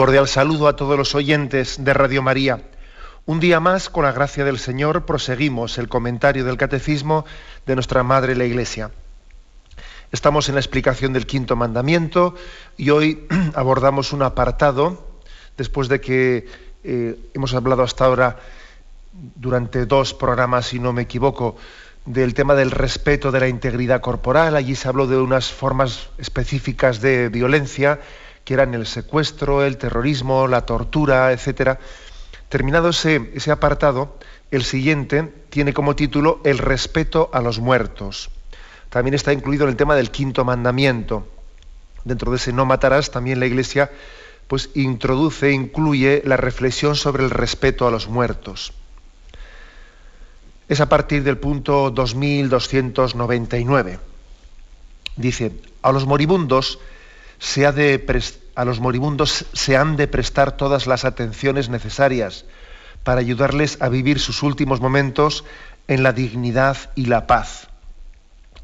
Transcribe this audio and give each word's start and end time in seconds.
Cordial 0.00 0.28
saludo 0.28 0.66
a 0.66 0.76
todos 0.76 0.96
los 0.96 1.14
oyentes 1.14 1.84
de 1.84 1.92
Radio 1.92 2.22
María. 2.22 2.62
Un 3.26 3.38
día 3.38 3.60
más, 3.60 3.90
con 3.90 4.04
la 4.04 4.12
gracia 4.12 4.46
del 4.46 4.58
Señor, 4.58 5.04
proseguimos 5.04 5.76
el 5.76 5.90
comentario 5.90 6.42
del 6.42 6.56
Catecismo 6.56 7.26
de 7.66 7.74
nuestra 7.74 8.02
Madre 8.02 8.34
la 8.34 8.46
Iglesia. 8.46 8.92
Estamos 10.10 10.48
en 10.48 10.54
la 10.54 10.62
explicación 10.62 11.12
del 11.12 11.26
quinto 11.26 11.54
mandamiento 11.54 12.34
y 12.78 12.88
hoy 12.88 13.26
abordamos 13.54 14.14
un 14.14 14.22
apartado, 14.22 15.06
después 15.58 15.88
de 15.88 16.00
que 16.00 16.48
eh, 16.82 17.18
hemos 17.34 17.52
hablado 17.52 17.82
hasta 17.82 18.06
ahora 18.06 18.38
durante 19.12 19.84
dos 19.84 20.14
programas, 20.14 20.68
si 20.68 20.78
no 20.78 20.94
me 20.94 21.02
equivoco, 21.02 21.58
del 22.06 22.32
tema 22.32 22.54
del 22.54 22.70
respeto 22.70 23.32
de 23.32 23.40
la 23.40 23.48
integridad 23.48 24.00
corporal. 24.00 24.56
Allí 24.56 24.76
se 24.76 24.88
habló 24.88 25.06
de 25.06 25.18
unas 25.18 25.52
formas 25.52 26.08
específicas 26.16 27.02
de 27.02 27.28
violencia 27.28 28.00
que 28.50 28.54
eran 28.54 28.74
el 28.74 28.84
secuestro, 28.84 29.64
el 29.64 29.78
terrorismo, 29.78 30.48
la 30.48 30.66
tortura, 30.66 31.30
etc. 31.30 31.78
Terminado 32.48 32.88
ese, 32.88 33.30
ese 33.32 33.52
apartado, 33.52 34.18
el 34.50 34.64
siguiente 34.64 35.32
tiene 35.50 35.72
como 35.72 35.94
título 35.94 36.40
El 36.42 36.58
respeto 36.58 37.30
a 37.32 37.42
los 37.42 37.60
muertos. 37.60 38.28
También 38.88 39.14
está 39.14 39.32
incluido 39.32 39.62
en 39.62 39.70
el 39.70 39.76
tema 39.76 39.94
del 39.94 40.10
quinto 40.10 40.44
mandamiento. 40.44 41.28
Dentro 42.02 42.32
de 42.32 42.38
ese 42.38 42.52
no 42.52 42.66
matarás, 42.66 43.12
también 43.12 43.38
la 43.38 43.46
Iglesia 43.46 43.92
pues 44.48 44.70
introduce, 44.74 45.52
incluye 45.52 46.20
la 46.24 46.36
reflexión 46.36 46.96
sobre 46.96 47.22
el 47.22 47.30
respeto 47.30 47.86
a 47.86 47.92
los 47.92 48.08
muertos. 48.08 48.72
Es 50.68 50.80
a 50.80 50.88
partir 50.88 51.22
del 51.22 51.38
punto 51.38 51.92
2299. 51.92 54.00
Dice, 55.14 55.52
a 55.82 55.92
los 55.92 56.04
moribundos 56.04 56.80
se 57.40 57.66
ha 57.66 57.72
de 57.72 57.98
a 58.54 58.64
los 58.64 58.80
moribundos 58.80 59.46
se 59.54 59.76
han 59.76 59.96
de 59.96 60.06
prestar 60.06 60.56
todas 60.56 60.86
las 60.86 61.04
atenciones 61.04 61.70
necesarias 61.70 62.44
para 63.02 63.20
ayudarles 63.20 63.78
a 63.80 63.88
vivir 63.88 64.20
sus 64.20 64.42
últimos 64.42 64.80
momentos 64.80 65.44
en 65.88 66.02
la 66.02 66.12
dignidad 66.12 66.76
y 66.94 67.06
la 67.06 67.26
paz. 67.26 67.68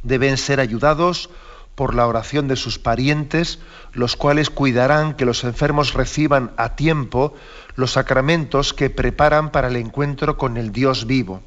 Deben 0.02 0.36
ser 0.36 0.60
ayudados 0.60 1.30
por 1.74 1.94
la 1.94 2.06
oración 2.06 2.48
de 2.48 2.56
sus 2.56 2.78
parientes, 2.78 3.58
los 3.92 4.16
cuales 4.16 4.50
cuidarán 4.50 5.14
que 5.14 5.24
los 5.24 5.44
enfermos 5.44 5.94
reciban 5.94 6.52
a 6.58 6.76
tiempo 6.76 7.34
los 7.74 7.92
sacramentos 7.92 8.74
que 8.74 8.90
preparan 8.90 9.50
para 9.50 9.68
el 9.68 9.76
encuentro 9.76 10.36
con 10.36 10.58
el 10.58 10.72
Dios 10.72 11.06
vivo. 11.06 11.40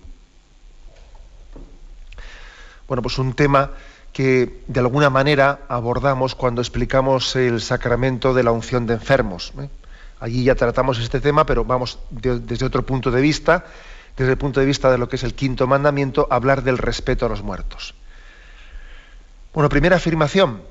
Bueno, 2.88 3.04
pues 3.04 3.20
un 3.20 3.34
tema 3.34 3.70
que 4.14 4.62
de 4.68 4.80
alguna 4.80 5.10
manera 5.10 5.62
abordamos 5.70 6.36
cuando 6.36 6.62
explicamos 6.62 7.36
el 7.36 7.62
sacramento 7.62 8.34
de 8.34 8.44
la 8.44 8.52
unción 8.52 8.86
de 8.86 8.96
enfermos. 8.96 9.54
¿eh? 9.60 9.70
Allí 10.20 10.44
ya 10.44 10.56
tratamos 10.56 11.00
este 11.00 11.22
tema, 11.22 11.46
pero 11.46 11.64
vamos 11.64 12.00
desde 12.10 12.66
otro 12.66 12.86
punto 12.86 13.12
de 13.12 13.22
vista, 13.22 13.66
desde 14.18 14.32
el 14.32 14.38
punto 14.38 14.60
de 14.60 14.66
vista 14.66 14.92
de 14.92 14.98
lo 14.98 15.08
que 15.08 15.16
es 15.16 15.24
el 15.24 15.34
quinto 15.34 15.68
mandamiento, 15.68 16.28
hablar 16.30 16.64
del 16.64 16.78
respeto 16.78 17.26
a 17.26 17.30
los 17.30 17.42
muertos. 17.42 17.94
Bueno, 19.54 19.70
primera 19.70 19.96
afirmación. 19.96 20.62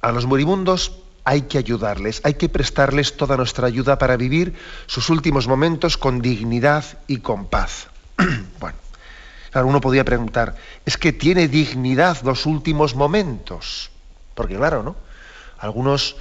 A 0.00 0.12
los 0.12 0.26
moribundos 0.26 1.02
hay 1.24 1.42
que 1.42 1.58
ayudarles, 1.58 2.22
hay 2.24 2.34
que 2.34 2.48
prestarles 2.48 3.16
toda 3.16 3.36
nuestra 3.36 3.66
ayuda 3.66 3.98
para 3.98 4.16
vivir 4.16 4.54
sus 4.86 5.10
últimos 5.10 5.46
momentos 5.46 5.96
con 5.98 6.22
dignidad 6.22 6.84
y 7.06 7.18
con 7.18 7.46
paz. 7.46 7.88
bueno, 8.60 8.78
Claro, 9.50 9.66
uno 9.66 9.80
podría 9.80 10.04
preguntar, 10.04 10.54
¿es 10.86 10.96
que 10.96 11.12
tiene 11.12 11.48
dignidad 11.48 12.22
los 12.22 12.46
últimos 12.46 12.94
momentos? 12.94 13.90
Porque 14.34 14.56
claro, 14.56 14.82
¿no? 14.82 14.96
Algunos 15.58 16.16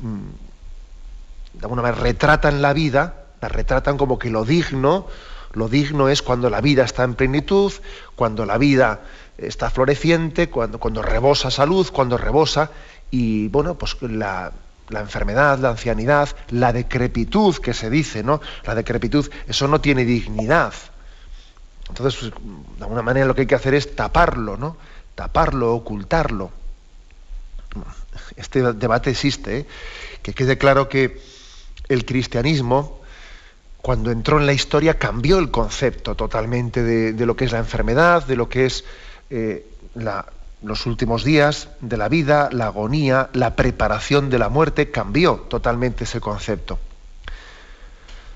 mm, 0.00 1.58
de 1.58 1.60
alguna 1.62 1.82
manera 1.82 2.02
retratan 2.02 2.60
la 2.60 2.72
vida, 2.72 3.26
la 3.40 3.48
retratan 3.48 3.96
como 3.96 4.18
que 4.18 4.30
lo 4.30 4.44
digno, 4.44 5.06
lo 5.52 5.68
digno 5.68 6.08
es 6.08 6.22
cuando 6.22 6.50
la 6.50 6.60
vida 6.60 6.84
está 6.84 7.04
en 7.04 7.14
plenitud, 7.14 7.72
cuando 8.16 8.44
la 8.44 8.58
vida 8.58 9.00
está 9.38 9.70
floreciente, 9.70 10.50
cuando, 10.50 10.78
cuando 10.78 11.00
rebosa 11.00 11.50
salud, 11.50 11.88
cuando 11.92 12.18
rebosa, 12.18 12.70
y 13.10 13.48
bueno, 13.48 13.76
pues 13.76 13.96
la 14.02 14.52
enfermedad, 14.90 15.58
la 15.58 15.70
ancianidad, 15.70 16.28
la 16.50 16.72
decrepitud 16.72 17.56
que 17.56 17.72
se 17.72 17.88
dice, 17.88 18.22
¿no? 18.22 18.40
La 18.64 18.74
decrepitud, 18.74 19.30
eso 19.46 19.68
no 19.68 19.80
tiene 19.80 20.04
dignidad. 20.04 20.74
Entonces, 21.88 22.20
pues, 22.20 22.32
de 22.78 22.82
alguna 22.84 23.02
manera 23.02 23.26
lo 23.26 23.34
que 23.34 23.42
hay 23.42 23.46
que 23.46 23.54
hacer 23.54 23.74
es 23.74 23.94
taparlo, 23.96 24.56
¿no? 24.56 24.76
Taparlo, 25.14 25.74
ocultarlo. 25.74 26.50
Este 28.36 28.72
debate 28.72 29.10
existe, 29.10 29.58
¿eh? 29.58 29.66
que 30.22 30.32
quede 30.32 30.58
claro 30.58 30.88
que 30.88 31.20
el 31.88 32.04
cristianismo, 32.04 33.00
cuando 33.82 34.10
entró 34.10 34.38
en 34.38 34.46
la 34.46 34.52
historia, 34.52 34.98
cambió 34.98 35.38
el 35.38 35.50
concepto 35.50 36.14
totalmente 36.14 36.82
de, 36.82 37.26
lo 37.26 37.36
que 37.36 37.44
es 37.44 37.52
la 37.52 37.58
enfermedad, 37.58 38.26
de 38.26 38.36
lo 38.36 38.48
que 38.48 38.66
es 38.66 38.84
eh, 39.30 39.66
los 40.62 40.86
últimos 40.86 41.24
días 41.24 41.68
de 41.80 41.96
la 41.96 42.08
vida, 42.08 42.48
la 42.52 42.66
agonía, 42.66 43.30
la 43.32 43.56
preparación 43.56 44.30
de 44.30 44.38
la 44.38 44.48
muerte, 44.48 44.90
cambió 44.90 45.46
totalmente 45.48 46.04
ese 46.04 46.20
concepto. 46.20 46.78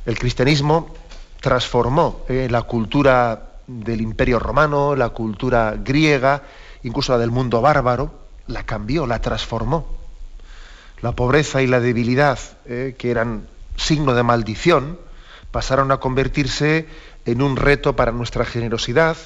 El 0.07 0.19
cristianismo 0.19 0.95
transformó 1.43 2.25
eh, 2.29 2.47
la 2.49 2.63
cultura 2.63 3.51
del 3.67 4.01
imperio 4.01 4.39
romano, 4.39 4.97
la 4.97 5.11
cultura 5.11 5.75
griega, 5.77 6.45
incluso 6.85 7.13
la 7.13 7.19
del 7.19 7.31
mundo 7.31 7.61
bárbaro, 7.61 8.15
la 8.47 8.65
cambió, 8.65 9.07
la 9.07 9.21
transformó. 9.21 9.87
La 11.01 11.13
pobreza 11.13 11.61
y 11.61 11.67
la 11.67 11.81
debilidad, 11.81 12.39
eh, 12.65 12.95
que 12.97 13.11
eran 13.11 13.49
signo 13.77 14.15
de 14.15 14.23
maldición, 14.23 14.99
pasaron 15.51 15.91
a 15.91 15.99
convertirse 15.99 16.87
en 17.25 17.43
un 17.43 17.57
reto 17.57 17.97
para 17.97 18.13
nuestra 18.13 18.45
generosidad, 18.45 19.17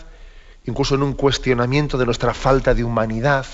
incluso 0.65 0.95
en 0.95 1.03
un 1.03 1.13
cuestionamiento 1.13 1.99
de 1.99 2.07
nuestra 2.07 2.33
falta 2.33 2.73
de 2.75 2.83
humanidad. 2.83 3.47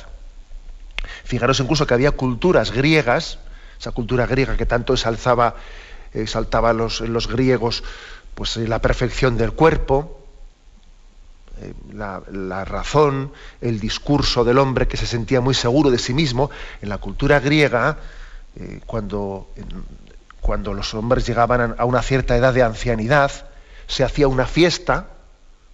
Fijaros 1.25 1.59
incluso 1.59 1.87
que 1.87 1.95
había 1.95 2.13
culturas 2.13 2.71
griegas, 2.71 3.41
esa 3.79 3.91
cultura 3.91 4.27
griega 4.27 4.57
que 4.57 4.67
tanto 4.67 4.95
exaltaba, 4.95 5.57
exaltaba 6.15 6.73
los, 6.73 7.01
los 7.01 7.27
griegos 7.27 7.83
pues 8.35 8.57
eh, 8.57 8.67
la 8.67 8.81
perfección 8.81 9.37
del 9.37 9.53
cuerpo, 9.53 10.19
eh, 11.61 11.75
la, 11.93 12.65
razón, 12.65 13.33
el 13.61 13.79
discurso 13.79 14.45
del 14.45 14.59
hombre 14.59 14.89
que 14.89 14.97
se 14.97 15.07
sentía 15.07 15.41
muy 15.41 15.55
seguro 15.55 15.91
de 15.91 15.99
sí 15.99 16.15
mismo. 16.15 16.51
En 16.81 16.89
la 16.89 16.99
cultura 16.99 17.41
griega, 17.41 17.99
eh, 18.57 18.81
cuando, 18.87 19.49
cuando 20.41 20.75
los 20.75 20.95
hombres 20.95 21.27
llegaban 21.27 21.75
a 21.79 21.85
una 21.85 22.03
cierta 22.03 22.37
edad 22.37 22.55
de 22.55 22.63
ancianidad, 22.63 23.31
se 23.87 24.05
hacía 24.05 24.29
una 24.29 24.47
fiesta, 24.47 25.09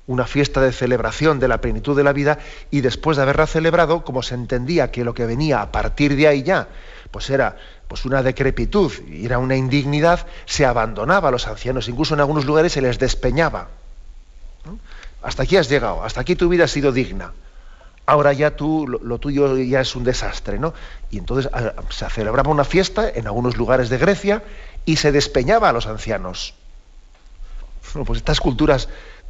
una 0.07 0.25
fiesta 0.25 0.61
de 0.61 0.73
celebración 0.73 1.39
de 1.39 1.49
la 1.49 1.61
plenitud 1.61 1.97
de 1.97 2.05
la 2.05 2.13
vida, 2.13 2.39
y 2.71 2.81
después 2.81 3.17
de 3.17 3.23
haberla 3.23 3.47
celebrado, 3.47 4.05
como 4.05 4.23
se 4.23 4.35
entendía 4.35 4.91
que 4.91 5.05
lo 5.05 5.15
que 5.15 5.27
venía 5.27 5.63
a 5.63 5.71
partir 5.71 6.17
de 6.17 6.27
ahí 6.27 6.43
ya, 6.43 6.69
pues 7.11 7.31
era 7.31 7.57
pues 7.89 8.05
una 8.05 8.23
decrepitud 8.23 8.93
era 9.11 9.39
una 9.39 9.57
indignidad, 9.57 10.27
se 10.45 10.67
abandonaba 10.67 11.29
a 11.29 11.33
los 11.33 11.47
ancianos, 11.47 11.89
incluso 11.89 12.15
en 12.15 12.21
algunos 12.21 12.45
lugares 12.45 12.73
se 12.73 12.83
les 12.83 12.99
despeñaba. 12.99 13.69
Hasta 15.23 15.43
aquí 15.43 15.57
has 15.57 15.69
llegado, 15.69 16.05
hasta 16.05 16.21
aquí 16.21 16.37
tu 16.37 16.49
vida 16.49 16.65
ha 16.65 16.69
sido 16.69 16.93
digna. 16.93 17.33
Ahora 18.07 18.33
ya 18.33 18.57
tú, 18.57 18.87
lo, 18.87 19.19
tuyo 19.19 19.57
ya 19.59 19.81
es 19.81 19.95
un 19.95 20.05
desastre, 20.05 20.59
¿no? 20.59 20.73
Y 21.11 21.19
entonces 21.19 21.51
se 21.91 22.09
celebraba 22.09 22.51
una 22.51 22.65
fiesta 22.65 23.09
en 23.09 23.27
algunos 23.27 23.57
lugares 23.57 23.91
de 23.91 23.99
Grecia 23.99 24.43
y 24.85 24.97
se 24.97 25.13
despeñaba 25.13 25.69
a 25.69 25.73
los 25.73 25.87
ancianos. 25.87 26.55
pues 28.07 28.19
estas 28.19 28.41
culturas, 28.41 28.89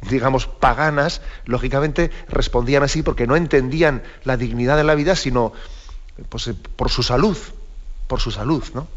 digamos, 0.09 0.47
paganas, 0.47 1.21
lógicamente 1.45 2.11
respondían 2.29 2.83
así 2.83 3.03
porque 3.03 3.27
no 3.27 3.35
entendían 3.35 4.03
la 4.23 4.37
dignidad 4.37 4.77
de 4.77 4.85
la 4.85 4.95
vida, 4.95 5.15
sino 5.15 5.51
pues, 6.29 6.47
eh, 6.47 6.55
por 6.75 6.89
su 6.89 7.03
salud, 7.03 7.37
por 8.09 8.19
su 8.19 8.31
salud, 8.31 8.63
¿no? 8.73 8.87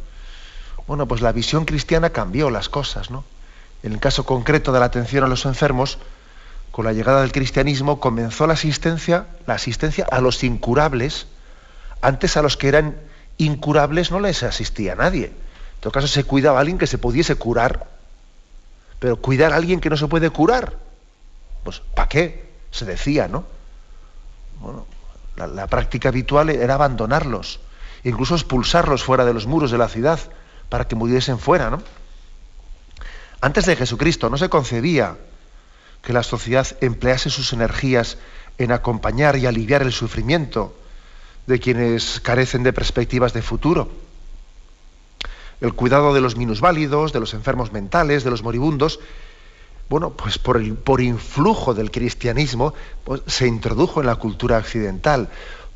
Bueno, 0.89 1.07
pues 1.07 1.21
la 1.21 1.33
visión 1.33 1.67
cristiana 1.67 2.11
cambió 2.11 2.51
las 2.51 2.71
cosas, 2.71 3.11
¿no? 3.11 3.25
En 3.83 3.93
el 3.93 4.01
caso 4.01 4.25
concreto 4.25 4.73
de 4.73 4.81
la 4.81 4.87
atención 4.87 5.23
a 5.23 5.29
los 5.29 5.45
enfermos, 5.45 5.99
con 6.73 6.87
la 6.87 6.95
llegada 6.95 7.21
del 7.21 7.31
cristianismo 7.31 8.01
comenzó 8.01 8.47
la 8.47 8.55
asistencia, 8.55 9.27
la 9.47 9.55
asistencia 9.55 10.07
a 10.11 10.23
los 10.23 10.43
incurables, 10.43 11.27
antes 12.01 12.39
a 12.39 12.43
los 12.43 12.57
que 12.57 12.69
eran 12.69 12.97
incurables 13.37 14.11
no 14.11 14.19
les 14.19 14.43
asistía 14.43 14.95
nadie. 14.95 15.27
En 15.27 15.81
todo 15.81 15.93
caso, 15.93 16.09
se 16.09 16.25
cuidaba 16.25 16.59
a 16.59 16.61
alguien 16.63 16.79
que 16.79 16.87
se 16.87 16.97
pudiese 16.97 17.35
curar. 17.35 17.87
Pero 18.99 19.17
cuidar 19.17 19.53
a 19.53 19.57
alguien 19.57 19.81
que 19.81 19.91
no 19.91 19.97
se 19.99 20.09
puede 20.09 20.31
curar, 20.31 20.79
pues 21.65 21.81
¿para 21.95 22.09
qué? 22.09 22.51
Se 22.71 22.87
decía, 22.87 23.29
¿no? 23.29 23.45
Bueno, 24.61 24.87
la 25.37 25.67
práctica 25.67 26.09
habitual 26.09 26.49
era 26.49 26.75
abandonarlos, 26.75 27.61
incluso 28.05 28.35
expulsarlos 28.35 29.05
fuera 29.05 29.25
de 29.25 29.35
los 29.35 29.47
muros 29.47 29.71
de 29.71 29.79
la 29.79 29.89
ciudad 29.89 30.21
para 30.69 30.89
que 30.89 30.97
muriesen 30.97 31.39
fuera, 31.39 31.71
¿no? 31.71 31.83
Antes 33.41 33.67
de 33.67 33.77
Jesucristo 33.77 34.31
no 34.31 34.39
se 34.39 34.49
concebía 34.49 35.17
que 36.03 36.13
la 36.13 36.23
sociedad 36.23 36.67
emplease 36.81 37.31
sus 37.31 37.53
energías 37.53 38.19
en 38.59 38.73
acompañar 38.73 39.37
y 39.37 39.47
aliviar 39.47 39.83
el 39.83 39.93
sufrimiento 39.93 40.75
de 41.47 41.59
quienes 41.59 42.21
carecen 42.21 42.63
de 42.63 42.73
perspectivas 42.73 43.33
de 43.33 43.43
futuro. 43.43 43.91
El 45.61 45.75
cuidado 45.75 46.15
de 46.15 46.21
los 46.21 46.37
minusválidos, 46.37 47.13
de 47.13 47.21
los 47.21 47.35
enfermos 47.35 47.73
mentales, 47.73 48.25
de 48.25 48.31
los 48.31 48.43
moribundos, 48.43 49.01
bueno, 49.89 50.11
pues 50.11 50.39
por, 50.39 51.01
influjo 51.01 51.75
del 51.75 51.91
cristianismo 51.91 52.73
pues, 53.05 53.21
se 53.27 53.47
introdujo 53.47 54.01
en 54.01 54.07
la 54.07 54.17
cultura 54.17 54.59
occidental, 54.59 55.29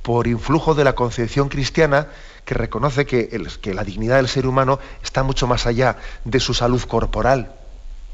por 0.06 0.28
influjo 0.28 0.76
de 0.76 0.84
la 0.84 0.94
concepción 0.94 1.48
cristiana 1.48 2.06
que 2.44 2.54
reconoce 2.54 3.06
que, 3.06 3.28
la 3.74 3.82
dignidad 3.82 4.18
del 4.18 4.28
ser 4.28 4.46
humano 4.46 4.78
está 5.02 5.24
mucho 5.24 5.48
más 5.48 5.66
allá 5.66 5.96
de 6.24 6.38
su 6.38 6.54
salud 6.54 6.80
corporal. 6.82 7.50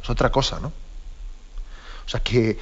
Es 0.03 0.09
otra 0.09 0.33
cosa, 0.33 0.59
¿no? 0.59 0.69
O 0.69 2.09
sea 2.09 2.21
que 2.21 2.57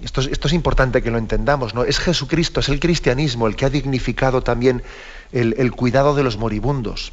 esto 0.00 0.20
es, 0.20 0.52
importante 0.52 1.02
que 1.02 1.10
lo 1.10 1.18
entendamos, 1.18 1.74
¿no? 1.74 1.82
Es 1.82 1.98
Jesucristo, 1.98 2.60
es 2.60 2.68
el 2.68 2.78
cristianismo 2.78 3.48
el 3.48 3.56
que 3.56 3.64
ha 3.64 3.68
dignificado 3.68 4.44
también 4.44 4.84
el, 5.32 5.72
cuidado 5.72 6.14
de 6.14 6.22
los 6.22 6.36
moribundos. 6.36 7.12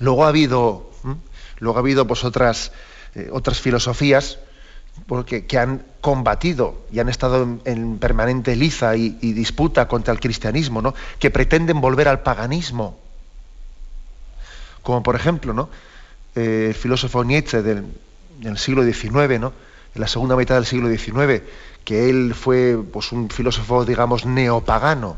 Luego 0.00 0.24
ha 0.24 0.28
habido, 0.30 0.90
luego 1.60 1.78
ha 1.78 1.80
habido 1.80 2.08
pues 2.08 2.24
otras, 2.24 2.72
eh, 3.14 3.28
otras 3.30 3.60
filosofías 3.60 4.40
porque, 5.06 5.46
que 5.46 5.58
han 5.58 5.84
combatido 6.00 6.86
y 6.90 7.00
han 7.00 7.08
estado 7.08 7.42
en, 7.42 7.60
en 7.64 7.98
permanente 7.98 8.56
liza 8.56 8.96
y, 8.96 9.18
y, 9.20 9.32
disputa 9.32 9.88
contra 9.88 10.12
el 10.12 10.20
cristianismo, 10.20 10.80
¿no? 10.82 10.94
que 11.18 11.30
pretenden 11.30 11.80
volver 11.80 12.08
al 12.08 12.20
paganismo. 12.20 12.98
Como 14.82 15.02
por 15.02 15.16
ejemplo, 15.16 15.52
¿no? 15.52 15.68
Eh, 16.34 16.66
el 16.68 16.74
filósofo 16.74 17.24
Nietzsche 17.24 17.62
del, 17.62 17.84
del 18.38 18.58
siglo 18.58 18.84
XIX, 18.84 19.40
¿no? 19.40 19.52
en 19.94 20.00
la 20.00 20.06
segunda 20.06 20.36
mitad 20.36 20.56
del 20.56 20.66
siglo 20.66 20.88
XIX, 20.88 21.42
que 21.84 22.10
él 22.10 22.34
fue 22.34 22.78
pues, 22.92 23.12
un 23.12 23.30
filósofo, 23.30 23.84
digamos, 23.84 24.26
neopagano, 24.26 25.16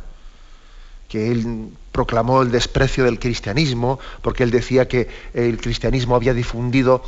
que 1.08 1.30
él 1.32 1.70
proclamó 1.90 2.42
el 2.42 2.50
desprecio 2.50 3.04
del 3.04 3.18
cristianismo, 3.18 3.98
porque 4.22 4.44
él 4.44 4.50
decía 4.50 4.86
que 4.86 5.08
el 5.34 5.58
cristianismo 5.60 6.14
había 6.14 6.34
difundido 6.34 7.02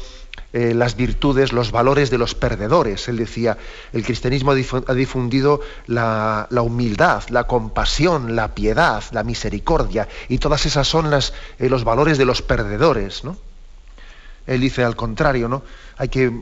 eh, 0.52 0.74
las 0.74 0.96
virtudes, 0.96 1.52
los 1.52 1.70
valores 1.70 2.10
de 2.10 2.18
los 2.18 2.34
perdedores. 2.34 3.06
Él 3.08 3.16
decía, 3.16 3.56
el 3.92 4.04
cristianismo 4.04 4.50
ha 4.52 4.94
difundido 4.94 5.60
la, 5.86 6.48
humildad, 6.50 7.22
la 7.28 7.44
compasión, 7.44 8.34
la 8.34 8.52
piedad, 8.52 9.04
la 9.12 9.22
misericordia, 9.22 10.08
y 10.28 10.38
todas 10.38 10.66
esas 10.66 10.88
son 10.88 11.12
eh, 11.12 11.68
los 11.68 11.84
valores 11.84 12.18
de 12.18 12.24
los 12.24 12.42
perdedores, 12.42 13.22
¿no? 13.22 13.36
Él 14.46 14.60
dice 14.60 14.82
al 14.82 14.96
contrario, 14.96 15.48
¿no? 15.48 15.62
Hay 15.96 16.08
que, 16.08 16.32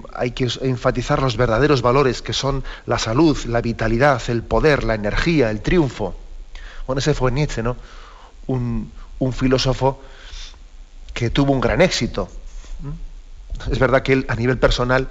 enfatizar 0.62 1.20
los 1.20 1.36
verdaderos 1.36 1.82
valores 1.82 2.22
que 2.22 2.32
son 2.32 2.64
la 2.86 2.98
salud, 2.98 3.36
la 3.44 3.60
vitalidad, 3.60 4.22
el 4.28 4.42
poder, 4.42 4.84
la 4.84 4.94
energía, 4.94 5.50
el 5.50 5.60
triunfo. 5.60 6.14
Bueno, 6.86 7.00
ese 7.00 7.12
fue 7.12 7.30
Nietzsche, 7.30 7.62
¿no? 7.62 7.76
Un 8.46 9.32
filósofo 9.34 10.00
que 11.12 11.28
tuvo 11.28 11.52
un 11.52 11.60
gran 11.60 11.82
éxito. 11.82 12.30
Es 13.70 13.78
verdad 13.78 14.02
que 14.02 14.12
él 14.12 14.26
a 14.28 14.34
nivel 14.34 14.58
personal, 14.58 15.08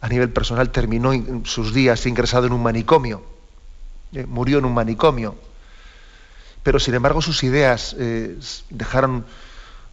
a 0.00 0.08
nivel 0.08 0.30
personal 0.30 0.70
terminó 0.70 1.12
sus 1.44 1.74
días 1.74 2.06
ingresado 2.06 2.46
en 2.46 2.52
un 2.52 2.62
manicomio. 2.62 3.22
Eh, 4.12 4.26
murió 4.26 4.58
en 4.58 4.64
un 4.64 4.74
manicomio. 4.74 5.34
Pero 6.62 6.78
sin 6.78 6.94
embargo 6.94 7.22
sus 7.22 7.42
ideas 7.44 7.94
eh, 7.98 8.36
dejaron 8.70 9.24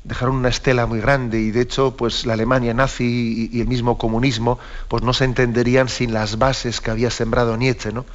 dejaron 0.05 0.35
una 0.35 0.49
estela 0.49 0.85
muy 0.85 1.01
grande 1.01 1.41
y 1.41 1.49
de 1.49 1.61
hecho 1.61 1.97
pues 1.97 2.27
la 2.27 2.33
Alemania 2.33 2.75
nazi 2.75 3.49
y, 3.51 3.59
el 3.59 3.67
mismo 3.67 3.97
comunismo 3.97 4.59
pues 4.87 5.01
no 5.01 5.13
se 5.13 5.25
entenderían 5.25 5.89
sin 5.89 6.13
las 6.13 6.37
bases 6.37 6.79
que 6.79 6.91
había 6.91 7.09
sembrado 7.09 7.57
Nietzsche 7.57 7.91
¿no? 7.91 8.05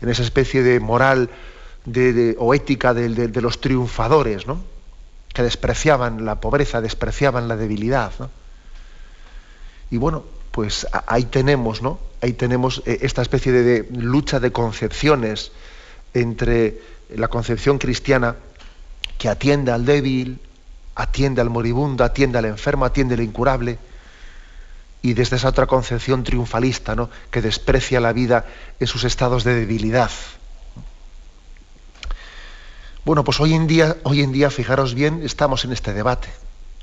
en 0.00 0.08
esa 0.08 0.22
especie 0.22 0.62
de 0.62 0.80
moral 0.80 1.28
de, 1.84 2.14
de, 2.14 2.36
o 2.38 2.54
ética 2.54 2.94
de, 2.94 3.28
los 3.42 3.60
triunfadores 3.60 4.46
¿no? 4.46 4.62
que 5.34 5.42
despreciaban 5.42 6.24
la 6.24 6.40
pobreza 6.40 6.80
despreciaban 6.80 7.48
la 7.48 7.56
debilidad. 7.56 8.12
Y 9.90 9.96
bueno 9.96 10.24
pues 10.50 10.86
ahí 11.06 11.24
tenemos 11.24 11.82
no 11.82 11.98
ahí 12.20 12.32
tenemos 12.32 12.82
eh, 12.86 12.98
esta 13.02 13.22
especie 13.22 13.52
de 13.52 13.88
lucha 13.92 14.40
de 14.40 14.52
concepciones 14.52 15.52
entre 16.14 16.80
la 17.14 17.28
concepción 17.28 17.78
cristiana 17.78 18.36
que 19.18 19.28
atiende 19.28 19.72
al 19.72 19.84
débil 19.84 20.40
atiende 20.96 21.42
al 21.42 21.50
moribundo, 21.50 22.02
atiende 22.02 22.38
al 22.38 22.46
enfermo, 22.46 22.84
atiende 22.84 23.14
al 23.14 23.20
incurable. 23.20 23.78
Y 25.02 25.12
desde 25.12 25.36
esa 25.36 25.50
otra 25.50 25.66
concepción 25.66 26.24
triunfalista, 26.24 26.96
¿no? 26.96 27.10
que 27.30 27.42
desprecia 27.42 28.00
la 28.00 28.12
vida 28.12 28.46
en 28.80 28.86
sus 28.88 29.04
estados 29.04 29.44
de 29.44 29.54
debilidad. 29.54 30.10
Bueno, 33.04 33.22
pues 33.22 33.38
hoy 33.38 33.54
en 33.54 33.68
día, 33.68 33.96
hoy 34.02 34.22
en 34.22 34.32
día, 34.32 34.50
fijaros 34.50 34.94
bien, 34.94 35.20
estamos 35.22 35.64
en 35.64 35.72
este 35.72 35.92
debate. 35.92 36.28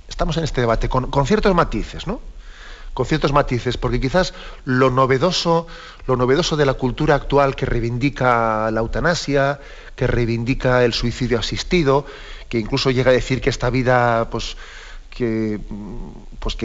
Estamos 0.08 0.38
en 0.38 0.46
este 0.46 0.62
debate 0.62 0.88
con, 0.88 1.12
con 1.12 1.28
ciertos 1.28 1.54
matices, 1.54 2.08
¿no? 2.08 2.22
Con 2.94 3.06
ciertos 3.06 3.34
matices, 3.34 3.78
porque 3.78 4.00
quizás 4.00 4.34
lo 4.66 4.92
novedoso, 4.92 5.68
lo 6.06 6.16
novedoso 6.16 6.56
de 6.58 6.66
la 6.66 6.76
cultura 6.76 7.16
actual 7.16 7.56
que 7.56 7.66
reivindica 7.66 8.70
la 8.72 8.82
eutanasia, 8.82 9.60
que 9.96 10.06
reivindica 10.06 10.84
el 10.86 10.94
suicidio 10.94 11.40
asistido, 11.40 12.06
que 12.50 12.60
incluso 12.60 12.92
llega 12.92 13.10
a 13.10 13.14
decir 13.14 13.42
que 13.42 13.50
esta 13.50 13.72
vida, 13.72 14.30
pues, 14.30 14.58
que, 15.10 15.60
pues 16.40 16.58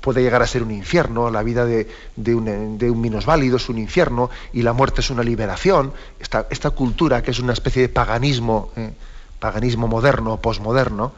puede 0.00 0.22
llegar 0.22 0.42
a 0.42 0.46
ser 0.46 0.62
un 0.62 0.70
infierno, 0.70 1.30
la 1.30 1.42
vida 1.42 1.64
de, 1.64 1.86
un, 2.34 2.78
de 2.78 2.90
un 2.90 3.00
minusválido 3.00 3.56
es 3.56 3.68
un 3.68 3.78
infierno 3.78 4.30
y 4.52 4.62
la 4.62 4.72
muerte 4.72 5.00
es 5.00 5.10
una 5.10 5.22
liberación. 5.22 5.92
Esta, 6.20 6.46
esta 6.50 6.70
cultura, 6.70 7.22
que 7.22 7.30
es 7.30 7.38
una 7.38 7.52
especie 7.52 7.82
de 7.82 7.88
paganismo, 7.88 8.70
eh, 8.76 8.92
paganismo 9.38 9.88
moderno, 9.88 10.40
posmoderno, 10.40 11.12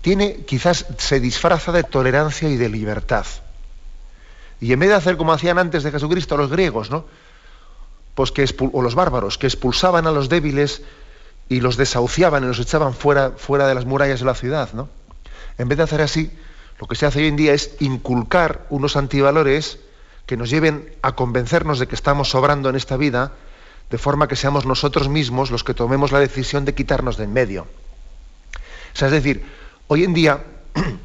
tiene, 0.00 0.44
quizás 0.44 0.86
se 0.98 1.20
disfraza 1.20 1.72
de 1.72 1.84
tolerancia 1.84 2.48
y 2.48 2.56
de 2.56 2.68
libertad. 2.68 3.26
Y 4.62 4.72
en 4.72 4.78
vez 4.78 4.90
de 4.90 4.94
hacer 4.94 5.16
como 5.16 5.32
hacían 5.32 5.58
antes 5.58 5.82
de 5.82 5.90
Jesucristo 5.90 6.36
los 6.36 6.48
griegos, 6.48 6.88
¿no? 6.88 7.04
Pues 8.14 8.30
que 8.30 8.46
o 8.72 8.80
los 8.80 8.94
bárbaros, 8.94 9.36
que 9.36 9.48
expulsaban 9.48 10.06
a 10.06 10.12
los 10.12 10.28
débiles 10.28 10.82
y 11.48 11.60
los 11.60 11.76
desahuciaban 11.76 12.44
y 12.44 12.46
los 12.46 12.60
echaban 12.60 12.94
fuera, 12.94 13.32
fuera 13.32 13.66
de 13.66 13.74
las 13.74 13.86
murallas 13.86 14.20
de 14.20 14.26
la 14.26 14.36
ciudad, 14.36 14.72
¿no? 14.72 14.88
En 15.58 15.66
vez 15.68 15.78
de 15.78 15.84
hacer 15.84 16.00
así, 16.00 16.30
lo 16.78 16.86
que 16.86 16.94
se 16.94 17.06
hace 17.06 17.18
hoy 17.18 17.26
en 17.26 17.34
día 17.34 17.54
es 17.54 17.74
inculcar 17.80 18.64
unos 18.70 18.96
antivalores 18.96 19.80
que 20.26 20.36
nos 20.36 20.48
lleven 20.48 20.94
a 21.02 21.16
convencernos 21.16 21.80
de 21.80 21.88
que 21.88 21.96
estamos 21.96 22.30
sobrando 22.30 22.70
en 22.70 22.76
esta 22.76 22.96
vida, 22.96 23.32
de 23.90 23.98
forma 23.98 24.28
que 24.28 24.36
seamos 24.36 24.64
nosotros 24.64 25.08
mismos 25.08 25.50
los 25.50 25.64
que 25.64 25.74
tomemos 25.74 26.12
la 26.12 26.20
decisión 26.20 26.64
de 26.64 26.76
quitarnos 26.76 27.16
de 27.16 27.24
en 27.24 27.32
medio. 27.32 27.62
O 27.62 28.96
sea, 28.96 29.08
es 29.08 29.12
decir, 29.12 29.44
hoy 29.88 30.04
en 30.04 30.14
día, 30.14 30.44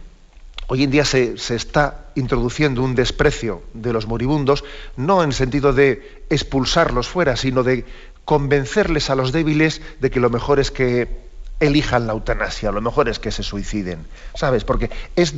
hoy 0.67 0.83
en 0.83 0.91
día 0.91 1.05
se, 1.05 1.33
está 1.33 2.05
introduciendo 2.15 2.83
un 2.83 2.95
desprecio 2.95 3.63
de 3.74 3.93
los 3.93 4.05
moribundos, 4.05 4.63
no 4.95 5.24
en 5.24 5.31
sentido 5.31 5.74
de 5.74 6.25
expulsarlos 6.29 7.07
fuera, 7.07 7.36
sino 7.36 7.63
de 7.63 7.86
convencerles 8.25 9.09
a 9.09 9.15
los 9.15 9.31
débiles 9.31 9.81
de 10.00 10.12
que 10.12 10.19
lo 10.19 10.29
mejor 10.29 10.59
es 10.59 10.69
que 10.71 11.25
elijan 11.59 12.05
la 12.05 12.13
eutanasia, 12.13 12.71
lo 12.71 12.81
mejor 12.81 13.09
es 13.09 13.19
que 13.19 13.31
se 13.31 13.43
suiciden, 13.43 14.05
¿sabes? 14.36 14.63
Porque 14.63 14.91
es 15.15 15.33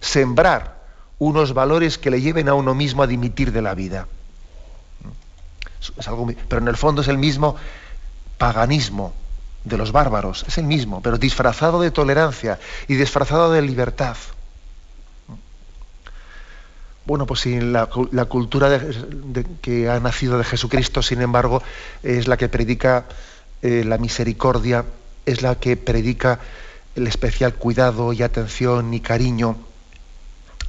sembrar 0.00 0.78
unos 1.18 1.52
valores 1.52 1.98
que 1.98 2.10
le 2.10 2.20
lleven 2.20 2.48
a 2.48 2.54
uno 2.54 2.74
mismo 2.74 3.02
a 3.02 3.08
dimitir 3.08 3.52
de 3.52 3.62
la 3.62 3.74
vida. 3.74 4.06
Es 5.96 6.06
algo, 6.06 6.30
pero 6.48 6.62
en 6.62 6.68
el 6.68 6.76
fondo 6.76 7.02
es 7.02 7.08
el 7.08 7.18
mismo 7.18 7.56
paganismo 8.38 9.12
de 9.64 9.76
los 9.76 9.90
bárbaros, 9.90 10.44
es 10.46 10.58
el 10.58 10.64
mismo, 10.64 11.02
pero 11.02 11.18
disfrazado 11.18 11.80
de 11.80 11.90
tolerancia 11.90 12.60
y 12.86 12.94
disfrazado 12.94 13.50
de 13.52 13.62
libertad. 13.62 14.16
Bueno, 17.08 17.24
pues 17.24 17.40
si 17.40 17.58
la, 17.58 17.86
cultura 17.86 18.82
que 19.62 19.88
ha 19.88 19.98
nacido 19.98 20.36
de 20.36 20.44
Jesucristo, 20.44 21.00
sin 21.00 21.22
embargo, 21.22 21.62
es 22.02 22.28
la 22.28 22.36
que 22.36 22.50
predica 22.50 23.06
eh, 23.62 23.82
la 23.82 23.96
misericordia, 23.96 24.84
es 25.24 25.40
la 25.40 25.54
que 25.54 25.78
predica 25.78 26.38
el 26.96 27.06
especial 27.06 27.54
cuidado 27.54 28.12
y 28.12 28.22
atención 28.22 28.92
y 28.92 29.00
cariño 29.00 29.56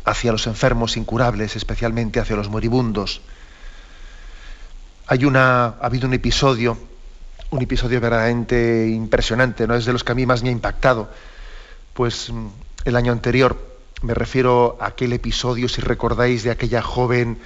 hacia 0.06 0.32
los 0.32 0.48
enfermos 0.48 0.96
incurables, 0.96 1.58
especialmente 1.58 2.22
hacia 2.22 2.38
los 2.38 2.48
moribundos. 2.48 3.20
Hay 5.08 5.26
una, 5.26 5.66
ha 5.66 5.86
habido 5.88 6.08
un 6.08 6.14
episodio 6.14 6.78
un 7.50 7.62
episodio 7.62 8.00
verdaderamente 8.00 8.88
impresionante, 8.88 9.68
¿no? 9.68 9.76
Es 9.76 9.84
de 9.84 9.92
los 9.92 10.06
que 10.06 10.14
a 10.14 10.16
mí 10.16 10.26
más 10.26 10.42
me 10.42 10.50
ha 10.50 10.54
impactado. 10.54 11.10
Pues 11.94 12.32
mm, 12.32 12.48
el 12.86 12.96
año 12.96 13.12
anterior, 13.12 13.69
me 14.02 14.14
refiero 14.14 14.78
a 14.80 14.88
aquel 14.88 15.14
episodio, 15.14 15.68
si 15.68 15.82
recordáis, 15.82 16.44
de 16.44 16.52
aquella 16.52 16.82
joven, 16.82 17.40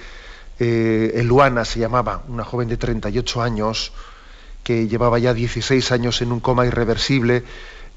eh, 0.58 1.12
Eluana 1.16 1.64
se 1.64 1.80
llamaba, 1.80 2.22
una 2.28 2.44
joven 2.44 2.68
de 2.68 2.76
38 2.76 3.42
años, 3.42 3.92
que 4.62 4.88
llevaba 4.88 5.18
ya 5.18 5.34
16 5.34 5.92
años 5.92 6.22
en 6.22 6.32
un 6.32 6.40
coma 6.40 6.66
irreversible 6.66 7.44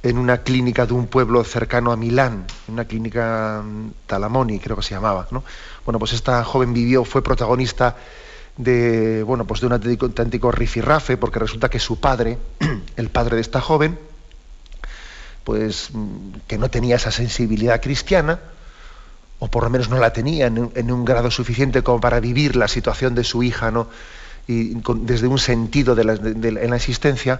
en 0.03 0.17
una 0.17 0.43
clínica 0.43 0.85
de 0.85 0.93
un 0.93 1.07
pueblo 1.07 1.43
cercano 1.43 1.91
a 1.91 1.97
Milán, 1.97 2.45
una 2.67 2.85
clínica 2.85 3.63
mm, 3.63 3.91
Talamoni, 4.05 4.59
creo 4.59 4.75
que 4.75 4.83
se 4.83 4.93
llamaba. 4.93 5.27
¿no? 5.31 5.43
Bueno, 5.85 5.99
pues 5.99 6.13
esta 6.13 6.43
joven 6.43 6.73
vivió, 6.73 7.03
fue 7.03 7.23
protagonista 7.23 7.95
de, 8.57 9.23
bueno, 9.23 9.45
pues 9.45 9.61
de 9.61 9.67
un 9.67 9.73
auténtico 9.73 10.51
rifirrafe, 10.51 11.17
porque 11.17 11.39
resulta 11.39 11.69
que 11.69 11.79
su 11.79 11.99
padre, 11.99 12.37
el 12.95 13.09
padre 13.09 13.35
de 13.35 13.41
esta 13.41 13.61
joven, 13.61 13.97
pues 15.47 15.91
mm, 15.93 16.43
que 16.45 16.57
no 16.57 16.69
tenía 16.69 16.97
esa 16.97 17.09
sensibilidad 17.09 17.81
cristiana, 17.81 18.41
o 19.39 19.47
por 19.47 19.63
lo 19.63 19.69
menos 19.69 19.87
no 19.87 19.97
la 19.97 20.11
tenía 20.11 20.47
en 20.47 20.91
un, 20.91 21.05
grado 21.05 21.31
suficiente 21.31 21.83
como 21.83 22.01
para 22.01 22.19
vivir 22.19 22.57
la 22.57 22.67
situación 22.67 23.15
de 23.15 23.23
su 23.23 23.43
hija, 23.43 23.71
¿no? 23.71 23.87
Y 24.45 24.75
desde 25.03 25.27
un 25.27 25.39
sentido 25.39 25.95
de 25.95 26.03
la, 26.03 26.15
en 26.15 26.69
la 26.69 26.75
existencia, 26.75 27.39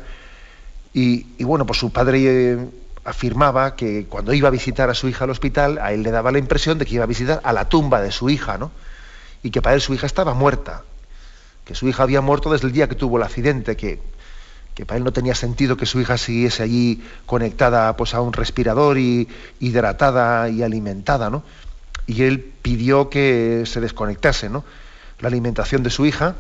y, 0.94 1.44
bueno, 1.44 1.66
pues 1.66 1.80
su 1.80 1.92
padre 1.92 2.54
eh, 2.54 2.58
afirmaba 3.04 3.76
que 3.76 4.06
cuando 4.06 4.32
iba 4.32 4.48
a 4.48 4.52
visitar 4.52 4.90
a 4.90 4.94
su 4.94 5.10
hija 5.10 5.26
al 5.26 5.32
hospital, 5.32 5.78
a 5.78 5.92
él 5.92 6.02
le 6.02 6.12
daba 6.12 6.32
la 6.32 6.40
impresión 6.40 6.78
de 6.78 6.86
que 6.86 6.96
iba 6.96 7.04
a 7.04 7.08
visitar 7.08 7.42
a 7.44 7.52
la 7.52 7.68
tumba 7.68 8.00
de 8.00 8.12
su 8.14 8.30
hija, 8.30 8.58
¿no? 8.58 8.72
Y 9.44 9.52
que 9.52 9.62
para 9.62 9.76
él 9.76 9.82
su 9.82 9.94
hija 9.94 10.06
estaba 10.06 10.34
muerta, 10.34 10.84
que 11.66 11.76
su 11.76 11.90
hija 11.90 12.04
había 12.04 12.22
muerto 12.22 12.54
desde 12.54 12.68
el 12.68 12.74
día 12.74 12.88
que 12.88 12.96
tuvo 12.96 13.18
el 13.18 13.24
accidente, 13.24 13.76
que, 13.76 14.00
que 14.78 14.86
para 14.86 15.00
él 15.00 15.04
no 15.04 15.12
tenía 15.12 15.36
sentido 15.36 15.76
que 15.76 15.86
su 15.86 16.00
hija 16.00 16.18
siguiese 16.18 16.64
allí 16.64 17.04
conectada 17.26 17.98
pues, 17.98 18.14
a 18.14 18.22
un 18.22 18.32
respirador 18.32 18.98
y 18.98 19.28
hidratada 19.60 20.48
y 20.50 20.64
alimentada, 20.64 21.30
¿no? 21.30 21.44
Y 22.06 22.24
él 22.24 22.54
pidió 22.62 23.10
que 23.10 23.64
se 23.66 23.82
desconectase, 23.82 24.48
¿no? 24.48 24.64
La 25.20 25.28
alimentación 25.28 25.84
de 25.84 25.90
su 25.90 26.06
hija 26.06 26.36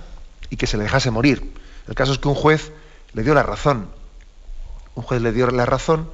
y 0.50 0.56
que 0.56 0.68
se 0.68 0.78
le 0.78 0.84
dejase 0.84 1.12
morir. 1.12 1.52
El 1.90 1.96
caso 1.96 2.14
es 2.14 2.20
que 2.20 2.30
un 2.30 2.36
juez 2.36 2.72
le 3.14 3.24
dio 3.24 3.34
la 3.34 3.44
razón 3.44 3.88
un 4.98 5.04
juez 5.04 5.22
le 5.22 5.32
dio 5.32 5.50
la 5.52 5.66
razón 5.66 6.10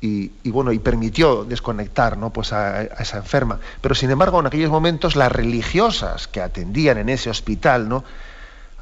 y, 0.00 0.28
bueno, 0.50 0.70
y 0.70 0.78
permitió 0.78 1.46
desconectar 1.46 2.18
¿no? 2.18 2.28
pues 2.28 2.52
a, 2.52 2.82
esa 2.82 3.16
enferma. 3.16 3.58
Pero 3.80 3.94
sin 3.94 4.10
embargo, 4.10 4.38
en 4.38 4.46
aquellos 4.46 4.70
momentos, 4.70 5.16
las 5.16 5.32
religiosas 5.32 6.28
que 6.28 6.42
atendían 6.42 6.98
en 6.98 7.08
ese 7.08 7.30
hospital 7.30 7.88
¿no? 7.88 8.04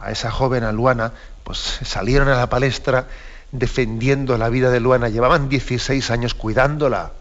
a 0.00 0.10
esa 0.10 0.32
joven 0.32 0.64
a 0.64 0.72
Luana, 0.72 1.12
pues 1.44 1.58
salieron 1.84 2.28
a 2.28 2.36
la 2.36 2.48
palestra 2.48 3.08
defendiendo 3.50 4.36
la 4.38 4.48
vida 4.48 4.70
de 4.70 4.80
Luana. 4.80 5.08
Llevaban 5.08 5.48
16 5.48 6.10
años 6.10 6.34
cuidándola. 6.34 7.12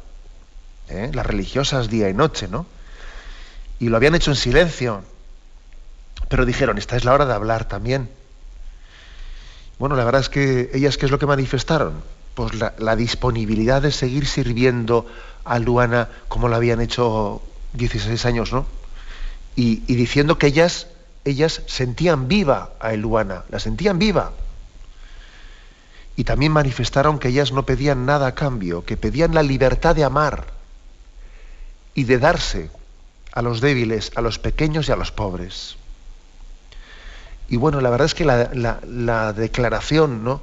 ¿eh? 0.90 1.12
Las 1.14 1.26
religiosas 1.26 1.90
día 1.90 2.10
y 2.10 2.14
noche, 2.14 2.48
¿no? 2.48 2.66
Y 3.80 3.90
lo 3.90 3.98
habían 3.98 4.16
hecho 4.16 4.32
en 4.32 4.38
silencio. 4.38 5.04
Pero 6.30 6.46
dijeron, 6.46 6.78
esta 6.78 6.96
es 6.96 7.04
la 7.04 7.14
hora 7.14 7.26
de 7.26 7.34
hablar 7.34 7.66
también. 7.66 8.10
Bueno, 9.82 9.96
la 9.96 10.06
verdad 10.06 10.22
es 10.22 10.30
que 10.30 10.70
ellas, 10.74 10.96
¿qué 10.98 11.08
es 11.08 11.12
lo 11.12 11.18
que 11.18 11.26
manifestaron? 11.26 12.04
Pues 12.36 12.52
la, 12.54 12.96
disponibilidad 12.96 13.82
de 13.82 13.92
seguir 13.92 14.28
sirviendo 14.28 15.08
a 15.44 15.58
Luana 15.58 16.08
como 16.28 16.48
lo 16.48 16.56
habían 16.56 16.82
hecho 16.82 17.42
16 17.74 18.26
años, 18.28 18.54
¿no? 18.54 18.68
Y, 19.56 19.78
diciendo 19.96 20.38
que 20.38 20.46
ellas, 20.46 20.88
ellas 21.26 21.62
sentían 21.68 22.28
viva 22.28 22.72
a 22.80 22.94
Luana, 22.94 23.44
la 23.50 23.60
sentían 23.60 24.00
viva. 24.00 24.32
Y 26.16 26.24
también 26.24 26.52
manifestaron 26.52 27.20
que 27.20 27.30
ellas 27.30 27.52
no 27.52 27.66
pedían 27.66 28.06
nada 28.06 28.28
a 28.28 28.36
cambio, 28.36 28.86
que 28.86 28.98
pedían 28.98 29.34
la 29.34 29.44
libertad 29.44 29.96
de 29.96 30.04
amar 30.04 30.48
y 31.94 32.04
de 32.04 32.20
darse 32.20 32.70
a 33.32 33.42
los 33.42 33.62
débiles, 33.62 34.12
a 34.16 34.22
los 34.22 34.40
pequeños 34.40 34.90
y 34.90 34.92
a 34.92 34.96
los 34.96 35.12
pobres. 35.12 35.78
Y 37.48 37.58
bueno, 37.58 37.82
la 37.82 37.90
verdad 37.90 38.06
es 38.06 38.16
que 38.16 38.26
la, 38.26 39.34
declaración, 39.34 40.24
¿no? 40.24 40.42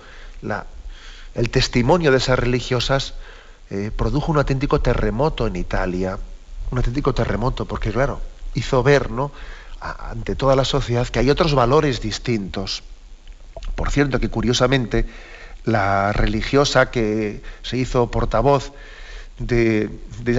el 1.34 1.50
testimonio 1.50 2.10
de 2.10 2.18
esas 2.18 2.38
religiosas 2.38 3.14
eh, 3.70 3.90
produjo 3.94 4.32
un 4.32 4.38
auténtico 4.38 4.80
terremoto 4.80 5.46
en 5.46 5.56
Italia, 5.56 6.18
un 6.70 6.78
auténtico 6.78 7.14
terremoto, 7.14 7.66
porque 7.66 7.92
claro, 7.92 8.20
hizo 8.54 8.82
ver 8.82 9.10
¿no? 9.10 9.32
Ante 9.80 10.34
toda 10.34 10.56
la 10.56 10.64
sociedad 10.64 11.06
que 11.08 11.18
hay 11.18 11.30
otros 11.30 11.54
valores 11.54 12.00
distintos. 12.00 12.82
Por 13.74 13.90
cierto, 13.90 14.20
que 14.20 14.28
curiosamente 14.28 15.06
la 15.64 16.12
religiosa 16.12 16.90
que 16.90 17.42
se 17.62 17.76
hizo 17.76 18.10
portavoz 18.10 18.72
de, 19.38 19.90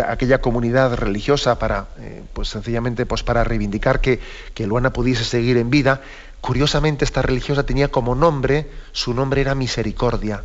aquella 0.07 0.41
comunidad 0.41 0.95
religiosa 0.95 1.57
para, 1.57 1.87
eh, 1.99 2.23
pues 2.33 2.49
sencillamente, 2.49 3.05
pues 3.05 3.23
para 3.23 3.43
reivindicar 3.43 4.01
que, 4.01 4.19
que 4.53 4.67
Luana 4.67 4.91
pudiese 4.91 5.23
seguir 5.23 5.57
en 5.57 5.69
vida, 5.69 6.01
Curiosamente, 6.41 7.05
esta 7.05 7.21
religiosa 7.21 7.63
tenía 7.65 7.89
como 7.89 8.15
nombre, 8.15 8.69
su 8.91 9.13
nombre 9.13 9.41
era 9.41 9.55
Misericordia, 9.55 10.43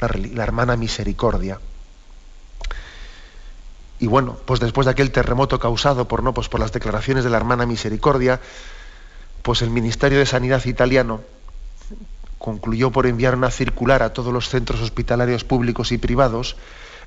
la, 0.00 0.42
hermana 0.42 0.76
Misericordia. 0.76 1.60
Y 4.02 4.08
bueno, 4.08 4.36
pues 4.46 4.58
después 4.58 4.84
de 4.84 4.90
aquel 4.90 5.12
terremoto 5.12 5.60
causado 5.60 6.08
por, 6.08 6.24
¿no? 6.24 6.34
pues 6.34 6.48
por 6.48 6.58
las 6.58 6.72
declaraciones 6.72 7.22
de 7.22 7.30
la 7.30 7.36
hermana 7.36 7.66
Misericordia, 7.66 8.40
pues 9.42 9.62
el 9.62 9.70
Ministerio 9.70 10.18
de 10.18 10.26
Sanidad 10.26 10.64
italiano 10.64 11.20
concluyó 12.38 12.90
por 12.90 13.06
enviar 13.06 13.36
una 13.36 13.52
circular 13.52 14.02
a 14.02 14.12
todos 14.12 14.32
los 14.32 14.48
centros 14.48 14.80
hospitalarios 14.80 15.44
públicos 15.44 15.92
y 15.92 15.98
privados 15.98 16.56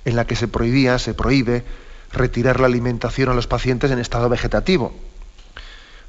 en 0.05 0.15
la 0.15 0.25
que 0.25 0.37
se 0.37 0.47
prohibía, 0.47 0.97
se 0.97 1.13
prohíbe 1.13 1.65
retirar 2.13 2.61
la 2.61 2.67
alimentación 2.67 3.27
a 3.27 3.33
los 3.33 3.47
pacientes 3.47 3.91
en 3.91 3.99
estado 3.99 4.29
vegetativo 4.29 4.93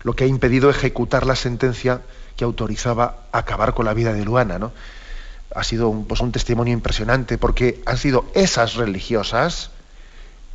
lo 0.05 0.15
que 0.15 0.23
ha 0.23 0.29
impedido 0.29 0.71
ejecutar 0.71 1.27
la 1.27 1.35
sentencia 1.35 2.03
que 2.37 2.45
autorizaba 2.45 3.27
acabar 3.33 3.75
con 3.75 3.87
la 3.87 3.93
vida 3.93 4.13
de 4.13 4.25
Luana. 4.25 4.57
¿no? 4.61 4.71
Ha 5.53 5.65
sido 5.65 5.93
pues, 6.07 6.21
un 6.21 6.31
testimonio 6.31 6.73
impresionante 6.73 7.39
porque 7.39 7.83
han 7.87 7.99
sido 7.99 8.25
esas 8.33 8.75
religiosas 8.75 9.73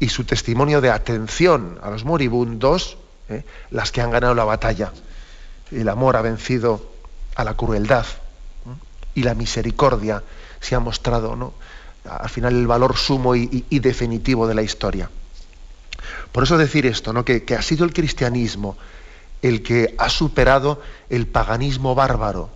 y 0.01 0.09
su 0.09 0.25
testimonio 0.25 0.81
de 0.81 0.89
atención 0.89 1.79
a 1.83 1.91
los 1.91 2.03
moribundos 2.03 2.97
¿eh? 3.29 3.45
las 3.69 3.91
que 3.91 4.01
han 4.01 4.09
ganado 4.09 4.33
la 4.33 4.43
batalla. 4.43 4.91
El 5.71 5.87
amor 5.87 6.17
ha 6.17 6.21
vencido 6.21 6.91
a 7.35 7.43
la 7.43 7.53
crueldad 7.53 8.05
y 9.13 9.21
la 9.21 9.35
misericordia 9.35 10.23
se 10.59 10.73
ha 10.73 10.79
mostrado 10.79 11.35
¿no? 11.35 11.53
al 12.03 12.29
final 12.29 12.55
el 12.55 12.65
valor 12.65 12.97
sumo 12.97 13.35
y, 13.35 13.63
definitivo 13.79 14.47
de 14.47 14.55
la 14.55 14.63
historia. 14.63 15.07
Por 16.31 16.43
eso 16.43 16.57
decir 16.57 16.87
esto, 16.87 17.13
¿no? 17.13 17.23
que 17.23 17.45
ha 17.55 17.61
sido 17.61 17.85
el 17.85 17.93
cristianismo 17.93 18.77
el 19.43 19.61
que 19.61 19.93
ha 19.99 20.09
superado 20.09 20.81
el 21.09 21.27
paganismo 21.27 21.93
bárbaro 21.93 22.49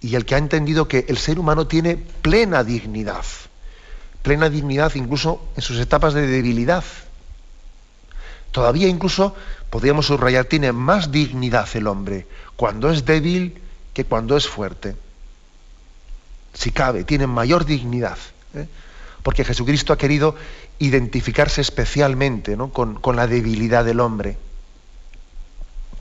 y 0.00 0.14
el 0.14 0.24
que 0.24 0.36
ha 0.36 0.38
entendido 0.38 0.88
que 0.88 1.04
el 1.08 1.18
ser 1.18 1.38
humano 1.38 1.66
tiene 1.66 1.96
plena 1.96 2.64
dignidad, 2.64 3.24
plena 4.26 4.50
dignidad 4.50 4.92
incluso 4.96 5.40
en 5.54 5.62
sus 5.62 5.78
etapas 5.78 6.12
de 6.12 6.26
debilidad. 6.26 6.82
Todavía 8.50 8.88
incluso, 8.88 9.36
podríamos 9.70 10.06
subrayar, 10.06 10.46
tiene 10.46 10.72
más 10.72 11.12
dignidad 11.12 11.68
el 11.74 11.86
hombre 11.86 12.26
cuando 12.56 12.90
es 12.90 13.04
débil 13.04 13.62
que 13.94 14.04
cuando 14.04 14.36
es 14.36 14.48
fuerte. 14.48 14.96
Si 16.54 16.72
cabe, 16.72 17.04
tiene 17.04 17.28
mayor 17.28 17.66
dignidad. 17.66 18.18
¿eh? 18.54 18.66
Porque 19.22 19.44
Jesucristo 19.44 19.92
ha 19.92 19.96
querido 19.96 20.34
identificarse 20.80 21.60
especialmente 21.60 22.56
con, 22.72 22.96
con 22.96 23.14
la 23.14 23.28
debilidad 23.28 23.84
del 23.84 24.00
hombre. 24.00 24.38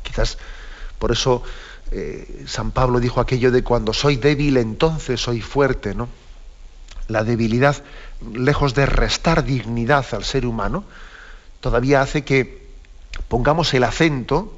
Quizás 0.01 0.39
por 0.98 1.12
eso 1.12 1.44
eh, 1.91 2.46
San 2.48 2.72
Pablo 2.72 3.00
dijo 3.00 3.22
aquello 3.22 3.51
de 3.51 3.63
cuando 3.63 3.94
soy 3.94 4.15
débil, 4.15 4.58
entonces 4.58 5.22
soy 5.22 5.41
fuerte, 5.41 5.94
¿no? 5.94 6.10
La 7.08 7.24
debilidad, 7.24 7.84
lejos 8.34 8.74
de 8.74 8.86
restar 8.86 9.43
dignidad 9.43 10.05
al 10.12 10.24
ser 10.24 10.45
humano, 10.45 10.84
todavía 11.60 12.01
hace 12.01 12.24
que 12.24 12.65
pongamos 13.27 13.74
el 13.74 13.84
acento 13.84 14.53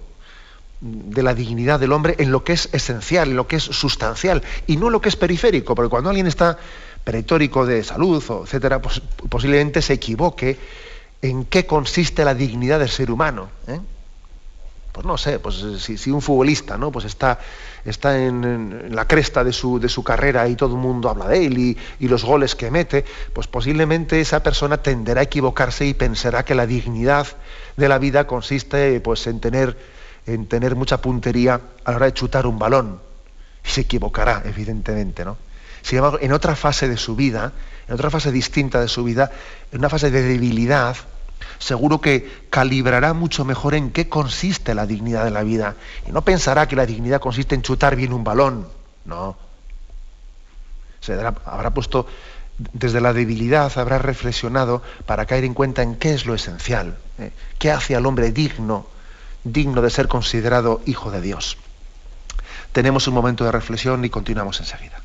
de 0.79 1.23
la 1.23 1.33
dignidad 1.33 1.79
del 1.79 1.91
hombre 1.91 2.15
en 2.19 2.31
lo 2.31 2.43
que 2.43 2.53
es 2.53 2.69
esencial, 2.71 3.29
en 3.29 3.35
lo 3.35 3.47
que 3.47 3.55
es 3.55 3.63
sustancial, 3.63 4.43
y 4.67 4.77
no 4.77 4.87
en 4.87 4.93
lo 4.93 5.01
que 5.01 5.09
es 5.09 5.15
periférico, 5.15 5.73
porque 5.73 5.89
cuando 5.89 6.09
alguien 6.09 6.27
está 6.27 6.57
pretórico 7.03 7.65
de 7.65 7.83
salud, 7.83 8.23
o 8.29 8.43
etcétera, 8.43 8.81
pues 8.81 9.01
posiblemente 9.29 9.81
se 9.81 9.93
equivoque 9.93 10.59
en 11.21 11.45
qué 11.45 11.65
consiste 11.65 12.23
la 12.25 12.35
dignidad 12.35 12.79
del 12.79 12.89
ser 12.89 13.09
humano. 13.09 13.49
¿eh? 13.67 13.79
Pues 14.97 15.05
no 15.05 15.15
sé, 15.15 15.37
pues 15.37 15.63
si, 15.77 16.09
un 16.09 16.23
futbolista 16.23 16.75
¿no? 16.75 16.91
pues 16.91 17.05
está, 17.05 17.37
está 17.85 18.17
en, 18.17 18.95
la 18.95 19.05
cresta 19.05 19.43
de 19.43 19.53
su, 19.53 19.79
de 19.79 19.89
su, 19.89 20.03
carrera 20.03 20.47
y 20.47 20.55
todo 20.55 20.73
el 20.73 20.81
mundo 20.81 21.07
habla 21.07 21.27
de 21.27 21.45
él 21.45 21.77
y, 21.99 22.07
los 22.07 22.25
goles 22.25 22.55
que 22.55 22.71
mete, 22.71 23.05
pues 23.31 23.45
posiblemente 23.45 24.19
esa 24.19 24.41
persona 24.41 24.77
tenderá 24.77 25.21
a 25.21 25.25
equivocarse 25.25 25.85
y 25.85 25.93
pensará 25.93 26.43
que 26.43 26.55
la 26.55 26.65
dignidad 26.65 27.27
de 27.75 27.87
la 27.87 27.99
vida 27.99 28.25
consiste 28.25 28.99
pues, 29.01 29.27
en, 29.27 29.39
tener, 29.39 29.77
en 30.25 30.47
tener 30.47 30.75
mucha 30.75 30.99
puntería 30.99 31.61
a 31.85 31.91
la 31.91 31.97
hora 31.97 32.05
de 32.07 32.13
chutar 32.13 32.47
un 32.47 32.57
balón. 32.57 32.99
Y 33.63 33.69
se 33.69 33.81
equivocará, 33.81 34.41
evidentemente, 34.45 35.25
¿no? 35.25 35.37
Sin 35.83 35.99
embargo, 35.99 36.17
en 36.21 36.31
otra 36.31 36.55
fase 36.55 36.89
de 36.89 36.97
su 36.97 37.15
vida, 37.15 37.53
en 37.87 37.93
otra 37.93 38.09
fase 38.09 38.31
distinta 38.31 38.81
de 38.81 38.87
su 38.87 39.03
vida, 39.03 39.29
en 39.71 39.77
una 39.77 39.89
fase 39.89 40.09
de 40.09 40.23
debilidad, 40.23 40.97
seguro 41.59 42.01
que 42.01 42.47
calibrará 42.49 43.13
mucho 43.13 43.45
mejor 43.45 43.75
en 43.75 43.91
qué 43.91 44.09
consiste 44.09 44.75
la 44.75 44.85
dignidad 44.85 45.23
de 45.23 45.31
la 45.31 45.43
vida. 45.43 45.75
Y 46.07 46.11
no 46.11 46.21
pensará 46.23 46.67
que 46.67 46.75
la 46.75 46.85
dignidad 46.85 47.21
consiste 47.21 47.55
en 47.55 47.61
chutar 47.61 47.95
bien 47.95 48.13
un 48.13 48.23
balón. 48.23 48.67
No. 49.05 49.37
Se 51.01 51.13
habrá 51.13 51.69
puesto 51.71 52.07
desde 52.57 53.01
la 53.01 53.13
debilidad, 53.13 53.71
habrá 53.77 53.99
reflexionado 53.99 54.81
para 55.05 55.25
caer 55.25 55.43
en 55.43 55.53
cuenta 55.53 55.83
en 55.83 55.95
qué 55.95 56.13
es 56.13 56.25
lo 56.25 56.33
esencial, 56.33 56.97
¿eh? 57.19 57.31
qué 57.59 57.71
hace 57.71 57.95
al 57.95 58.05
hombre 58.05 58.31
digno, 58.31 58.87
digno 59.43 59.81
de 59.81 59.89
ser 59.89 60.07
considerado 60.07 60.81
hijo 60.85 61.11
de 61.11 61.21
Dios. 61.21 61.57
Tenemos 62.71 63.07
un 63.07 63.13
momento 63.13 63.43
de 63.43 63.51
reflexión 63.51 64.03
y 64.05 64.09
continuamos 64.09 64.59
enseguida. 64.59 65.01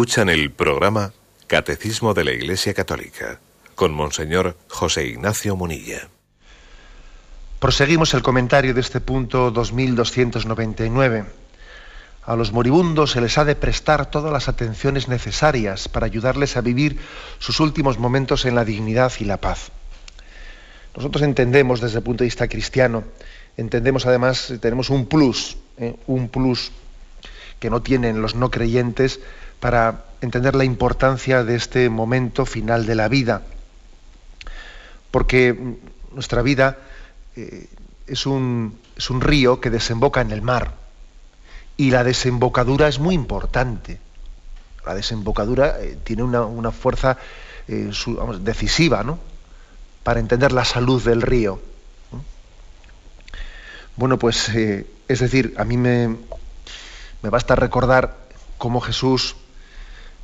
Escuchan 0.00 0.30
el 0.30 0.50
programa 0.50 1.12
Catecismo 1.46 2.14
de 2.14 2.24
la 2.24 2.32
Iglesia 2.32 2.72
Católica 2.72 3.38
con 3.74 3.92
Monseñor 3.92 4.56
José 4.66 5.04
Ignacio 5.04 5.56
Munilla. 5.56 6.08
Proseguimos 7.58 8.14
el 8.14 8.22
comentario 8.22 8.72
de 8.72 8.80
este 8.80 9.02
punto 9.02 9.50
2299. 9.50 11.26
A 12.24 12.34
los 12.34 12.50
moribundos 12.50 13.10
se 13.10 13.20
les 13.20 13.36
ha 13.36 13.44
de 13.44 13.56
prestar 13.56 14.10
todas 14.10 14.32
las 14.32 14.48
atenciones 14.48 15.06
necesarias 15.06 15.86
para 15.86 16.06
ayudarles 16.06 16.56
a 16.56 16.62
vivir 16.62 16.98
sus 17.38 17.60
últimos 17.60 17.98
momentos 17.98 18.46
en 18.46 18.54
la 18.54 18.64
dignidad 18.64 19.12
y 19.18 19.26
la 19.26 19.36
paz. 19.36 19.70
Nosotros 20.96 21.22
entendemos 21.24 21.82
desde 21.82 21.98
el 21.98 22.04
punto 22.04 22.24
de 22.24 22.28
vista 22.28 22.48
cristiano, 22.48 23.04
entendemos 23.58 24.06
además, 24.06 24.50
tenemos 24.62 24.88
un 24.88 25.04
plus, 25.04 25.58
¿eh? 25.76 25.94
un 26.06 26.30
plus 26.30 26.72
que 27.58 27.68
no 27.68 27.82
tienen 27.82 28.22
los 28.22 28.34
no 28.34 28.50
creyentes 28.50 29.20
para 29.60 30.06
entender 30.22 30.54
la 30.54 30.64
importancia 30.64 31.44
de 31.44 31.54
este 31.54 31.88
momento 31.90 32.46
final 32.46 32.86
de 32.86 32.94
la 32.94 33.08
vida. 33.08 33.42
Porque 35.10 35.76
nuestra 36.12 36.42
vida 36.42 36.78
eh, 37.36 37.68
es, 38.06 38.26
un, 38.26 38.78
es, 38.96 39.10
un, 39.10 39.20
río 39.20 39.60
que 39.60 39.70
desemboca 39.70 40.22
en 40.22 40.30
el 40.30 40.42
mar. 40.42 40.74
Y 41.76 41.90
la 41.90 42.04
desembocadura 42.04 42.88
es 42.88 42.98
muy 42.98 43.14
importante. 43.14 44.00
La 44.86 44.94
desembocadura 44.94 45.76
eh, 45.80 45.98
tiene 46.02 46.22
una, 46.22 46.70
fuerza 46.70 47.18
eh, 47.68 47.90
decisiva 48.40 49.02
¿no? 49.02 49.18
para 50.02 50.20
entender 50.20 50.52
la 50.52 50.64
salud 50.64 51.02
del 51.02 51.22
río. 51.22 51.60
Bueno, 53.96 54.18
pues 54.18 54.48
es 54.48 55.20
decir, 55.20 55.54
a 55.58 55.64
mí 55.64 55.76
me, 55.76 56.16
me 57.22 57.28
basta 57.28 57.54
recordar 57.54 58.16
cómo 58.56 58.80
Jesús 58.80 59.36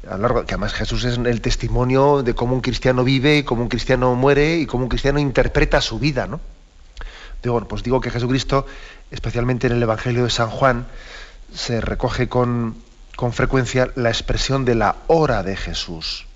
que 0.07 0.55
además 0.55 0.73
Jesús 0.73 1.05
es 1.05 1.19
el 1.19 1.41
testimonio 1.41 2.23
de 2.23 2.35
cómo 2.35 2.55
un 2.55 2.61
cristiano 2.61 3.03
vive, 3.03 3.45
cómo 3.45 3.63
un 3.63 3.69
cristiano 3.69 4.15
muere 4.15 4.59
y 4.59 4.67
cómo 4.67 4.85
un 4.85 4.89
cristiano 4.89 5.19
interpreta 5.19 5.81
su 5.81 5.99
vida, 5.99 6.27
¿no? 6.27 6.41
Digo, 7.43 7.67
pues 7.67 7.83
digo 7.83 8.01
que 8.01 8.11
Jesucristo, 8.11 8.67
especialmente 9.11 9.67
en 9.67 9.75
el 9.75 9.83
Evangelio 9.83 10.25
de 10.25 10.31
San 10.31 10.49
Juan, 10.49 10.87
se 11.53 11.81
recoge 11.81 12.29
con, 12.29 12.77
con 13.17 13.33
frecuencia 13.33 13.91
la 13.97 14.11
expresión 14.11 14.65
de 14.65 14.77
la 14.77 14.97
hora 15.09 15.43
de 15.43 15.57
Jesús. 15.57 16.27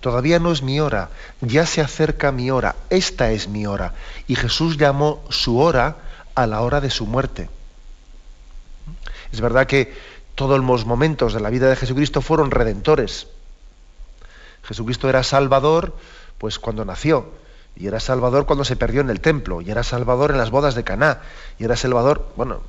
Todavía 0.00 0.40
no 0.40 0.50
es 0.50 0.62
mi 0.62 0.80
hora, 0.80 1.10
ya 1.40 1.64
se 1.64 1.80
acerca 1.80 2.32
mi 2.32 2.50
hora, 2.50 2.74
esta 2.90 3.30
es 3.30 3.46
mi 3.46 3.66
hora. 3.66 3.94
Y 4.26 4.34
Jesús 4.34 4.76
llamó 4.76 5.24
su 5.30 5.58
hora 5.58 5.96
a 6.34 6.46
la 6.48 6.60
hora 6.60 6.80
de 6.80 6.90
su 6.90 7.06
muerte. 7.06 7.48
Es 9.32 9.40
verdad 9.40 9.66
que 9.66 9.94
todos 10.42 10.64
los 10.64 10.86
momentos 10.86 11.34
de 11.34 11.40
la 11.40 11.50
vida 11.50 11.68
de 11.68 11.76
Jesucristo 11.76 12.20
fueron 12.20 12.50
redentores. 12.50 13.28
Jesucristo 14.64 15.08
era 15.08 15.22
Salvador, 15.22 15.94
pues 16.38 16.58
cuando 16.58 16.84
nació, 16.84 17.30
y 17.76 17.86
era 17.86 18.00
Salvador 18.00 18.46
cuando 18.46 18.64
se 18.64 18.76
perdió 18.76 19.00
en 19.00 19.10
el 19.10 19.20
templo, 19.20 19.60
y 19.60 19.70
era 19.70 19.82
Salvador 19.82 20.32
en 20.32 20.38
las 20.38 20.50
bodas 20.50 20.74
de 20.74 20.84
Caná, 20.84 21.20
y 21.58 21.64
era 21.64 21.76
Salvador, 21.76 22.26
bueno, 22.36 22.60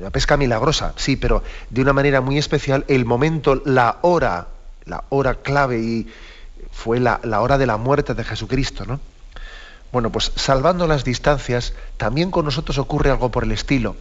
la, 0.00 0.10
pesca 0.10 0.36
milagrosa, 0.36 0.92
sí, 0.96 1.16
pero 1.16 1.42
de 1.70 1.80
una 1.80 1.92
manera 1.92 2.20
muy 2.20 2.36
especial, 2.36 2.84
el 2.88 3.04
momento, 3.04 3.62
la 3.64 3.98
hora, 4.02 4.48
la 4.84 5.04
hora 5.08 5.36
clave 5.36 5.80
y 5.80 6.06
fue 6.70 7.00
la, 7.00 7.20
la 7.24 7.40
hora 7.40 7.58
de 7.58 7.66
la 7.66 7.78
muerte 7.78 8.14
de 8.14 8.22
Jesucristo, 8.22 8.84
¿no? 8.86 9.00
Bueno, 9.92 10.10
pues 10.10 10.32
salvando 10.36 10.86
las 10.86 11.04
distancias, 11.04 11.72
también 11.96 12.30
con 12.30 12.44
nosotros 12.44 12.76
ocurre 12.76 13.10
algo 13.10 13.30
por 13.30 13.44
el 13.44 13.52
estilo. 13.52 13.96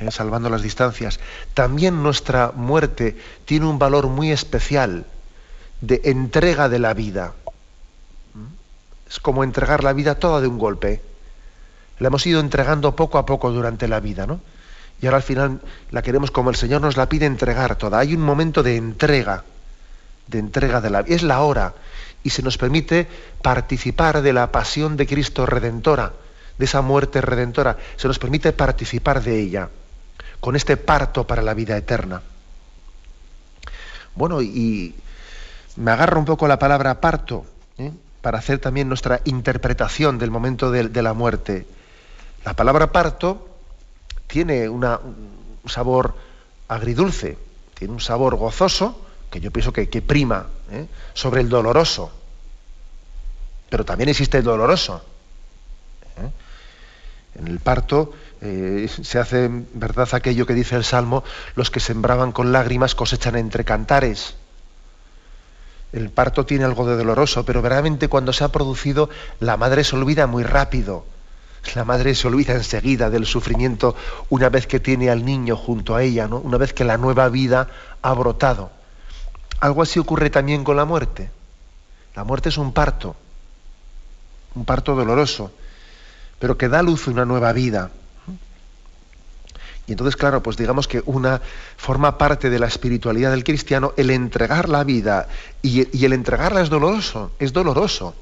¿Eh? 0.00 0.10
salvando 0.10 0.48
las 0.48 0.62
distancias, 0.62 1.20
también 1.54 2.02
nuestra 2.02 2.52
muerte 2.54 3.16
tiene 3.44 3.66
un 3.66 3.78
valor 3.78 4.08
muy 4.08 4.32
especial 4.32 5.04
de 5.80 6.00
entrega 6.04 6.68
de 6.68 6.78
la 6.78 6.94
vida. 6.94 7.34
Es 9.08 9.20
como 9.20 9.44
entregar 9.44 9.84
la 9.84 9.92
vida 9.92 10.14
toda 10.16 10.40
de 10.40 10.46
un 10.46 10.58
golpe. 10.58 11.02
La 11.98 12.08
hemos 12.08 12.26
ido 12.26 12.40
entregando 12.40 12.96
poco 12.96 13.18
a 13.18 13.26
poco 13.26 13.50
durante 13.50 13.88
la 13.88 14.00
vida, 14.00 14.26
¿no? 14.26 14.40
Y 15.02 15.06
ahora 15.06 15.18
al 15.18 15.22
final 15.22 15.60
la 15.90 16.02
queremos 16.02 16.30
como 16.30 16.50
el 16.50 16.56
Señor 16.56 16.80
nos 16.80 16.96
la 16.96 17.08
pide 17.08 17.26
entregar 17.26 17.76
toda. 17.76 17.98
Hay 17.98 18.14
un 18.14 18.20
momento 18.20 18.62
de 18.62 18.76
entrega, 18.76 19.44
de 20.26 20.38
entrega 20.38 20.80
de 20.80 20.90
la 20.90 21.02
vida. 21.02 21.16
Es 21.16 21.22
la 21.22 21.40
hora. 21.40 21.74
Y 22.22 22.30
se 22.30 22.42
nos 22.42 22.58
permite 22.58 23.08
participar 23.40 24.20
de 24.20 24.34
la 24.34 24.52
pasión 24.52 24.96
de 24.96 25.06
Cristo 25.06 25.46
redentora, 25.46 26.12
de 26.58 26.64
esa 26.66 26.82
muerte 26.82 27.22
redentora. 27.22 27.78
Se 27.96 28.08
nos 28.08 28.18
permite 28.18 28.52
participar 28.52 29.22
de 29.22 29.40
ella 29.40 29.70
con 30.40 30.56
este 30.56 30.76
parto 30.76 31.26
para 31.26 31.42
la 31.42 31.54
vida 31.54 31.76
eterna. 31.76 32.22
Bueno, 34.14 34.42
y 34.42 34.94
me 35.76 35.90
agarro 35.90 36.18
un 36.18 36.24
poco 36.24 36.48
la 36.48 36.58
palabra 36.58 37.00
parto 37.00 37.46
¿eh? 37.78 37.92
para 38.20 38.38
hacer 38.38 38.58
también 38.58 38.88
nuestra 38.88 39.20
interpretación 39.24 40.18
del 40.18 40.30
momento 40.30 40.70
de, 40.70 41.02
la 41.02 41.12
muerte. 41.12 41.66
La 42.44 42.54
palabra 42.54 42.92
parto 42.92 43.48
tiene 44.26 44.68
un 44.68 44.86
sabor 45.66 46.14
agridulce, 46.68 47.38
tiene 47.74 47.94
un 47.94 48.00
sabor 48.00 48.36
gozoso, 48.36 49.06
que 49.30 49.40
yo 49.40 49.50
pienso 49.50 49.72
que, 49.72 49.86
prima 50.02 50.46
¿eh? 50.70 50.86
sobre 51.14 51.40
el 51.40 51.48
doloroso. 51.48 52.12
Pero 53.68 53.84
también 53.84 54.08
existe 54.08 54.38
el 54.38 54.44
doloroso. 54.44 55.02
¿eh? 56.16 57.38
En 57.38 57.46
el 57.46 57.60
parto 57.60 58.12
Eh, 58.42 58.88
se 59.02 59.18
hace 59.18 59.50
verdad 59.74 60.08
aquello 60.12 60.46
que 60.46 60.54
dice 60.54 60.76
el 60.76 60.84
Salmo, 60.84 61.24
los 61.56 61.70
que 61.70 61.80
sembraban 61.80 62.32
con 62.32 62.52
lágrimas 62.52 62.94
cosechan 62.94 63.36
entre 63.36 63.64
cantares. 63.64 64.34
El 65.92 66.10
parto 66.10 66.46
tiene 66.46 66.64
algo 66.64 66.86
de 66.86 66.96
doloroso, 66.96 67.44
pero 67.44 67.62
verdaderamente 67.62 68.08
cuando 68.08 68.32
se 68.32 68.44
ha 68.44 68.48
producido, 68.48 69.10
la 69.40 69.56
madre 69.56 69.84
se 69.84 69.96
olvida 69.96 70.26
muy 70.26 70.44
rápido. 70.44 71.04
La 71.74 71.84
madre 71.84 72.14
se 72.14 72.26
olvida 72.26 72.54
enseguida 72.54 73.10
del 73.10 73.26
sufrimiento 73.26 73.94
una 74.30 74.48
vez 74.48 74.66
que 74.66 74.80
tiene 74.80 75.10
al 75.10 75.24
niño 75.24 75.56
junto 75.56 75.94
a 75.94 76.02
ella, 76.02 76.26
una 76.26 76.56
vez 76.56 76.72
que 76.72 76.84
la 76.84 76.96
nueva 76.96 77.28
vida 77.28 77.68
ha 78.00 78.14
brotado. 78.14 78.70
Algo 79.60 79.82
así 79.82 79.98
ocurre 79.98 80.30
también 80.30 80.64
con 80.64 80.76
la 80.76 80.86
muerte. 80.86 81.30
La 82.14 82.24
muerte 82.24 82.48
es 82.48 82.56
un 82.56 82.72
parto, 82.72 83.14
un 84.54 84.64
parto 84.64 84.94
doloroso, 84.94 85.52
pero 86.38 86.56
que 86.56 86.68
da 86.68 86.82
luz 86.82 87.06
a 87.06 87.10
una 87.10 87.26
nueva 87.26 87.52
vida. 87.52 87.90
Y 89.86 89.92
entonces, 89.92 90.16
claro, 90.16 90.42
pues 90.42 90.56
digamos 90.56 90.86
que 90.86 91.02
una 91.06 91.40
forma 91.76 92.16
parte 92.16 92.50
de 92.50 92.58
la 92.58 92.66
espiritualidad 92.66 93.30
del 93.30 93.44
cristiano 93.44 93.92
el 93.96 94.10
entregar 94.10 94.68
la 94.68 94.84
vida 94.84 95.28
y, 95.62 96.04
el 96.04 96.12
entregarla 96.12 96.60
es 96.60 96.70
doloroso, 96.70 97.32
es 97.38 97.52
doloroso. 97.52 98.14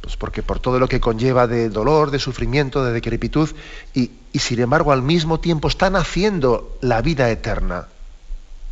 Pues 0.00 0.16
porque 0.16 0.42
por 0.42 0.58
todo 0.58 0.78
lo 0.78 0.88
que 0.88 1.00
conlleva 1.00 1.46
de 1.46 1.68
dolor, 1.68 2.10
de 2.10 2.18
sufrimiento, 2.18 2.84
de 2.84 2.92
decrepitud, 2.92 3.50
y, 3.94 4.10
y 4.32 4.38
sin 4.38 4.60
embargo 4.60 4.92
al 4.92 5.02
mismo 5.02 5.40
tiempo 5.40 5.68
están 5.68 5.96
haciendo 5.96 6.76
la 6.80 7.02
vida 7.02 7.30
eterna. 7.30 7.86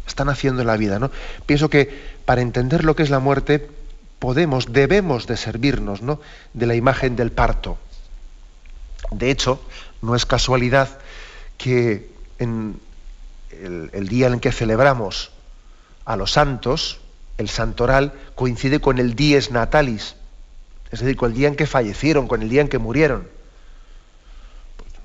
Están 0.07 0.29
haciendo 0.29 0.65
la 0.65 0.77
vida, 0.77 0.99
¿no? 0.99 1.11
Pienso 1.47 1.71
que 1.71 2.15
para 2.25 2.43
entender 2.43 2.85
lo 2.85 2.95
que 2.95 3.03
es 3.03 3.11
la 3.11 3.21
muerte, 3.21 3.69
podemos, 4.25 4.73
debemos 4.73 5.27
de 5.27 5.37
servirnos 5.37 6.01
¿no? 6.01 6.19
de 6.55 6.67
la 6.67 6.75
imagen 6.75 7.15
del 7.15 7.31
parto. 7.31 7.77
De 9.11 9.31
hecho, 9.31 9.61
no 10.05 10.15
es 10.15 10.27
casualidad 10.27 10.89
que 11.59 12.11
el, 12.39 14.09
día 14.09 14.27
en 14.29 14.41
que 14.41 14.53
celebramos 14.53 15.31
a 16.05 16.17
los 16.17 16.33
santos, 16.33 17.01
el 17.39 17.49
santoral 17.49 18.13
coincide 18.35 18.81
con 18.81 18.99
el 18.99 19.15
dies 19.15 19.51
natalis, 19.51 20.17
es 20.91 21.01
decir, 21.01 21.17
con 21.17 21.31
el 21.31 21.37
día 21.37 21.49
en 21.49 21.57
que 21.57 21.67
fallecieron, 21.67 22.29
con 22.29 22.43
el 22.43 22.49
día 22.49 22.61
en 22.61 22.69
que 22.69 22.79
murieron. 22.79 23.27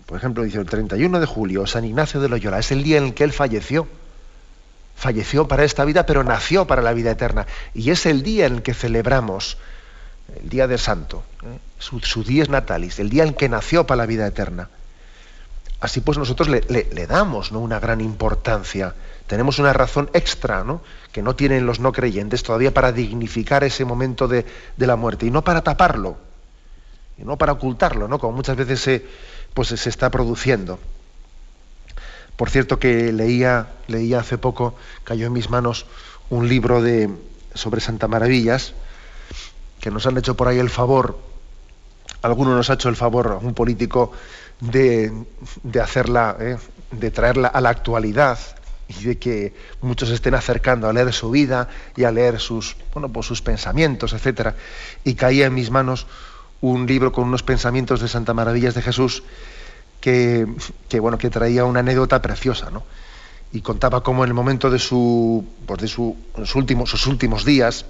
Por 0.05 0.17
ejemplo, 0.17 0.43
dice 0.43 0.59
el 0.59 0.65
31 0.65 1.19
de 1.19 1.25
julio, 1.25 1.65
San 1.67 1.85
Ignacio 1.85 2.19
de 2.19 2.29
Loyola, 2.29 2.59
es 2.59 2.71
el 2.71 2.83
día 2.83 2.97
en 2.97 3.05
el 3.05 3.13
que 3.13 3.23
él 3.23 3.31
falleció. 3.31 3.87
Falleció 4.95 5.47
para 5.47 5.63
esta 5.63 5.85
vida, 5.85 6.05
pero 6.05 6.23
nació 6.23 6.67
para 6.67 6.81
la 6.81 6.93
vida 6.93 7.11
eterna. 7.11 7.47
Y 7.73 7.91
es 7.91 8.05
el 8.05 8.21
día 8.21 8.47
en 8.47 8.55
el 8.55 8.61
que 8.63 8.73
celebramos 8.73 9.57
el 10.41 10.49
día 10.49 10.67
del 10.67 10.79
santo, 10.79 11.23
¿eh? 11.43 11.57
su, 11.79 11.99
su 12.01 12.23
dies 12.23 12.49
natalis, 12.49 12.99
el 12.99 13.09
día 13.09 13.23
en 13.23 13.33
que 13.33 13.49
nació 13.49 13.87
para 13.87 13.97
la 13.97 14.05
vida 14.05 14.27
eterna. 14.27 14.69
Así 15.81 16.01
pues 16.01 16.17
nosotros 16.17 16.49
le, 16.49 17.07
damos 17.07 17.51
¿no? 17.51 17.59
una 17.59 17.79
gran 17.79 18.01
importancia. 18.01 18.95
Tenemos 19.27 19.59
una 19.59 19.71
razón 19.71 20.09
extra 20.13 20.63
¿no? 20.63 20.81
que 21.11 21.21
no 21.21 21.35
tienen 21.35 21.65
los 21.65 21.79
no 21.79 21.93
creyentes 21.93 22.43
todavía 22.43 22.73
para 22.73 22.91
dignificar 22.91 23.63
ese 23.63 23.85
momento 23.85 24.27
de, 24.27 24.45
la 24.77 24.95
muerte 24.97 25.25
y 25.25 25.31
no 25.31 25.43
para 25.43 25.61
taparlo, 25.61 26.17
y 27.17 27.23
no 27.23 27.37
para 27.37 27.53
ocultarlo, 27.53 28.07
¿no? 28.07 28.19
como 28.19 28.35
muchas 28.35 28.57
veces 28.57 28.81
se, 28.81 29.05
pues, 29.53 29.69
se 29.69 29.89
está 29.89 30.09
produciendo. 30.09 30.79
Por 32.35 32.49
cierto 32.49 32.79
que 32.79 33.11
leía, 33.13 33.67
leía 33.87 34.19
hace 34.19 34.37
poco, 34.37 34.75
cayó 35.03 35.27
en 35.27 35.33
mis 35.33 35.49
manos 35.49 35.85
un 36.29 36.47
libro 36.47 36.81
de, 36.81 37.09
sobre 37.53 37.81
Santa 37.81 38.07
Maravillas, 38.07 38.73
que 39.79 39.91
nos 39.91 40.05
han 40.07 40.17
hecho 40.17 40.35
por 40.35 40.49
ahí 40.49 40.59
el 40.59 40.69
favor, 40.69 41.17
alguno 42.21 42.55
nos 42.55 42.69
ha 42.69 42.73
hecho 42.73 42.89
el 42.89 42.95
favor, 42.95 43.39
un 43.41 43.53
político 43.53 44.11
de, 44.59 45.11
hacerla, 45.81 46.35
¿eh? 46.39 46.57
de 46.91 47.11
traerla 47.11 47.47
a 47.47 47.61
la 47.61 47.69
actualidad 47.69 48.37
y 48.87 49.03
de 49.03 49.17
que 49.17 49.53
muchos 49.81 50.09
estén 50.09 50.33
acercando 50.33 50.89
a 50.89 50.93
leer 50.93 51.13
su 51.13 51.29
vida 51.29 51.69
y 51.95 52.03
a 52.03 52.11
leer 52.11 52.39
sus, 52.39 52.75
bueno, 52.93 53.09
pues 53.09 53.27
sus 53.27 53.41
pensamientos, 53.41 54.13
etc. 54.13 54.55
Y 55.03 55.13
caía 55.13 55.45
en 55.45 55.53
mis 55.53 55.69
manos 55.69 56.07
un 56.61 56.87
libro 56.87 57.11
con 57.11 57.25
unos 57.25 57.43
pensamientos 57.43 58.01
de 58.01 58.07
Santa 58.07 58.33
Maravillas 58.33 58.73
de 58.73 58.81
Jesús 58.81 59.23
que, 60.01 60.47
que, 60.87 60.99
bueno, 60.99 61.17
que 61.17 61.29
traía 61.29 61.65
una 61.65 61.81
anécdota 61.81 62.21
preciosa, 62.21 62.69
¿no? 62.71 62.83
Y 63.51 63.61
contaba 63.61 64.03
cómo 64.03 64.23
en 64.23 64.29
el 64.29 64.33
momento 64.33 64.69
de, 64.69 64.79
su, 64.79 65.45
pues 65.65 65.81
de 65.81 65.87
su, 65.87 66.15
últimos, 66.55 66.89
sus 66.89 67.07
últimos 67.07 67.45
días, 67.45 67.85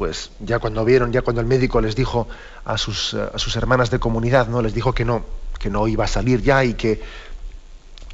pues 0.00 0.30
ya 0.40 0.58
cuando 0.60 0.82
vieron, 0.82 1.12
ya 1.12 1.20
cuando 1.20 1.42
el 1.42 1.46
médico 1.46 1.78
les 1.78 1.94
dijo 1.94 2.26
a 2.64 2.78
sus, 2.78 3.12
a 3.12 3.38
sus 3.38 3.54
hermanas 3.56 3.90
de 3.90 3.98
comunidad, 3.98 4.48
¿no? 4.48 4.62
Les 4.62 4.72
dijo 4.72 4.94
que 4.94 5.04
no, 5.04 5.26
que 5.58 5.68
no 5.68 5.86
iba 5.88 6.04
a 6.04 6.08
salir 6.08 6.40
ya 6.40 6.64
y 6.64 6.72
que, 6.72 7.02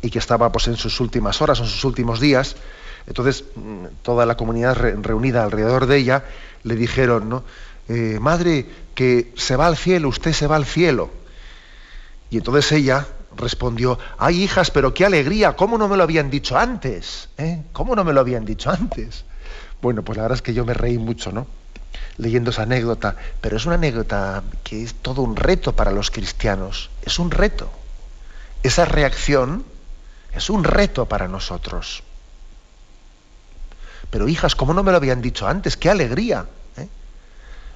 y 0.03 0.11
que 0.11 0.19
estaba 0.19 0.51
pues, 0.51 0.67
en 0.67 0.75
sus 0.75 0.99
últimas 0.99 1.41
horas, 1.41 1.61
en 1.61 1.67
sus 1.67 1.85
últimos 1.85 2.19
días. 2.19 2.57
Entonces, 3.07 3.45
mm, 3.55 3.85
toda 4.03 4.27
la 4.27 4.37
comunidad 4.37 4.75
reunida 4.75 5.45
alrededor 5.45 5.87
de 5.87 5.99
ella 5.99 6.25
le 6.65 6.75
dijeron, 6.75 7.29
¿no? 7.29 7.45
Eh, 7.89 8.19
madre, 8.21 8.67
que 8.97 9.33
se 9.37 9.55
va 9.55 9.69
al 9.69 9.77
cielo, 9.77 10.09
usted 10.09 10.33
se 10.33 10.49
va 10.49 10.57
al 10.57 10.67
cielo. 10.67 11.11
Y 12.31 12.39
entonces 12.39 12.73
ella 12.73 13.07
respondió, 13.37 13.97
ay 14.19 14.43
hijas, 14.43 14.73
pero 14.73 14.93
qué 14.93 15.05
alegría, 15.05 15.55
¿cómo 15.55 15.79
no 15.79 15.87
me 15.87 15.97
lo 15.97 16.03
habían 16.03 16.31
dicho 16.31 16.59
antes? 16.59 17.29
¿Eh? 17.39 17.63
¿Cómo 17.73 17.95
no 17.95 18.03
me 18.03 18.13
lo 18.13 18.19
habían 18.19 18.45
dicho 18.45 18.71
antes? 18.71 19.25
Bueno, 19.81 20.03
pues 20.03 20.17
la 20.17 20.25
verdad 20.25 20.35
es 20.35 20.43
que 20.43 20.53
yo 20.53 20.65
me 20.65 20.75
reí 20.75 20.99
mucho, 20.99 21.31
¿no? 21.31 21.47
Leyendo 22.17 22.51
esa 22.51 22.63
anécdota, 22.63 23.17
pero 23.41 23.57
es 23.57 23.67
una 23.67 23.77
anécdota 23.77 24.43
que 24.65 24.83
es 24.83 24.95
todo 24.95 25.23
un 25.23 25.37
reto 25.37 25.75
para 25.75 25.91
los 25.91 26.11
cristianos, 26.11 26.91
es 27.03 27.19
un 27.19 27.31
reto. 27.31 27.71
Esa 28.63 28.85
reacción 28.85 29.65
es 30.33 30.51
un 30.51 30.65
reto 30.65 31.07
para 31.07 31.29
nosotros. 31.29 32.03
Pero 34.11 34.29
hijas, 34.29 34.55
¿cómo 34.55 34.75
no 34.75 34.83
me 34.83 34.91
lo 34.91 34.97
habían 34.97 35.23
dicho 35.23 35.47
antes? 35.47 35.77
¡Qué 35.77 35.91
alegría! 35.91 36.47
¿eh? 36.77 36.89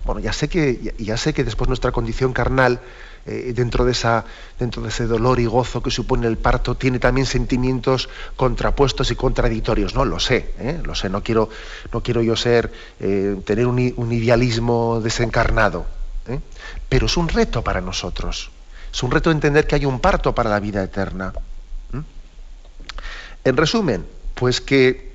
Bueno, 0.05 0.21
ya 0.21 0.33
sé 0.33 0.49
que, 0.49 0.95
ya 0.99 1.17
sé 1.17 1.35
que 1.35 1.45
después 1.45 1.69
nuestra 1.69 1.93
condición 1.93 2.33
carnal 2.33 2.81
eh, 3.27 3.53
dentro, 3.55 3.85
de 3.85 3.93
esa, 3.93 4.25
dentro 4.59 4.83
de 4.83 4.89
ese 4.89 5.07
dolor 5.07 5.41
y 5.41 5.47
gozo 5.47 5.83
que 5.83 5.91
supone 5.91 6.27
el 6.27 6.39
parto, 6.39 6.75
tiene 6.75 6.99
también 6.99 7.27
sentimientos 7.27 8.09
contrapuestos 8.37 9.11
y 9.11 9.15
contradictorios. 9.15 9.95
No, 9.95 10.05
lo 10.05 10.19
sé, 10.19 10.55
¿eh? 10.59 10.81
lo 10.83 10.95
sé, 10.95 11.11
no 11.11 11.23
quiero, 11.23 11.51
no 11.93 12.03
quiero 12.03 12.23
yo 12.23 12.35
ser, 12.35 12.73
eh, 12.99 13.37
tener 13.45 13.67
un, 13.67 13.79
idealismo 14.13 15.01
desencarnado, 15.03 15.87
pero 16.89 17.07
es 17.07 17.17
un 17.17 17.29
reto 17.29 17.63
para 17.63 17.81
nosotros. 17.81 18.51
Es 18.93 19.03
un 19.03 19.11
reto 19.11 19.31
entender 19.31 19.67
que 19.67 19.75
hay 19.77 19.85
un 19.85 20.01
parto 20.01 20.35
para 20.35 20.51
la 20.51 20.59
vida 20.59 20.83
eterna. 20.83 21.33
En 23.45 23.57
resumen, 23.57 24.07
pues 24.35 24.61
que 24.61 25.11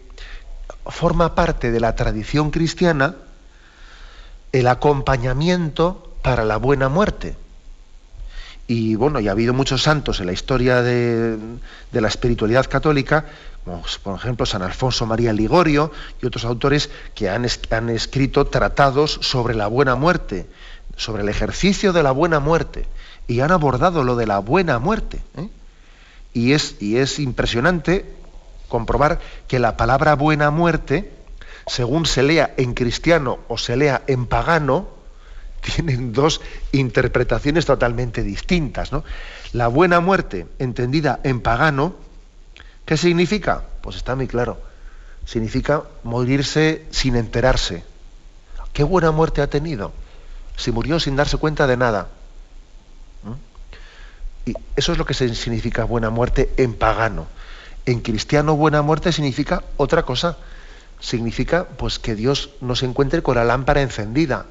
forma 0.87 1.35
parte 1.35 1.71
de 1.71 1.79
la 1.79 1.95
tradición 1.95 2.51
cristiana 2.51 3.15
el 4.51 4.67
acompañamiento 4.67 6.13
para 6.21 6.45
la 6.45 6.57
buena 6.57 6.89
muerte. 6.89 7.35
Y 8.67 8.95
bueno, 8.95 9.19
y 9.19 9.27
ha 9.27 9.31
habido 9.31 9.53
muchos 9.53 9.83
santos 9.83 10.19
en 10.19 10.25
la 10.25 10.33
historia 10.33 10.81
de, 10.81 11.37
la 11.91 12.07
espiritualidad 12.07 12.65
católica, 12.67 13.25
como 13.63 13.83
por 14.03 14.15
ejemplo 14.15 14.45
San 14.45 14.63
Alfonso 14.63 15.05
María 15.05 15.33
Ligorio 15.33 15.91
y 16.21 16.25
otros 16.25 16.45
autores 16.45 16.89
que 17.13 17.29
han, 17.29 17.45
han 17.69 17.89
escrito 17.89 18.47
tratados 18.47 19.19
sobre 19.21 19.53
la 19.53 19.67
buena 19.67 19.95
muerte, 19.95 20.47
sobre 20.95 21.21
el 21.21 21.29
ejercicio 21.29 21.93
de 21.93 22.01
la 22.01 22.11
buena 22.11 22.39
muerte, 22.39 22.87
y 23.27 23.41
han 23.41 23.51
abordado 23.51 24.03
lo 24.03 24.15
de 24.15 24.25
la 24.25 24.39
buena 24.39 24.79
muerte. 24.79 25.21
¿eh? 25.37 25.47
Y, 26.33 26.53
es, 26.53 26.75
y 26.79 26.97
es 26.97 27.19
impresionante 27.19 28.05
comprobar 28.67 29.19
que 29.47 29.59
la 29.59 29.77
palabra 29.77 30.15
buena 30.15 30.49
muerte, 30.49 31.11
según 31.67 32.07
se 32.07 32.23
lea 32.23 32.53
en 32.57 32.73
cristiano 32.73 33.39
o 33.47 33.59
se 33.59 33.77
lea 33.77 34.01
en 34.07 34.25
pagano, 34.25 34.87
tienen 35.65 36.13
dos 36.13 36.41
interpretaciones 36.71 37.65
totalmente 37.65 38.23
distintas. 38.23 38.91
¿no? 38.91 39.03
La 39.53 39.67
buena 39.67 39.99
muerte, 39.99 40.47
entendida 40.59 41.19
en 41.23 41.41
pagano, 41.41 41.95
¿qué 42.85 42.97
significa? 42.97 43.63
Pues 43.81 43.95
está 43.95 44.15
muy 44.15 44.27
claro. 44.27 44.61
Significa 45.25 45.83
morirse 46.03 46.85
sin 46.91 47.15
enterarse. 47.15 47.83
¿Qué 48.73 48.83
buena 48.83 49.11
muerte 49.11 49.41
ha 49.41 49.49
tenido? 49.49 49.93
Se 50.57 50.71
murió 50.71 50.99
sin 50.99 51.15
darse 51.15 51.37
cuenta 51.37 51.65
de 51.65 51.77
nada. 51.77 52.09
¿Mm? 53.23 54.49
Y 54.49 54.53
eso 54.75 54.91
es 54.91 54.97
lo 54.97 55.05
que 55.05 55.13
significa 55.13 55.83
buena 55.83 56.09
muerte 56.09 56.53
en 56.57 56.73
pagano. 56.75 57.27
En 57.85 58.01
cristiano 58.01 58.55
buena 58.55 58.81
muerte 58.81 59.11
significa 59.11 59.63
otra 59.77 60.03
cosa. 60.03 60.37
Significa 60.99 61.65
pues 61.65 61.99
que 61.99 62.15
Dios 62.15 62.51
nos 62.61 62.83
encuentre 62.83 63.21
con 63.21 63.35
la 63.35 63.43
lámpara 63.43 63.81
encendida, 63.81 64.45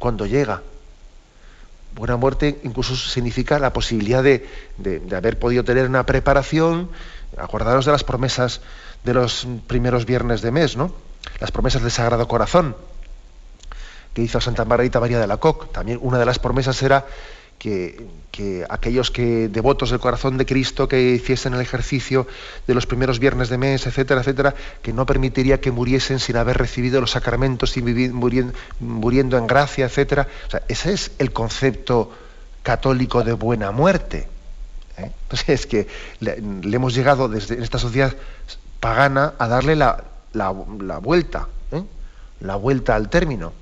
cuando 0.00 0.26
llega. 0.26 0.62
Buena 1.94 2.16
muerte 2.16 2.60
incluso 2.64 2.96
significa 2.96 3.60
la 3.60 3.72
posibilidad 3.72 4.24
de, 4.24 4.48
haber 5.14 5.38
podido 5.38 5.62
tener 5.62 5.86
una 5.86 6.06
preparación, 6.06 6.90
acordaros 7.36 7.84
de 7.84 7.92
las 7.92 8.02
promesas 8.02 8.62
de 9.04 9.14
los 9.14 9.46
primeros 9.68 10.06
viernes 10.06 10.42
de 10.42 10.50
mes, 10.50 10.76
¿no? 10.76 10.92
Las 11.38 11.52
promesas 11.52 11.82
del 11.82 11.90
Sagrado 11.92 12.26
Corazón 12.26 12.74
que 14.14 14.22
hizo 14.22 14.40
Santa 14.40 14.64
Margarita 14.64 14.98
María 14.98 15.20
de 15.20 15.26
la 15.26 15.36
Coque. 15.36 15.68
También 15.72 15.98
una 16.02 16.18
de 16.18 16.26
las 16.26 16.38
promesas 16.38 16.82
era 16.82 17.06
que, 17.60 18.66
aquellos 18.70 19.10
que 19.10 19.48
devotos 19.48 19.90
del 19.90 20.00
corazón 20.00 20.38
de 20.38 20.46
Cristo 20.46 20.88
que 20.88 21.12
hiciesen 21.12 21.52
el 21.52 21.60
ejercicio 21.60 22.26
de 22.66 22.74
los 22.74 22.86
primeros 22.86 23.18
viernes 23.18 23.50
de 23.50 23.58
mes, 23.58 23.86
etcétera, 23.86 24.22
etcétera, 24.22 24.54
que 24.82 24.94
no 24.94 25.04
permitiría 25.04 25.60
que 25.60 25.70
muriesen 25.70 26.20
sin 26.20 26.36
haber 26.36 26.56
recibido 26.56 27.00
los 27.02 27.10
sacramentos, 27.10 27.72
sin 27.72 27.84
vivir, 27.84 28.12
muriendo, 28.14 29.36
en 29.36 29.46
gracia, 29.46 29.84
etcétera. 29.84 30.26
ese 30.68 30.94
es 30.94 31.12
el 31.18 31.32
concepto 31.32 32.10
católico 32.62 33.22
de 33.22 33.34
buena 33.34 33.70
muerte. 33.72 34.26
¿eh? 34.96 35.12
Entonces 35.22 35.48
es 35.48 35.66
que 35.66 35.86
le, 36.20 36.36
hemos 36.74 36.94
llegado 36.94 37.28
desde 37.28 37.62
esta 37.62 37.78
sociedad 37.78 38.16
pagana 38.80 39.34
a 39.38 39.48
darle 39.48 39.76
la, 39.76 40.02
vuelta, 41.02 41.48
¿eh? 41.72 41.84
la 42.40 42.56
vuelta 42.56 42.96
al 42.96 43.10
término. 43.10 43.52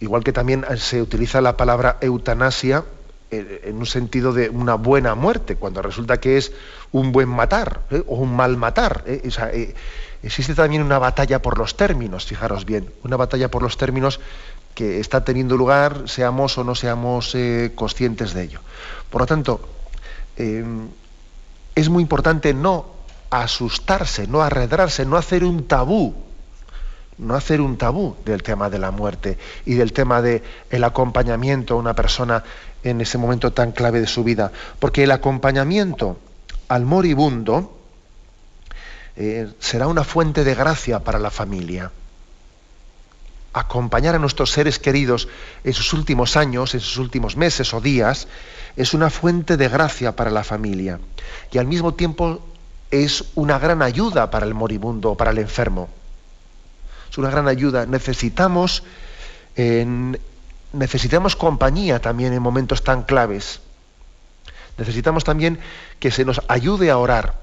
Igual 0.00 0.24
que 0.24 0.32
también 0.32 0.64
se 0.76 1.00
utiliza 1.00 1.40
la 1.40 1.56
palabra 1.56 1.98
eutanasia 2.00 2.84
eh, 3.30 3.62
en 3.64 3.76
un 3.76 3.86
sentido 3.86 4.32
de 4.32 4.48
una 4.48 4.74
buena 4.74 5.14
muerte, 5.14 5.54
cuando 5.54 5.82
resulta 5.82 6.18
que 6.18 6.36
es 6.36 6.52
un 6.90 7.12
buen 7.12 7.28
matar 7.28 7.82
¿eh? 7.90 8.02
o 8.08 8.16
un 8.16 8.34
mal 8.34 8.56
matar. 8.56 9.04
¿eh? 9.06 9.74
existe 10.22 10.54
también 10.56 10.82
una 10.82 10.98
batalla 10.98 11.40
por 11.40 11.56
los 11.56 11.76
términos, 11.76 12.26
fijaros 12.26 12.64
bien, 12.64 12.92
una 13.04 13.16
batalla 13.16 13.48
por 13.48 13.62
los 13.62 13.76
términos 13.76 14.18
que 14.74 14.98
está 14.98 15.24
teniendo 15.24 15.56
lugar, 15.56 16.08
seamos 16.08 16.58
o 16.58 16.64
no 16.64 16.74
seamos 16.74 17.36
conscientes 17.74 18.34
de 18.34 18.42
ello. 18.42 18.60
Por 19.10 19.22
lo 19.22 19.26
tanto, 19.26 19.60
es 20.36 21.88
muy 21.88 22.02
importante 22.02 22.54
no 22.54 22.86
asustarse, 23.30 24.26
no 24.26 24.42
arredrarse, 24.42 25.06
no 25.06 25.16
hacer 25.16 25.44
un 25.44 25.66
tabú 25.66 26.14
no 27.20 27.34
hacer 27.34 27.60
un 27.60 27.76
tabú 27.76 28.16
del 28.24 28.42
tema 28.42 28.70
de 28.70 28.78
la 28.78 28.90
muerte 28.90 29.38
y 29.66 29.74
del 29.74 29.92
tema 29.92 30.22
del 30.22 30.42
el 30.70 30.84
acompañamiento 30.84 31.74
a 31.74 31.76
una 31.76 31.94
persona 31.94 32.42
en 32.82 33.00
ese 33.00 33.18
momento 33.18 33.52
tan 33.52 33.72
clave 33.72 34.00
de 34.00 34.06
su 34.06 34.24
vida. 34.24 34.50
Porque 34.78 35.04
el 35.04 35.10
acompañamiento 35.10 36.18
al 36.68 36.86
moribundo 36.86 37.76
eh, 39.16 39.52
será 39.58 39.86
una 39.86 40.04
fuente 40.04 40.44
de 40.44 40.54
gracia 40.54 41.00
para 41.00 41.18
la 41.18 41.30
familia. 41.30 41.92
Acompañar 43.52 44.14
a 44.14 44.18
nuestros 44.18 44.50
seres 44.50 44.78
queridos 44.78 45.28
en 45.64 45.74
sus 45.74 45.92
últimos 45.92 46.36
años, 46.36 46.74
en 46.74 46.80
sus 46.80 46.96
últimos 46.96 47.36
meses 47.36 47.74
o 47.74 47.80
días, 47.80 48.28
es 48.76 48.94
una 48.94 49.10
fuente 49.10 49.56
de 49.56 49.68
gracia 49.68 50.16
para 50.16 50.30
la 50.30 50.44
familia. 50.44 51.00
Y 51.52 51.58
al 51.58 51.66
mismo 51.66 51.94
tiempo 51.94 52.40
es 52.90 53.24
una 53.34 53.58
gran 53.58 53.82
ayuda 53.82 54.30
para 54.30 54.46
el 54.46 54.54
moribundo 54.54 55.10
o 55.10 55.16
para 55.16 55.32
el 55.32 55.38
enfermo 55.38 55.88
es 57.10 57.18
una 57.18 57.30
gran 57.30 57.48
ayuda. 57.48 57.86
Necesitamos, 57.86 58.82
necesitamos 60.72 61.36
compañía 61.36 62.00
también 62.00 62.32
en 62.32 62.42
momentos 62.42 62.84
tan 62.84 63.02
claves. 63.02 63.60
Necesitamos 64.78 65.24
también 65.24 65.58
que 65.98 66.10
se 66.10 66.24
nos 66.24 66.40
ayude 66.48 66.90
a 66.90 66.98
orar. 66.98 67.34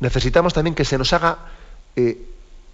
Necesitamos 0.00 0.54
también 0.54 0.74
que 0.74 0.84
se 0.84 0.98
nos 0.98 1.12
haga 1.12 1.38
eh, 1.94 2.26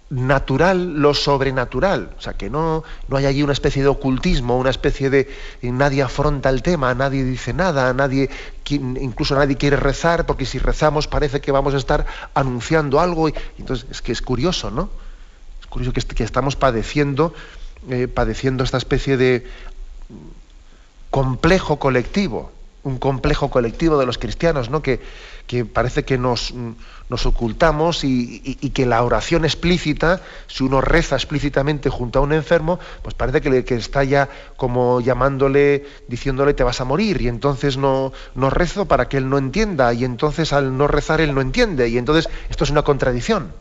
natural 0.09 0.99
lo 0.99 1.13
sobrenatural. 1.13 2.15
O 2.17 2.21
sea, 2.21 2.33
que 2.33 2.49
no, 2.49 2.83
no 3.07 3.17
haya 3.17 3.29
allí 3.29 3.43
una 3.43 3.53
especie 3.53 3.83
de 3.83 3.89
ocultismo, 3.89 4.57
una 4.57 4.71
especie 4.71 5.09
de 5.09 5.29
nadie 5.61 6.01
afronta 6.01 6.49
el 6.49 6.63
tema, 6.63 6.93
nadie 6.95 7.23
dice 7.23 7.53
nada, 7.53 7.93
nadie, 7.93 8.29
incluso 8.69 9.35
nadie 9.35 9.57
quiere 9.57 9.75
rezar, 9.75 10.25
porque 10.25 10.45
si 10.45 10.57
rezamos 10.57 11.07
parece 11.07 11.41
que 11.41 11.51
vamos 11.51 11.75
a 11.75 11.77
estar 11.77 12.05
anunciando 12.33 12.99
algo. 12.99 13.29
Y, 13.29 13.35
entonces, 13.59 13.85
es 13.91 14.01
que 14.01 14.11
es 14.11 14.21
curioso, 14.21 14.71
¿no? 14.71 14.89
Curioso 15.69 15.93
que, 15.93 16.23
estamos 16.23 16.55
padeciendo, 16.55 17.33
eh, 17.89 18.07
padeciendo 18.07 18.63
esta 18.63 18.77
especie 18.77 19.17
de 19.17 19.47
complejo 21.09 21.79
colectivo, 21.79 22.51
un 22.83 22.97
complejo 22.97 23.49
colectivo 23.49 23.97
de 23.97 24.05
los 24.05 24.17
cristianos, 24.17 24.69
¿no? 24.69 24.81
que, 24.81 24.99
parece 25.73 26.05
que 26.05 26.17
nos, 26.17 26.53
ocultamos 27.25 28.03
y, 28.03 28.55
que 28.73 28.85
la 28.85 29.03
oración 29.03 29.43
explícita, 29.43 30.21
si 30.47 30.63
uno 30.63 30.79
reza 30.79 31.15
explícitamente 31.15 31.89
junto 31.89 32.19
a 32.19 32.21
un 32.21 32.33
enfermo, 32.33 32.79
pues 33.01 33.15
parece 33.15 33.41
que, 33.41 33.65
que 33.65 33.75
está 33.75 34.03
ya 34.03 34.29
como 34.55 35.01
llamándole, 35.01 35.85
diciéndole 36.07 36.53
te 36.53 36.63
vas 36.63 36.79
a 36.81 36.85
morir, 36.85 37.21
y 37.21 37.27
entonces 37.27 37.77
no, 37.77 38.13
no 38.35 38.49
rezo 38.49 38.85
para 38.85 39.09
que 39.09 39.17
él 39.17 39.29
no 39.29 39.37
entienda, 39.37 39.93
y 39.93 40.05
entonces 40.05 40.53
al 40.53 40.77
no 40.77 40.87
rezar 40.87 41.19
él 41.21 41.33
no 41.33 41.41
entiende, 41.41 41.89
y 41.89 41.97
entonces 41.97 42.29
esto 42.49 42.63
es 42.63 42.69
una 42.69 42.83
contradicción. 42.83 43.51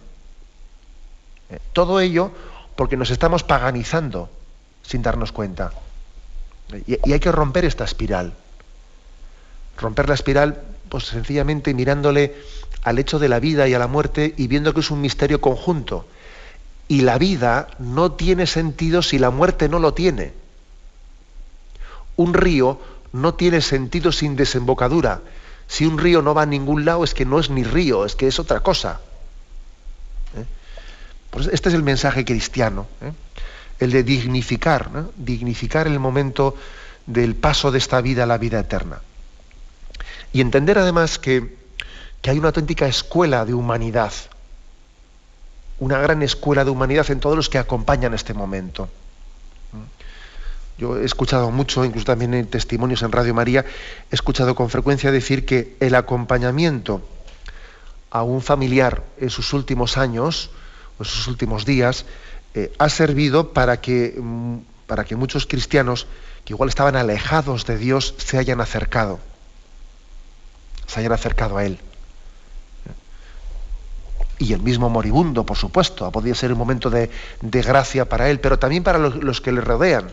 Todo 1.73 2.01
ello 2.01 2.31
porque 2.77 2.97
nos 2.97 3.11
estamos 3.11 3.43
paganizando 3.43 4.31
sin 4.83 5.03
darnos 5.03 5.33
cuenta. 5.33 5.73
Y, 6.87 7.13
hay 7.13 7.21
que 7.21 7.33
romper 7.33 7.65
esta 7.65 7.85
espiral. 7.85 8.35
Romper 9.79 10.09
la 10.09 10.15
espiral, 10.15 10.63
pues 10.89 11.05
sencillamente 11.05 11.75
mirándole 11.75 12.35
al 12.85 12.99
hecho 12.99 13.19
de 13.19 13.29
la 13.29 13.41
vida 13.41 13.69
y 13.69 13.75
a 13.75 13.79
la 13.79 13.87
muerte 13.87 14.35
y 14.37 14.47
viendo 14.47 14.75
que 14.75 14.81
es 14.81 14.91
un 14.91 15.01
misterio 15.01 15.41
conjunto. 15.41 16.07
Y 16.89 17.03
la 17.03 17.19
vida 17.19 17.69
no 17.79 18.13
tiene 18.13 18.47
sentido 18.47 19.03
si 19.03 19.19
la 19.19 19.31
muerte 19.31 19.69
no 19.69 19.79
lo 19.79 19.95
tiene. 19.95 20.33
Un 22.17 22.35
río 22.35 22.81
no 23.13 23.35
tiene 23.35 23.61
sentido 23.61 24.13
sin 24.13 24.37
desembocadura. 24.37 25.21
Si 25.67 25.85
un 25.87 25.99
río 25.99 26.23
no 26.23 26.35
va 26.35 26.43
a 26.43 26.47
ningún 26.47 26.85
lado 26.85 27.05
es 27.05 27.15
que 27.15 27.27
no 27.27 27.39
es 27.39 27.51
ni 27.51 27.63
río, 27.63 28.05
es 28.05 28.17
que 28.17 28.27
es 28.27 28.39
otra 28.39 28.61
cosa. 28.61 29.01
Este 31.53 31.69
es 31.69 31.75
el 31.75 31.83
mensaje 31.83 32.25
cristiano, 32.25 32.87
¿eh? 33.01 33.13
el 33.81 33.93
de 33.93 34.03
dignificar, 34.03 34.91
dignificar 35.17 35.87
el 35.87 35.99
momento 35.99 36.57
del 37.07 37.35
paso 37.35 37.71
de 37.71 37.79
esta 37.79 38.01
vida 38.01 38.25
a 38.25 38.27
la 38.27 38.39
vida 38.39 38.61
eterna. 38.61 39.01
Y 40.33 40.41
entender 40.41 40.79
además 40.79 41.19
que, 41.19 41.57
que 42.21 42.31
hay 42.31 42.39
una 42.39 42.49
auténtica 42.49 42.87
escuela 42.87 43.45
de 43.45 43.55
humanidad, 43.55 44.13
una 45.79 45.99
gran 45.99 46.23
escuela 46.23 46.65
de 46.65 46.71
humanidad 46.71 47.11
en 47.11 47.21
todos 47.21 47.37
los 47.37 47.49
que 47.49 47.59
acompañan 47.59 48.15
este 48.15 48.35
momento. 48.35 48.89
Yo 50.77 50.97
he 50.97 51.05
escuchado 51.05 51.51
mucho, 51.51 51.85
incluso 51.85 52.07
también 52.07 52.35
en 52.35 52.47
testimonios 52.47 53.03
en 53.03 53.11
Radio 53.11 53.35
María, 53.35 53.65
he 54.11 54.15
escuchado 54.15 54.55
con 54.55 54.71
frecuencia 54.71 55.11
decir 55.11 55.45
que 55.45 55.77
el 55.81 55.97
acompañamiento 55.97 57.03
a 58.11 58.23
un 58.23 58.43
familiar 58.43 59.03
en 59.19 59.29
sus 59.29 59.53
últimos 59.53 59.99
años 59.99 60.51
esos 61.01 61.27
últimos 61.29 61.65
días, 61.65 62.05
eh, 62.55 62.73
ha 62.79 62.89
servido 62.89 63.53
para 63.53 63.81
que, 63.81 64.15
mm, 64.19 64.59
para 64.87 65.05
que 65.05 65.17
muchos 65.17 65.47
cristianos 65.47 66.07
que 66.45 66.55
igual 66.55 66.69
estaban 66.69 66.97
alejados 66.97 67.67
de 67.67 67.77
Dios 67.77 68.15
se 68.19 68.39
hayan 68.39 68.61
acercado, 68.61 69.21
se 70.87 71.01
hayan 71.01 71.13
acercado 71.13 71.59
a 71.59 71.65
Él. 71.65 71.79
Y 74.39 74.53
el 74.53 74.63
mismo 74.63 74.89
moribundo, 74.89 75.45
por 75.45 75.57
supuesto, 75.57 76.07
ha 76.07 76.13
podido 76.13 76.35
ser 76.35 76.53
un 76.53 76.59
momento 76.59 76.91
de, 76.91 77.11
gracia 77.43 78.09
para 78.09 78.31
Él, 78.31 78.41
pero 78.41 78.59
también 78.59 78.85
para 78.85 78.99
los, 78.99 79.17
los 79.17 79.41
que 79.41 79.53
le 79.53 79.61
rodean. 79.61 80.11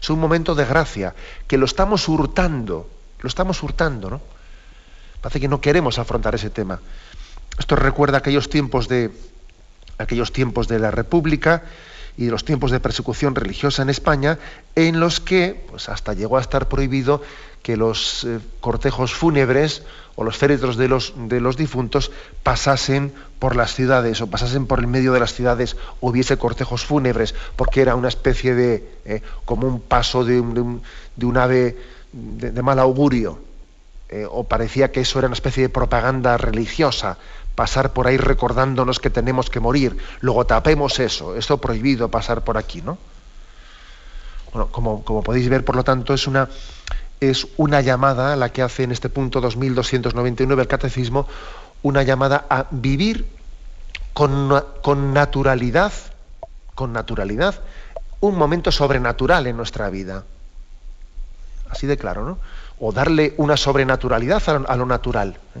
Es 0.00 0.10
un 0.10 0.20
momento 0.20 0.54
de 0.54 0.66
gracia, 0.66 1.14
que 1.46 1.56
lo 1.56 1.64
estamos 1.64 2.08
hurtando, 2.08 2.88
lo 3.20 3.28
estamos 3.28 3.62
hurtando, 3.62 4.10
¿no? 4.10 4.20
Parece 5.20 5.40
que 5.40 5.48
no 5.48 5.60
queremos 5.60 5.98
afrontar 5.98 6.34
ese 6.34 6.50
tema. 6.50 6.80
Esto 7.58 7.76
recuerda 7.76 8.18
aquellos 8.18 8.48
tiempos 8.48 8.88
de, 8.88 9.10
aquellos 10.02 10.32
tiempos 10.32 10.68
de 10.68 10.78
la 10.78 10.90
República 10.90 11.62
y 12.16 12.26
de 12.26 12.30
los 12.30 12.44
tiempos 12.44 12.70
de 12.70 12.80
persecución 12.80 13.34
religiosa 13.34 13.82
en 13.82 13.90
España, 13.90 14.38
en 14.74 15.00
los 15.00 15.20
que 15.20 15.64
pues, 15.70 15.88
hasta 15.88 16.12
llegó 16.12 16.36
a 16.36 16.40
estar 16.40 16.68
prohibido 16.68 17.22
que 17.62 17.76
los 17.76 18.24
eh, 18.24 18.40
cortejos 18.60 19.14
fúnebres 19.14 19.82
o 20.14 20.24
los 20.24 20.36
féretros 20.36 20.76
de 20.76 20.88
los, 20.88 21.14
de 21.16 21.40
los 21.40 21.56
difuntos 21.56 22.10
pasasen 22.42 23.12
por 23.38 23.56
las 23.56 23.74
ciudades 23.74 24.20
o 24.20 24.26
pasasen 24.26 24.66
por 24.66 24.80
el 24.80 24.88
medio 24.88 25.12
de 25.12 25.20
las 25.20 25.32
ciudades 25.32 25.76
o 26.00 26.10
hubiese 26.10 26.36
cortejos 26.36 26.84
fúnebres, 26.84 27.34
porque 27.56 27.80
era 27.80 27.94
una 27.94 28.08
especie 28.08 28.54
de, 28.54 28.88
eh, 29.04 29.22
como 29.44 29.66
un 29.66 29.80
paso 29.80 30.24
de 30.24 30.40
un, 30.40 30.82
de 31.16 31.26
un, 31.26 31.36
ave 31.38 31.78
de, 32.12 32.62
mal 32.62 32.78
augurio, 32.78 33.38
eh, 34.10 34.26
o 34.28 34.44
parecía 34.44 34.92
que 34.92 35.00
eso 35.00 35.18
era 35.18 35.28
una 35.28 35.34
especie 35.34 35.62
de 35.62 35.68
propaganda 35.70 36.36
religiosa 36.36 37.16
pasar 37.54 37.92
por 37.92 38.06
ahí 38.06 38.16
recordándonos 38.16 38.98
que 38.98 39.10
tenemos 39.10 39.50
que 39.50 39.60
morir. 39.60 39.96
Luego 40.20 40.46
tapemos 40.46 40.98
eso, 40.98 41.36
esto 41.36 41.58
prohibido 41.58 42.10
pasar 42.10 42.42
por 42.42 42.58
aquí, 42.58 42.82
¿no? 42.82 42.98
Bueno, 44.52 44.68
como, 44.68 45.02
como 45.04 45.22
podéis 45.22 45.48
ver, 45.48 45.64
por 45.64 45.76
lo 45.76 45.84
tanto, 45.84 46.12
es 46.12 46.26
una, 46.26 46.48
es 47.20 47.46
una 47.56 47.80
llamada, 47.80 48.36
la 48.36 48.50
que 48.50 48.62
hace 48.62 48.82
en 48.82 48.92
este 48.92 49.08
punto 49.08 49.40
2299 49.40 50.62
el 50.62 50.68
Catecismo, 50.68 51.26
una 51.82 52.02
llamada 52.02 52.46
a 52.50 52.66
vivir 52.70 53.26
con, 54.12 54.62
con 54.82 55.14
naturalidad, 55.14 55.92
con 56.74 56.92
naturalidad, 56.92 57.60
un 58.20 58.36
momento 58.36 58.70
sobrenatural 58.70 59.46
en 59.46 59.56
nuestra 59.56 59.90
vida. 59.90 60.24
Así 61.70 61.86
de 61.86 61.96
claro, 61.96 62.24
¿no? 62.24 62.38
O 62.78 62.92
darle 62.92 63.34
una 63.38 63.56
sobrenaturalidad 63.56 64.42
a 64.48 64.76
lo, 64.76 64.86
natural. 64.86 65.38
¿eh? 65.56 65.60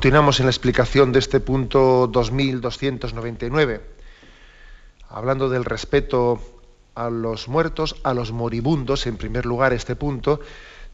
Continuamos 0.00 0.40
en 0.40 0.46
la 0.46 0.50
explicación 0.50 1.12
de 1.12 1.18
este 1.18 1.40
punto 1.40 2.06
2299, 2.06 3.82
hablando 5.10 5.50
del 5.50 5.66
respeto 5.66 6.40
a 6.94 7.10
los 7.10 7.48
muertos, 7.48 7.96
a 8.02 8.14
los 8.14 8.32
moribundos, 8.32 9.06
en 9.06 9.18
primer 9.18 9.44
lugar 9.44 9.74
este 9.74 9.96
punto, 9.96 10.40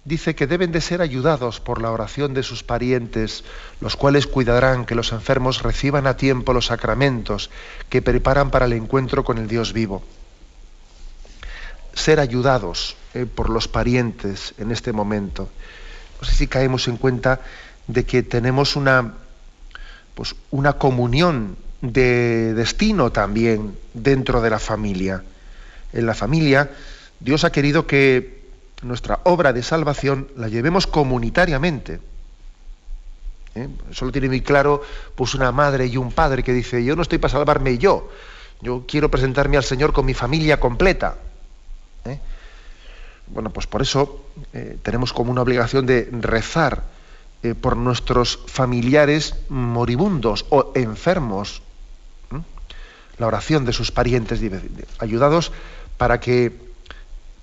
dice 0.04 0.34
que 0.34 0.48
deben 0.48 0.72
de 0.72 0.80
ser 0.80 1.02
ayudados 1.02 1.60
por 1.60 1.80
la 1.80 1.92
oración 1.92 2.34
de 2.34 2.42
sus 2.42 2.64
parientes, 2.64 3.44
los 3.80 3.94
cuales 3.94 4.26
cuidarán 4.26 4.84
que 4.84 4.96
los 4.96 5.12
enfermos 5.12 5.62
reciban 5.62 6.08
a 6.08 6.16
tiempo 6.16 6.52
los 6.52 6.66
sacramentos 6.66 7.48
que 7.88 8.02
preparan 8.02 8.50
para 8.50 8.66
el 8.66 8.72
encuentro 8.72 9.22
con 9.22 9.38
el 9.38 9.46
Dios 9.46 9.72
vivo. 9.72 10.02
Ser 11.94 12.18
ayudados 12.18 12.96
eh, 13.14 13.24
por 13.24 13.50
los 13.50 13.68
parientes 13.68 14.52
en 14.58 14.72
este 14.72 14.90
momento. 14.92 15.48
No 16.20 16.26
sé 16.26 16.34
si 16.34 16.46
caemos 16.48 16.88
en 16.88 16.96
cuenta 16.96 17.40
de 17.86 18.04
que 18.04 18.22
tenemos 18.22 18.76
una, 18.76 19.14
pues, 20.14 20.34
una 20.50 20.74
comunión 20.74 21.56
de 21.80 22.54
destino 22.54 23.12
también 23.12 23.76
dentro 23.94 24.40
de 24.40 24.50
la 24.50 24.58
familia. 24.58 25.22
En 25.92 26.06
la 26.06 26.14
familia, 26.14 26.70
Dios 27.20 27.44
ha 27.44 27.52
querido 27.52 27.86
que 27.86 28.44
nuestra 28.82 29.20
obra 29.24 29.52
de 29.52 29.62
salvación 29.62 30.28
la 30.36 30.48
llevemos 30.48 30.86
comunitariamente. 30.86 32.00
¿Eh? 33.54 33.68
Eso 33.90 34.04
lo 34.04 34.12
tiene 34.12 34.28
muy 34.28 34.42
claro 34.42 34.82
pues 35.14 35.34
una 35.34 35.50
madre 35.52 35.86
y 35.86 35.96
un 35.96 36.12
padre 36.12 36.42
que 36.42 36.52
dice, 36.52 36.84
yo 36.84 36.94
no 36.94 37.02
estoy 37.02 37.18
para 37.18 37.32
salvarme 37.32 37.78
yo, 37.78 38.10
yo 38.60 38.84
quiero 38.86 39.10
presentarme 39.10 39.56
al 39.56 39.64
Señor 39.64 39.92
con 39.92 40.04
mi 40.04 40.14
familia 40.14 40.60
completa. 40.60 41.16
¿Eh? 42.04 42.18
Bueno, 43.28 43.50
pues 43.50 43.66
por 43.66 43.82
eso 43.82 44.26
eh, 44.52 44.78
tenemos 44.82 45.12
como 45.12 45.32
una 45.32 45.42
obligación 45.42 45.86
de 45.86 46.08
rezar 46.12 46.82
eh, 47.42 47.54
por 47.54 47.76
nuestros 47.76 48.38
familiares 48.46 49.34
moribundos 49.48 50.46
o 50.48 50.72
enfermos. 50.74 51.62
La 53.18 53.26
oración 53.26 53.64
de 53.64 53.72
sus 53.72 53.92
parientes, 53.92 54.40
ayudados 54.98 55.52
para 55.96 56.20
que, 56.20 56.52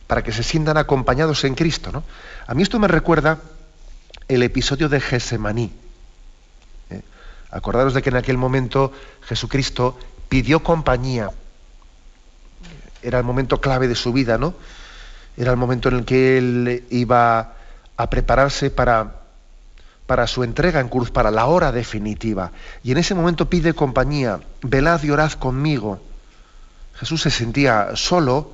para 0.05 0.23
que 0.23 0.31
se 0.31 0.43
sientan 0.43 0.77
acompañados 0.77 1.43
en 1.45 1.55
Cristo. 1.55 1.91
¿no? 1.91 2.03
A 2.45 2.53
mí 2.53 2.61
esto 2.61 2.77
me 2.79 2.87
recuerda 2.87 3.39
el 4.27 4.43
episodio 4.43 4.89
de 4.89 4.99
Gesemaní. 4.99 5.71
¿eh? 6.91 7.01
Acordaros 7.49 7.93
de 7.93 8.01
que 8.01 8.09
en 8.09 8.17
aquel 8.17 8.37
momento 8.37 8.91
Jesucristo 9.21 9.97
pidió 10.29 10.63
compañía. 10.63 11.31
Era 13.01 13.17
el 13.17 13.23
momento 13.23 13.61
clave 13.61 13.87
de 13.87 13.95
su 13.95 14.13
vida, 14.13 14.37
¿no? 14.37 14.53
Era 15.37 15.51
el 15.51 15.57
momento 15.57 15.89
en 15.89 15.95
el 15.95 16.05
que 16.05 16.37
él 16.37 16.83
iba 16.89 17.53
a 17.97 18.09
prepararse 18.09 18.69
para 18.69 19.22
para 20.05 20.27
su 20.27 20.43
entrega 20.43 20.79
en 20.79 20.89
cruz, 20.89 21.11
para 21.11 21.31
la 21.31 21.45
hora 21.45 21.71
definitiva. 21.71 22.51
Y 22.83 22.91
en 22.91 22.97
ese 22.97 23.15
momento 23.15 23.49
pide 23.49 23.73
compañía, 23.73 24.39
velad 24.61 25.01
y 25.03 25.09
orad 25.09 25.31
conmigo. 25.33 26.01
Jesús 26.95 27.21
se 27.21 27.31
sentía 27.31 27.91
solo, 27.95 28.51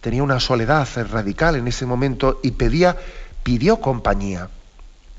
tenía 0.00 0.22
una 0.22 0.40
soledad 0.40 0.88
radical 1.10 1.56
en 1.56 1.68
ese 1.68 1.86
momento 1.86 2.40
y 2.42 2.52
pedía, 2.52 2.96
pidió 3.42 3.80
compañía, 3.80 4.48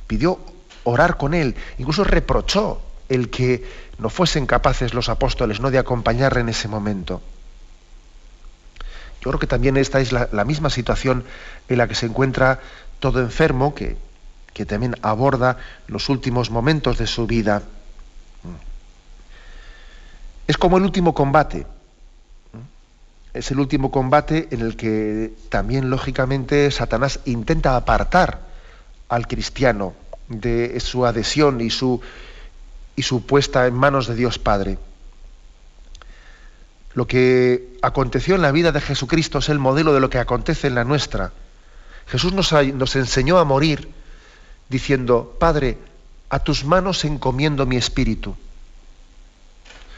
pidió 0.07 0.39
orar 0.83 1.17
con 1.17 1.33
él, 1.33 1.55
incluso 1.77 2.03
reprochó 2.03 2.81
el 3.09 3.29
que 3.29 3.63
no 3.97 4.09
fuesen 4.09 4.45
capaces 4.45 4.93
los 4.93 5.09
apóstoles 5.09 5.59
no 5.59 5.71
de 5.71 5.77
acompañarle 5.77 6.41
en 6.41 6.49
ese 6.49 6.67
momento. 6.67 7.21
Yo 9.21 9.31
creo 9.31 9.39
que 9.39 9.47
también 9.47 9.77
esta 9.77 9.99
es 9.99 10.11
la, 10.11 10.29
la 10.31 10.45
misma 10.45 10.69
situación 10.69 11.23
en 11.67 11.77
la 11.77 11.87
que 11.87 11.95
se 11.95 12.05
encuentra 12.05 12.59
todo 12.99 13.19
enfermo 13.19 13.73
que 13.73 13.97
que 14.55 14.65
también 14.65 14.95
aborda 15.01 15.57
los 15.87 16.07
últimos 16.07 16.49
momentos 16.49 16.97
de 16.97 17.07
su 17.07 17.27
vida. 17.27 17.61
Es 20.47 20.55
como 20.55 20.77
el 20.77 20.83
último 20.83 21.13
combate. 21.13 21.67
Es 23.33 23.51
el 23.51 23.59
último 23.59 23.91
combate 23.91 24.47
en 24.51 24.61
el 24.61 24.77
que 24.77 25.33
también, 25.49 25.89
lógicamente, 25.89 26.71
Satanás 26.71 27.19
intenta 27.25 27.75
apartar 27.75 28.39
al 29.09 29.27
cristiano 29.27 29.93
de 30.29 30.79
su 30.79 31.05
adhesión 31.05 31.59
y 31.59 31.69
su, 31.69 31.99
y 32.95 33.01
su 33.01 33.25
puesta 33.25 33.67
en 33.67 33.73
manos 33.73 34.07
de 34.07 34.15
Dios 34.15 34.39
Padre. 34.39 34.77
Lo 36.93 37.07
que 37.07 37.77
aconteció 37.81 38.35
en 38.35 38.41
la 38.41 38.53
vida 38.53 38.71
de 38.71 38.79
Jesucristo 38.79 39.39
es 39.39 39.49
el 39.49 39.59
modelo 39.59 39.93
de 39.93 39.99
lo 39.99 40.09
que 40.09 40.19
acontece 40.19 40.67
en 40.67 40.75
la 40.75 40.85
nuestra. 40.85 41.33
Jesús 42.07 42.31
nos, 42.31 42.53
nos 42.53 42.95
enseñó 42.95 43.37
a 43.37 43.43
morir 43.43 44.04
diciendo, 44.69 45.35
Padre, 45.39 45.77
a 46.29 46.39
tus 46.39 46.65
manos 46.65 47.05
encomiendo 47.05 47.65
mi 47.65 47.77
espíritu. 47.77 48.35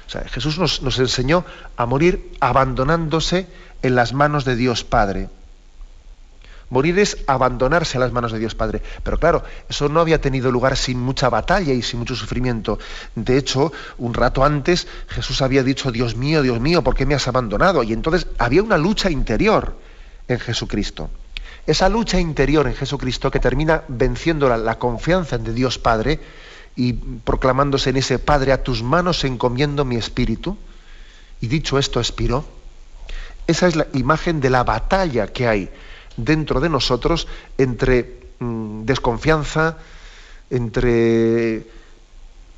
O 0.07 0.09
sea, 0.09 0.21
Jesús 0.29 0.57
nos, 0.57 0.81
nos, 0.81 0.99
enseñó 0.99 1.45
a 1.75 1.85
morir 1.85 2.31
abandonándose 2.39 3.47
en 3.81 3.95
las 3.95 4.13
manos 4.13 4.45
de 4.45 4.55
Dios 4.55 4.83
Padre. 4.83 5.29
Morir 6.69 6.99
es 6.99 7.17
abandonarse 7.27 7.97
a 7.97 8.01
las 8.01 8.11
manos 8.11 8.33
de 8.33 8.39
Dios 8.39 8.53
Padre. 8.53 8.81
Pero 9.03 9.19
claro, 9.19 9.43
eso 9.69 9.87
no 9.87 10.01
había 10.01 10.19
tenido 10.19 10.51
lugar 10.51 10.75
sin 10.75 10.99
mucha 10.99 11.29
batalla 11.29 11.73
y 11.73 11.81
sin 11.81 11.99
mucho 11.99 12.15
sufrimiento. 12.15 12.77
De 13.15 13.37
hecho, 13.37 13.71
un 13.97 14.13
rato 14.13 14.43
antes 14.43 14.87
Jesús 15.07 15.41
había 15.41 15.63
dicho, 15.63 15.91
Dios 15.91 16.15
mío, 16.15 16.41
Dios 16.41 16.59
mío, 16.59 16.83
¿por 16.83 16.95
qué 16.95 17.05
me 17.05 17.15
has 17.15 17.27
abandonado? 17.27 17.83
Y 17.83 17.93
entonces 17.93 18.27
había 18.37 18.63
una 18.63 18.77
lucha 18.77 19.09
interior 19.09 19.77
en 20.27 20.39
Jesucristo. 20.39 21.09
Esa 21.67 21.89
lucha 21.89 22.17
interior 22.17 22.65
en 22.65 22.75
Jesucristo 22.75 23.29
que 23.29 23.41
termina 23.41 23.83
venciendo 23.89 24.47
la, 24.47 24.79
confianza 24.79 25.35
en 25.35 25.53
Dios 25.53 25.77
Padre 25.77 26.21
y 26.77 26.93
proclamándose 26.93 27.89
en 27.89 27.97
ese 27.97 28.19
Padre, 28.19 28.53
a 28.53 28.63
tus 28.63 28.81
manos 28.83 29.25
encomiendo 29.25 29.83
mi 29.83 29.97
espíritu. 29.97 30.57
Y 31.41 31.47
dicho 31.47 31.77
esto, 31.77 31.99
expiró. 31.99 32.45
Esa 33.47 33.67
es 33.67 33.75
la 33.75 33.87
imagen 33.93 34.39
de 34.39 34.49
la 34.49 34.63
batalla 34.63 35.27
que 35.27 35.47
hay 35.49 35.69
dentro 36.15 36.61
de 36.61 36.69
nosotros 36.69 37.27
entre 37.57 38.31
mm, 38.39 38.85
desconfianza, 38.85 39.77
entre 40.49 41.67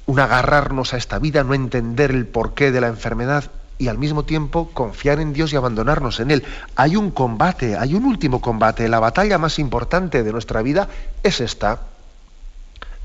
un 0.05 0.19
agarrarnos 0.19 0.93
a 0.93 0.97
esta 0.97 1.17
vida, 1.17 1.43
no 1.43 1.55
entender 1.55 2.11
el 2.11 2.27
porqué 2.27 2.71
de 2.71 2.81
la 2.81 2.87
enfermedad 2.87 3.49
y 3.79 3.87
al 3.87 3.97
mismo 3.97 4.23
tiempo 4.23 4.69
confiar 4.73 5.21
en 5.21 5.31
Dios 5.31 5.53
y 5.53 5.55
abandonarnos 5.55 6.19
en 6.19 6.31
Él. 6.31 6.43
Hay 6.75 6.97
un 6.97 7.11
combate, 7.11 7.77
hay 7.77 7.95
un 7.95 8.05
último 8.05 8.41
combate. 8.41 8.87
La 8.89 8.99
batalla 8.99 9.37
más 9.37 9.57
importante 9.57 10.21
de 10.21 10.31
nuestra 10.33 10.61
vida 10.61 10.89
es 11.23 11.39
esta. 11.39 11.79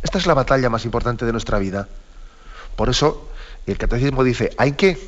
Esta 0.03 0.19
es 0.19 0.27
la 0.27 0.35
batalla 0.35 0.69
más 0.69 0.85
importante 0.85 1.25
de 1.25 1.33
nuestra 1.33 1.61
vida. 1.61 1.89
Por 2.75 2.91
eso 2.91 3.31
el 3.67 3.79
catecismo 3.79 4.25
dice, 4.25 4.51
hay 4.59 4.73
que 4.73 4.99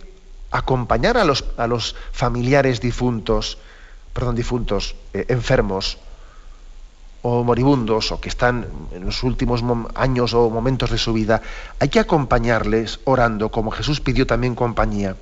acompañar 0.52 1.18
a 1.18 1.24
los, 1.24 1.96
familiares 2.12 2.80
difuntos, 2.80 3.58
perdón, 4.12 4.36
difuntos, 4.36 4.94
eh, 5.12 5.26
enfermos 5.28 5.98
o 7.22 7.42
moribundos 7.42 8.12
o 8.12 8.20
que 8.20 8.28
están 8.28 8.68
en 8.92 9.04
los 9.04 9.24
últimos 9.24 9.64
años 9.96 10.32
o 10.32 10.48
momentos 10.48 10.90
de 10.92 10.98
su 10.98 11.12
vida, 11.12 11.42
hay 11.80 11.88
que 11.88 11.98
acompañarles 11.98 13.00
orando, 13.04 13.50
como 13.50 13.72
Jesús 13.72 14.00
pidió 14.00 14.28
también 14.28 14.54
compañía. 14.54 15.16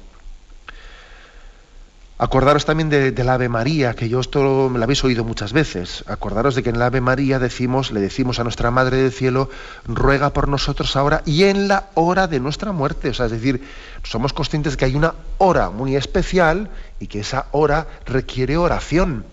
Acordaros 2.25 2.65
también 2.65 2.89
de, 2.89 3.13
la 3.23 3.35
Ave 3.35 3.51
María, 3.51 3.93
que 3.93 4.09
yo 4.09 4.19
esto 4.19 4.71
me 4.71 4.79
lo 4.79 4.85
habéis 4.85 5.05
oído 5.05 5.25
muchas 5.25 5.53
veces. 5.53 6.05
Acordaros 6.07 6.55
de 6.55 6.63
que 6.63 6.71
en 6.71 6.79
la 6.79 6.87
Ave 6.87 7.03
María 7.03 7.39
decimos, 7.39 7.93
le 7.93 8.01
decimos 8.01 8.41
a 8.41 8.45
nuestra 8.45 8.71
Madre 8.71 8.97
del 8.97 9.13
Cielo, 9.13 9.51
ruega 9.85 10.33
por 10.33 10.49
nosotros 10.49 10.97
ahora 10.97 11.21
y 11.27 11.45
en 11.45 11.69
la 11.69 11.91
hora 11.93 12.27
de 12.27 12.41
nuestra 12.41 12.73
muerte. 12.73 13.11
O 13.11 13.15
sea, 13.15 13.27
es 13.27 13.33
decir, 13.33 13.63
somos 14.05 14.33
conscientes 14.33 14.79
que 14.79 14.87
hay 14.87 14.95
una 14.95 15.13
hora 15.37 15.69
muy 15.69 15.97
especial 15.97 16.71
y 16.99 17.09
que 17.09 17.21
esa 17.21 17.49
hora 17.51 17.89
requiere 18.07 18.57
oración, 18.57 19.27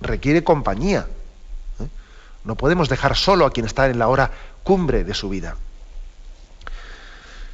requiere 0.00 0.42
compañía. 0.42 1.08
¿eh? 1.80 1.86
No 2.44 2.54
podemos 2.54 2.88
dejar 2.88 3.14
solo 3.14 3.44
a 3.44 3.50
quien 3.50 3.66
está 3.66 3.90
en 3.90 3.98
la 3.98 4.08
hora 4.08 4.30
cumbre 4.62 5.04
de 5.04 5.12
su 5.12 5.28
vida. 5.28 5.56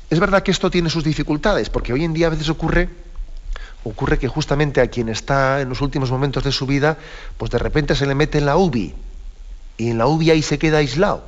Es 0.08 0.20
verdad 0.20 0.44
que 0.44 0.52
esto 0.52 0.70
tiene 0.70 0.88
sus 0.88 1.02
dificultades, 1.02 1.68
porque 1.68 1.92
hoy 1.92 2.04
en 2.04 2.12
día 2.12 2.28
a 2.28 2.30
veces 2.30 2.48
ocurre 2.48 3.10
ocurre 3.84 4.18
que 4.18 4.28
justamente 4.28 4.80
a 4.80 4.88
quien 4.88 5.08
está 5.08 5.60
en 5.60 5.68
los 5.68 5.80
últimos 5.80 6.10
momentos 6.10 6.44
de 6.44 6.52
su 6.52 6.66
vida, 6.66 6.98
pues 7.36 7.50
de 7.50 7.58
repente 7.58 7.94
se 7.94 8.06
le 8.06 8.14
mete 8.14 8.38
en 8.38 8.46
la 8.46 8.56
UBI 8.56 8.94
y 9.76 9.90
en 9.90 9.98
la 9.98 10.06
UBI 10.06 10.30
ahí 10.30 10.42
se 10.42 10.58
queda 10.58 10.78
aislado. 10.78 11.24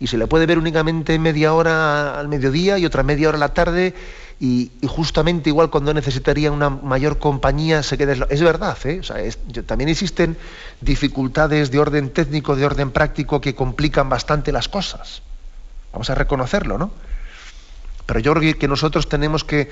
Y 0.00 0.08
se 0.08 0.18
le 0.18 0.26
puede 0.26 0.46
ver 0.46 0.58
únicamente 0.58 1.18
media 1.18 1.54
hora 1.54 2.18
al 2.18 2.28
mediodía 2.28 2.78
y 2.78 2.84
otra 2.84 3.02
media 3.02 3.28
hora 3.28 3.36
a 3.36 3.40
la 3.40 3.54
tarde 3.54 3.94
y, 4.40 4.72
justamente 4.86 5.48
igual 5.48 5.70
cuando 5.70 5.94
necesitaría 5.94 6.50
una 6.50 6.68
mayor 6.68 7.18
compañía 7.18 7.82
se 7.82 7.96
queda 7.96 8.12
aislado. 8.12 8.30
Es 8.30 8.42
verdad, 8.42 8.76
¿eh? 8.84 9.00
también 9.64 9.88
existen 9.88 10.36
dificultades 10.80 11.70
de 11.70 11.78
orden 11.78 12.10
técnico, 12.10 12.56
de 12.56 12.66
orden 12.66 12.90
práctico 12.90 13.40
que 13.40 13.54
complican 13.54 14.08
bastante 14.08 14.52
las 14.52 14.68
cosas. 14.68 15.22
Vamos 15.92 16.10
a 16.10 16.14
reconocerlo, 16.16 16.76
¿no? 16.76 16.90
Pero 18.04 18.20
yo 18.20 18.34
creo 18.34 18.58
que 18.58 18.68
nosotros 18.68 19.08
tenemos 19.08 19.44
que 19.44 19.70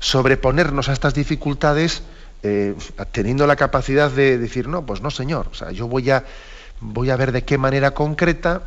sobreponernos 0.00 0.88
a 0.88 0.92
estas 0.92 1.14
dificultades 1.14 2.02
eh, 2.42 2.74
teniendo 3.12 3.46
la 3.46 3.56
capacidad 3.56 4.10
de 4.10 4.38
decir, 4.38 4.68
no, 4.68 4.84
pues 4.84 5.00
no, 5.00 5.10
señor, 5.10 5.48
o 5.50 5.54
sea, 5.54 5.70
yo 5.72 5.88
voy 5.88 6.10
a, 6.10 6.24
voy 6.80 7.10
a 7.10 7.16
ver 7.16 7.32
de 7.32 7.44
qué 7.44 7.58
manera 7.58 7.92
concreta 7.92 8.62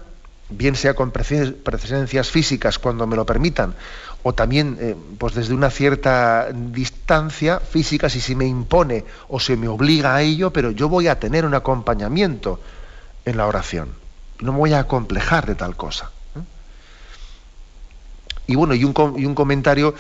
bien 0.50 0.76
sea 0.76 0.96
con 0.96 1.12
presencias 1.12 2.30
físicas 2.30 2.80
cuando 2.80 3.06
me 3.06 3.16
lo 3.16 3.26
permitan, 3.26 3.76
o 4.24 4.34
también 4.34 4.78
eh, 4.80 4.96
pues 5.18 5.36
desde 5.36 5.54
una 5.54 5.70
cierta 5.70 6.50
distancia 6.52 7.60
física, 7.60 8.10
si 8.10 8.20
se 8.20 8.36
me 8.36 8.46
impone 8.46 9.06
o 9.28 9.40
se 9.40 9.56
me 9.56 9.68
obliga 9.68 10.16
a 10.16 10.22
ello, 10.22 10.52
pero 10.52 10.72
yo 10.72 10.90
voy 10.90 11.08
a 11.08 11.20
tener 11.20 11.46
un 11.46 11.54
acompañamiento 11.54 12.60
en 13.26 13.38
la 13.38 13.46
oración. 13.46 13.90
No 14.42 14.54
me 14.54 14.58
voy 14.58 14.74
a 14.74 14.86
complejar 14.86 15.46
de 15.46 15.56
tal 15.56 15.76
cosa. 15.76 16.12
¿eh? 16.36 16.40
Y 18.48 18.56
bueno, 18.56 18.74
y 18.74 18.84
un, 18.84 18.94
y 19.18 19.26
un 19.26 19.36
comentario 19.36 19.94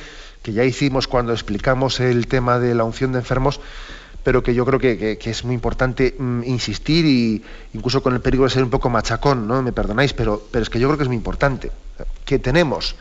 que 0.49 0.53
ya 0.53 0.63
hicimos 0.63 1.07
cuando 1.07 1.31
explicamos 1.31 1.99
el 1.99 2.25
tema 2.25 2.57
de 2.57 2.73
la 2.73 2.83
unción 2.83 3.11
de 3.11 3.19
enfermos, 3.19 3.59
pero 4.23 4.41
que 4.41 4.55
yo 4.55 4.65
creo 4.65 4.79
que, 4.79 5.19
es 5.23 5.45
muy 5.45 5.53
importante 5.53 6.15
mm, 6.17 6.41
insistir 6.43 7.05
y 7.05 7.43
incluso 7.75 8.01
con 8.01 8.15
el 8.15 8.21
peligro 8.21 8.45
de 8.45 8.49
ser 8.49 8.63
un 8.63 8.71
poco 8.71 8.89
machacón, 8.89 9.47
¿no? 9.47 9.61
Me 9.61 9.71
perdonáis, 9.71 10.13
pero, 10.13 10.41
pero 10.49 10.63
es 10.63 10.71
que 10.71 10.79
yo 10.79 10.87
creo 10.87 10.97
que 10.97 11.03
es 11.03 11.07
muy 11.07 11.17
importante. 11.17 11.71
Que 12.25 12.39
tenemos, 12.39 12.95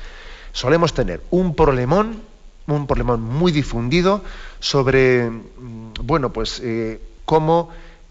solemos 0.53 0.92
tener 0.92 1.22
un 1.30 1.55
problemón, 1.55 2.20
un 2.66 2.86
problemón 2.86 3.22
muy 3.22 3.51
difundido 3.51 4.22
sobre, 4.61 5.30
mm, 5.30 5.94
bueno, 6.03 6.30
pues 6.34 6.61
eh, 6.62 7.01
cómo 7.24 7.70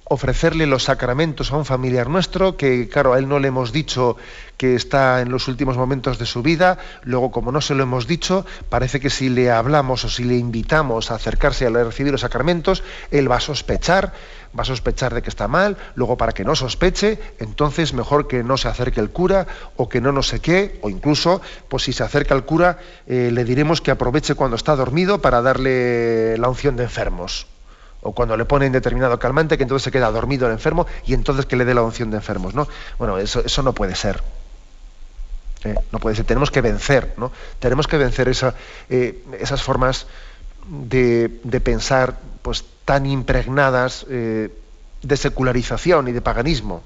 ofrecerle 0.10 0.66
los 0.68 0.84
sacramentos 0.84 1.52
a 1.52 1.58
un 1.58 1.66
familiar 1.66 2.10
nuestro, 2.10 2.56
que 2.56 2.88
claro, 2.88 3.14
a 3.14 3.20
él 3.20 3.28
no 3.28 3.40
le 3.40 3.50
hemos 3.50 3.72
dicho 3.72 4.18
que 4.56 4.76
está 4.76 5.22
en 5.22 5.32
los 5.32 5.48
últimos 5.48 5.78
momentos 5.78 6.18
de 6.18 6.26
su 6.26 6.42
vida, 6.42 6.78
luego 7.04 7.32
como 7.32 7.52
no 7.52 7.62
se 7.62 7.76
lo 7.76 7.84
hemos 7.84 8.08
dicho, 8.08 8.46
parece 8.70 9.00
que 9.00 9.10
si 9.10 9.30
le 9.30 9.52
hablamos 9.52 10.06
o 10.06 10.10
si 10.10 10.24
le 10.24 10.38
invitamos 10.38 11.12
a 11.12 11.16
acercarse 11.16 11.66
a 11.66 11.70
recibir 11.70 12.12
los 12.12 12.22
sacramentos, 12.22 12.84
él 13.12 13.30
va 13.30 13.36
a 13.36 13.42
sospechar, 13.42 14.14
va 14.58 14.62
a 14.62 14.66
sospechar 14.66 15.14
de 15.14 15.22
que 15.22 15.30
está 15.30 15.48
mal, 15.48 15.78
luego 15.96 16.18
para 16.18 16.32
que 16.32 16.46
no 16.46 16.56
sospeche, 16.56 17.20
entonces 17.40 17.94
mejor 17.94 18.28
que 18.28 18.44
no 18.44 18.58
se 18.58 18.70
acerque 18.70 19.02
el 19.02 19.10
cura 19.10 19.46
o 19.76 19.90
que 19.90 20.02
no 20.02 20.12
no 20.12 20.24
sé 20.24 20.40
qué, 20.40 20.80
o 20.82 20.90
incluso, 20.90 21.42
pues 21.68 21.84
si 21.84 21.94
se 21.94 22.04
acerca 22.04 22.34
el 22.34 22.46
cura, 22.46 22.80
eh, 23.08 23.30
le 23.32 23.44
diremos 23.44 23.82
que 23.82 23.92
aproveche 23.92 24.36
cuando 24.36 24.56
está 24.56 24.76
dormido 24.76 25.22
para 25.22 25.42
darle 25.42 26.38
la 26.38 26.50
unción 26.50 26.78
de 26.78 26.84
enfermos 26.84 27.48
o 28.08 28.14
cuando 28.14 28.38
le 28.38 28.46
ponen 28.46 28.72
determinado 28.72 29.20
calmante, 29.20 29.58
que 29.58 29.64
entonces 29.64 29.84
se 29.84 29.92
queda 29.92 30.10
dormido 30.10 30.48
el 30.48 30.54
enfermo 30.54 30.88
y 31.06 31.14
entonces 31.14 31.46
que 31.46 31.58
le 31.58 31.66
dé 31.66 31.74
la 31.74 31.82
unción 31.82 32.10
de 32.10 32.16
enfermos, 32.16 32.56
¿no? 32.56 32.66
Bueno, 32.98 33.18
eso, 33.18 33.44
eso 33.44 33.62
no 33.64 33.74
puede 33.74 33.96
ser. 33.96 34.24
¿eh? 35.66 35.76
No 35.92 36.00
puede 36.00 36.16
ser. 36.16 36.26
Tenemos 36.26 36.50
que 36.50 36.62
vencer, 36.62 37.16
¿no? 37.18 37.34
Tenemos 37.60 37.86
que 37.86 37.98
vencer 37.98 38.32
eh, 38.90 39.24
esas 39.38 39.62
formas 39.62 40.08
de, 40.70 41.28
pensar 41.62 42.18
pues, 42.44 42.64
tan 42.86 43.06
impregnadas 43.06 44.06
eh, 44.10 44.56
de 45.02 45.18
secularización 45.18 46.08
y 46.08 46.14
de 46.14 46.22
paganismo. 46.22 46.84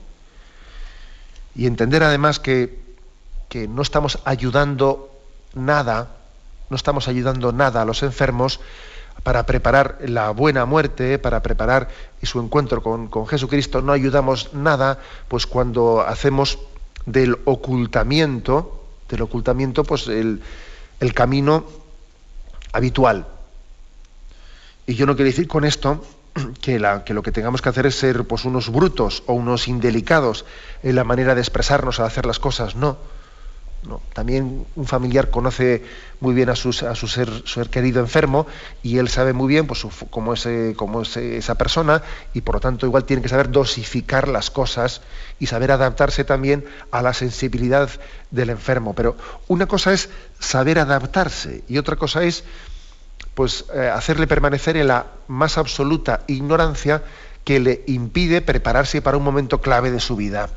Y 1.54 1.68
entender 1.68 2.02
además 2.02 2.40
que, 2.40 2.80
que 3.48 3.68
no 3.68 3.84
estamos 3.84 4.18
ayudando 4.26 5.12
nada, 5.54 6.08
no 6.72 6.76
estamos 6.76 7.08
ayudando 7.08 7.52
nada 7.52 7.84
a 7.84 7.86
los 7.86 8.02
enfermos 8.02 8.60
para 9.24 9.46
preparar 9.46 10.00
la 10.02 10.32
buena 10.32 10.66
muerte, 10.66 11.20
para 11.20 11.42
preparar 11.42 11.90
su 12.24 12.40
encuentro 12.40 12.82
con, 12.82 13.28
Jesucristo, 13.28 13.82
no 13.82 13.92
ayudamos 13.92 14.54
nada, 14.54 15.00
pues 15.28 15.46
cuando 15.46 16.02
hacemos 16.02 16.60
del 17.06 17.38
ocultamiento, 17.46 18.84
del 19.10 19.22
ocultamiento, 19.22 19.84
pues 19.84 20.08
el, 20.08 20.42
camino 21.14 21.66
habitual. 22.74 23.28
Y 24.88 24.96
yo 24.96 25.06
no 25.06 25.16
quiero 25.16 25.30
decir 25.30 25.48
con 25.48 25.66
esto 25.66 26.04
que, 26.62 26.82
que, 27.06 27.14
lo 27.14 27.24
que 27.24 27.32
tengamos 27.32 27.62
que 27.62 27.70
hacer 27.70 27.86
es 27.86 27.96
ser 27.96 28.26
pues, 28.26 28.46
unos 28.46 28.70
brutos 28.70 29.24
o 29.28 29.34
unos 29.34 29.68
indelicados 29.68 30.46
en 30.82 30.96
la 30.96 31.04
manera 31.04 31.36
de 31.36 31.42
expresarnos, 31.42 32.00
a 32.00 32.06
hacer 32.06 32.26
las 32.26 32.40
cosas, 32.40 32.76
no 32.76 32.98
también 34.14 34.66
un 34.76 34.86
familiar 34.86 35.30
conoce 35.30 35.84
muy 36.20 36.36
bien 36.36 36.50
a, 36.50 36.56
su 36.56 36.72
ser, 36.72 37.70
querido 37.70 38.00
enfermo 38.00 38.46
y 38.84 39.00
él 39.00 39.10
sabe 39.10 39.34
muy 39.34 39.48
bien 39.48 39.66
pues, 39.66 39.86
cómo, 40.10 40.34
es, 40.34 40.48
cómo 40.76 41.02
es 41.02 41.18
esa 41.18 41.56
persona 41.56 42.04
y 42.34 42.42
por 42.42 42.56
lo 42.56 42.62
tanto 42.62 42.86
igual 42.86 43.06
tiene 43.06 43.22
que 43.22 43.30
saber 43.30 43.50
dosificar 43.50 44.28
las 44.28 44.52
cosas 44.52 45.02
y 45.40 45.48
saber 45.48 45.72
adaptarse 45.72 46.24
también 46.24 46.66
a 46.92 47.02
la 47.02 47.14
sensibilidad 47.14 47.90
del 48.30 48.52
enfermo. 48.52 48.94
Pero 48.94 49.18
una 49.48 49.66
cosa 49.66 49.94
es 49.94 50.10
saber 50.40 50.78
adaptarse 50.78 51.64
y 51.68 51.78
otra 51.78 51.96
cosa 51.96 52.24
es 52.24 52.44
pues, 53.34 53.66
eh, 53.74 53.90
hacerle 53.92 54.28
permanecer 54.28 54.78
en 54.78 54.88
la 54.88 55.08
más 55.28 55.58
absoluta 55.58 56.22
ignorancia 56.28 57.04
que 57.44 57.60
le 57.60 57.84
impide 57.88 58.42
prepararse 58.42 59.02
para 59.02 59.18
un 59.18 59.24
momento 59.24 59.62
clave 59.62 59.90
de 59.90 60.00
su 60.00 60.16
vida. 60.16 60.50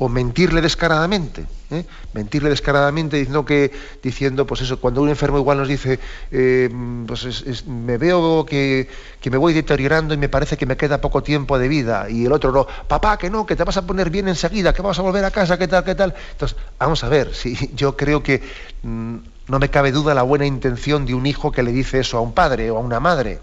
O 0.00 0.08
mentirle 0.08 0.62
descaradamente, 0.62 1.44
¿eh? 1.70 1.84
mentirle 2.14 2.48
descaradamente 2.48 3.18
diciendo 3.18 3.44
que, 3.44 3.70
diciendo, 4.02 4.46
pues 4.46 4.62
eso, 4.62 4.80
cuando 4.80 5.02
un 5.02 5.10
enfermo 5.10 5.36
igual 5.36 5.58
nos 5.58 5.68
dice, 5.68 6.00
eh, 6.30 6.70
pues 7.06 7.66
me 7.66 7.98
veo 7.98 8.46
que, 8.46 8.88
me 9.30 9.36
voy 9.36 9.52
deteriorando 9.52 10.14
y 10.14 10.16
me 10.16 10.30
parece 10.30 10.56
que 10.56 10.64
me 10.64 10.78
queda 10.78 11.02
poco 11.02 11.22
tiempo 11.22 11.58
de 11.58 11.68
vida, 11.68 12.08
y 12.08 12.24
el 12.24 12.32
otro 12.32 12.50
no, 12.50 12.66
papá, 12.88 13.18
que 13.18 13.28
no, 13.28 13.44
que 13.44 13.56
te 13.56 13.64
vas 13.64 13.76
a 13.76 13.86
poner 13.86 14.08
bien 14.08 14.26
enseguida, 14.26 14.72
que 14.72 14.80
vas 14.80 14.98
a 14.98 15.02
volver 15.02 15.22
a 15.22 15.30
casa, 15.30 15.58
qué 15.58 15.68
tal, 15.68 15.84
qué 15.84 15.94
tal. 15.94 16.14
Entonces, 16.32 16.56
vamos 16.78 17.04
a 17.04 17.10
ver, 17.10 17.34
si 17.34 17.70
yo 17.74 17.94
creo 17.94 18.22
que 18.22 18.40
mm, 18.82 19.16
no 19.48 19.58
me 19.58 19.68
cabe 19.68 19.92
duda 19.92 20.14
la 20.14 20.22
buena 20.22 20.46
intención 20.46 21.04
de 21.04 21.12
un 21.12 21.26
hijo 21.26 21.52
que 21.52 21.62
le 21.62 21.72
dice 21.72 22.00
eso 22.00 22.16
a 22.16 22.22
un 22.22 22.32
padre 22.32 22.70
o 22.70 22.78
a 22.78 22.80
una 22.80 23.00
madre. 23.00 23.38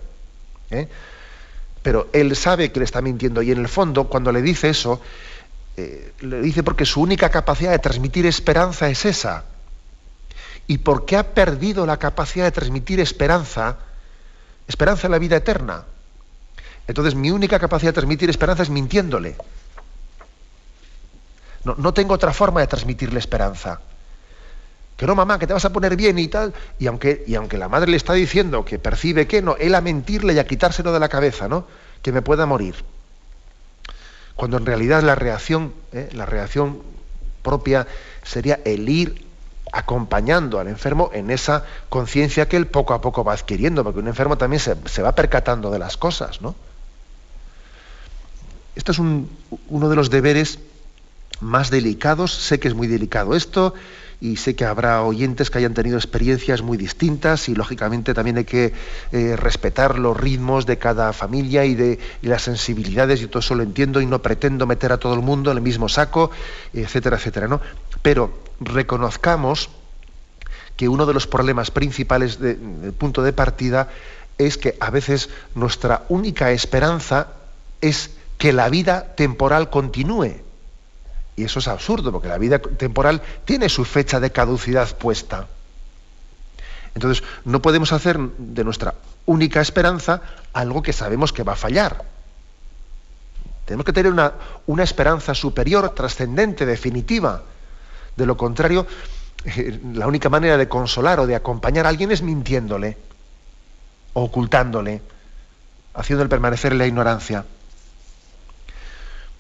¿eh? 0.72 0.88
Pero 1.84 2.08
él 2.14 2.36
sabe 2.36 2.72
que 2.72 2.80
le 2.80 2.86
está 2.86 3.04
mintiendo 3.04 3.44
y 3.44 3.52
en 3.52 3.60
el 3.60 3.68
fondo, 3.68 4.06
cuando 4.06 4.32
le 4.32 4.42
dice 4.42 4.70
eso, 4.70 5.00
le 5.78 6.42
dice 6.42 6.64
porque 6.64 6.86
su 6.86 7.02
única 7.02 7.30
capacidad 7.30 7.72
de 7.72 7.80
transmitir 7.80 8.26
esperanza 8.26 8.90
es 8.90 9.06
esa. 9.06 9.44
Y 10.66 10.80
porque 10.80 11.16
ha 11.16 11.34
perdido 11.34 11.86
la 11.86 11.98
capacidad 11.98 12.46
de 12.46 12.52
transmitir 12.52 13.00
esperanza, 13.00 13.78
esperanza 14.68 15.08
en 15.08 15.12
la 15.12 15.20
vida 15.20 15.38
eterna. 15.38 15.86
Entonces 16.88 17.16
mi 17.16 17.32
única 17.32 17.60
capacidad 17.60 17.92
de 17.92 17.96
transmitir 17.96 18.30
esperanza 18.30 18.64
es 18.64 18.70
mintiéndole. 18.70 19.36
No, 21.64 21.76
no 21.78 21.94
tengo 21.94 22.14
otra 22.14 22.34
forma 22.34 22.62
de 22.62 22.68
transmitirle 22.68 23.20
esperanza. 23.20 23.80
Que 24.98 25.06
no, 25.06 25.14
mamá, 25.14 25.38
que 25.38 25.46
te 25.46 25.54
vas 25.54 25.66
a 25.66 25.72
poner 25.72 25.96
bien 25.96 26.18
y 26.18 26.28
tal. 26.28 26.54
Y 26.80 26.88
aunque, 26.88 27.24
y 27.28 27.36
aunque 27.36 27.58
la 27.58 27.70
madre 27.70 27.92
le 27.92 27.98
está 27.98 28.14
diciendo 28.14 28.66
que 28.66 28.80
percibe 28.80 29.28
que 29.28 29.44
no, 29.44 29.56
él 29.58 29.76
a 29.76 29.82
mentirle 29.82 30.34
y 30.34 30.40
a 30.40 30.48
quitárselo 30.48 30.92
de 30.92 31.00
la 31.00 31.08
cabeza, 31.08 31.48
¿no? 31.48 31.68
Que 32.02 32.12
me 32.12 32.24
pueda 32.24 32.46
morir 32.48 32.76
cuando 34.38 34.58
en 34.58 34.66
realidad 34.66 35.02
la 35.04 35.16
reacción, 35.16 35.74
¿eh? 35.92 36.10
la 36.14 36.26
reacción 36.26 36.82
propia 37.42 37.88
sería 38.24 38.60
el 38.64 38.88
ir 38.88 39.26
acompañando 39.74 40.60
al 40.60 40.68
enfermo 40.68 41.10
en 41.12 41.32
esa 41.32 41.66
conciencia 41.90 42.48
que 42.48 42.56
él 42.56 42.68
poco 42.68 42.94
a 42.94 43.02
poco 43.02 43.24
va 43.24 43.34
adquiriendo, 43.34 43.84
porque 43.84 44.00
un 44.00 44.08
enfermo 44.08 44.38
también 44.38 44.60
se, 44.60 45.02
va 45.02 45.12
percatando 45.14 45.72
de 45.72 45.80
las 45.80 45.98
cosas, 45.98 46.42
¿no? 46.42 46.56
Esto 48.76 48.92
es 48.92 49.00
uno 49.00 49.90
de 49.90 49.96
los 49.96 50.12
deberes 50.12 50.60
más 51.42 51.72
delicados, 51.72 52.32
sé 52.32 52.60
que 52.60 52.68
es 52.68 52.76
muy 52.76 52.88
delicado 52.88 53.36
esto, 53.36 53.74
y 54.20 54.38
sé 54.38 54.56
que 54.56 54.66
habrá 54.66 55.04
oyentes 55.04 55.52
que 55.52 55.60
hayan 55.60 55.74
tenido 55.74 55.98
experiencias 55.98 56.62
muy 56.62 56.78
distintas 56.78 57.50
y 57.50 57.56
lógicamente 57.56 58.14
también 58.14 58.38
hay 58.38 58.46
que 58.46 58.74
eh, 59.12 59.36
respetar 59.36 60.00
los 60.00 60.18
ritmos 60.18 60.66
de 60.66 60.78
cada 60.78 61.14
familia 61.14 61.66
y 61.66 61.76
de 61.76 62.00
las 62.24 62.42
sensibilidades, 62.42 63.22
y 63.22 63.28
todo 63.28 63.40
eso 63.40 63.54
lo 63.54 63.64
entiendo 63.64 64.02
y 64.02 64.08
no 64.08 64.22
pretendo 64.22 64.66
meter 64.66 64.92
a 64.92 64.98
todo 64.98 65.14
el 65.14 65.22
mundo 65.22 65.52
en 65.52 65.58
el 65.58 65.64
mismo 65.64 65.88
saco, 65.88 66.32
etcétera, 66.74 67.18
etcétera, 67.18 67.48
¿no? 67.48 67.62
Pero 68.02 68.32
reconozcamos 68.60 69.70
que 70.76 70.90
uno 70.90 71.06
de 71.06 71.14
los 71.14 71.28
problemas 71.28 71.70
principales 71.72 72.40
del 72.40 72.94
punto 72.98 73.22
de 73.22 73.34
partida 73.34 73.90
es 74.38 74.58
que 74.58 74.76
a 74.80 74.90
veces 74.90 75.30
nuestra 75.56 76.06
única 76.10 76.52
esperanza 76.52 77.28
es 77.82 78.12
que 78.38 78.54
la 78.54 78.70
vida 78.70 79.16
temporal 79.16 79.70
continúe 79.70 80.47
y 81.38 81.44
eso 81.44 81.60
es 81.60 81.68
absurdo, 81.68 82.12
porque 82.12 82.28
la 82.28 82.40
vida 82.40 82.58
temporal 82.60 83.22
tiene 83.46 83.70
su 83.70 83.86
fecha 83.86 84.20
de 84.20 84.32
caducidad 84.32 84.98
puesta. 84.98 85.48
Entonces, 86.96 87.24
no 87.46 87.62
podemos 87.62 87.94
hacer 87.94 88.20
de 88.20 88.64
nuestra 88.64 88.96
única 89.28 89.62
esperanza 89.62 90.22
algo 90.52 90.82
que 90.82 90.94
sabemos 90.94 91.32
que 91.32 91.44
va 91.44 91.54
a 91.54 91.56
fallar. 91.56 92.04
Tenemos 93.66 93.86
que 93.86 93.94
tener 93.94 94.12
una, 94.12 94.34
una 94.66 94.84
esperanza 94.84 95.36
superior, 95.36 95.94
trascendente, 95.94 96.66
definitiva. 96.66 97.44
De 98.16 98.26
lo 98.26 98.36
contrario, 98.36 98.88
eh, 99.46 99.80
la 99.94 100.08
única 100.08 100.30
manera 100.30 100.58
de 100.58 100.68
consolar 100.68 101.20
o 101.20 101.28
de 101.28 101.36
acompañar 101.36 101.86
a 101.86 101.90
alguien 101.90 102.12
es 102.12 102.24
mintiéndole, 102.24 102.98
ocultándole, 104.14 105.02
haciéndole 105.94 106.30
permanecer 106.30 106.72
en 106.72 106.80
la 106.80 106.88
ignorancia. 106.88 107.46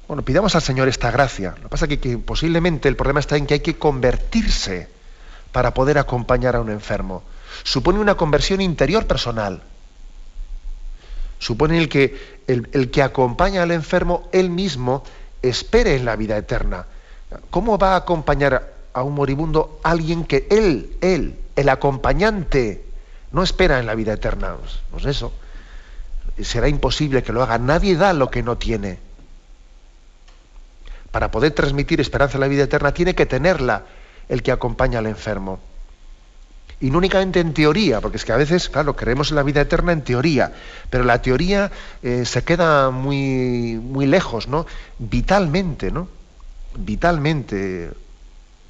Bueno, 0.08 0.24
pidamos 0.24 0.55
al 0.55 0.62
Señor 0.62 0.88
esta 0.88 1.12
gracia. 1.12 1.55
Lo 1.58 1.64
que 1.64 1.70
pasa 1.70 1.86
es 1.86 1.97
que, 1.99 2.18
posiblemente 2.18 2.88
el 2.88 2.95
problema 2.95 3.20
está 3.20 3.36
en 3.36 3.45
que 3.45 3.55
hay 3.55 3.60
que 3.60 3.78
convertirse 3.78 4.88
para 5.51 5.74
poder 5.74 5.97
acompañar 5.97 6.55
a 6.55 6.62
un 6.62 6.70
enfermo. 6.70 7.24
Supone 7.64 7.99
una 7.99 8.16
conversión 8.16 8.62
interior 8.62 9.05
personal. 9.05 9.62
Supone 11.39 11.78
el 11.78 11.89
que 11.89 12.38
el, 12.47 12.89
que 12.89 13.03
acompaña 13.03 13.64
al 13.64 13.72
enfermo 13.72 14.30
él 14.32 14.49
mismo 14.49 15.03
espere 15.41 15.95
en 15.95 16.05
la 16.05 16.16
vida 16.16 16.38
eterna. 16.38 16.86
¿Cómo 17.49 17.78
va 17.78 17.93
a 17.93 17.97
acompañar 17.97 18.74
a 18.93 19.03
un 19.03 19.14
moribundo 19.14 19.80
alguien 19.84 20.24
que 20.24 20.47
él, 20.49 20.95
él, 21.01 21.38
el 21.55 21.70
acompañante, 21.70 22.86
no 23.34 23.43
espera 23.43 23.80
en 23.80 23.86
la 23.86 23.95
vida 23.95 24.14
eterna? 24.14 24.55
Pues, 24.55 24.80
pues 24.89 25.05
eso, 25.05 25.34
será 26.41 26.70
imposible 26.70 27.24
que 27.24 27.34
lo 27.34 27.43
haga. 27.43 27.58
Nadie 27.58 27.97
da 27.97 28.14
lo 28.14 28.32
que 28.32 28.41
no 28.41 28.58
tiene. 28.58 29.07
Para 31.12 31.32
poder 31.32 31.51
transmitir 31.51 32.01
esperanza 32.01 32.38
en 32.38 32.41
la 32.41 32.47
vida 32.47 32.64
eterna 32.64 32.93
tiene 32.93 33.16
que 33.16 33.26
tenerla 33.26 33.86
el 34.30 34.43
que 34.43 34.51
acompaña 34.51 34.99
al 34.99 35.08
enfermo. 35.08 35.60
Y 36.80 36.91
no 36.91 36.99
únicamente 36.99 37.39
en 37.39 37.53
teoría, 37.53 38.01
porque 38.01 38.18
es 38.18 38.26
que 38.26 38.34
a 38.34 38.38
veces, 38.38 38.70
claro, 38.70 38.95
creemos 38.95 39.32
en 39.32 39.38
la 39.38 39.43
vida 39.43 39.62
eterna 39.62 39.93
en 39.93 40.03
teoría, 40.03 40.53
pero 40.91 41.03
la 41.03 41.22
teoría 41.22 41.72
eh, 42.03 42.24
se 42.24 42.43
queda 42.43 42.91
muy, 42.91 43.80
muy 43.82 44.05
lejos, 44.05 44.47
¿no? 44.47 44.68
Vitalmente, 44.99 45.89
¿no? 45.89 46.08
Vitalmente, 46.78 47.91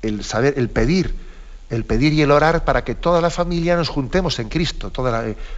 el 0.01 0.23
saber, 0.23 0.53
el 0.55 0.69
pedir, 0.69 1.15
el 1.69 1.83
pedir 1.83 2.13
y 2.13 2.21
el 2.21 2.31
orar 2.31 2.63
para 2.63 2.85
que 2.85 2.95
toda 2.95 3.19
la 3.19 3.29
familia 3.29 3.75
nos 3.75 3.89
juntemos 3.89 4.39
en 4.39 4.47
Cristo 4.47 4.89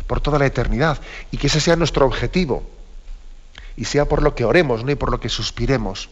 por 0.07 0.21
toda 0.21 0.39
la 0.39 0.45
eternidad 0.47 0.99
y 1.29 1.37
que 1.37 1.47
ese 1.47 1.59
sea 1.59 1.75
nuestro 1.75 2.07
objetivo 2.07 2.63
y 3.77 3.85
sea 3.85 4.05
por 4.05 4.23
lo 4.23 4.33
que 4.33 4.43
oremos, 4.43 4.83
¿no? 4.83 4.89
Y 4.89 4.95
por 4.95 5.11
lo 5.11 5.19
que 5.19 5.29
suspiremos. 5.29 6.09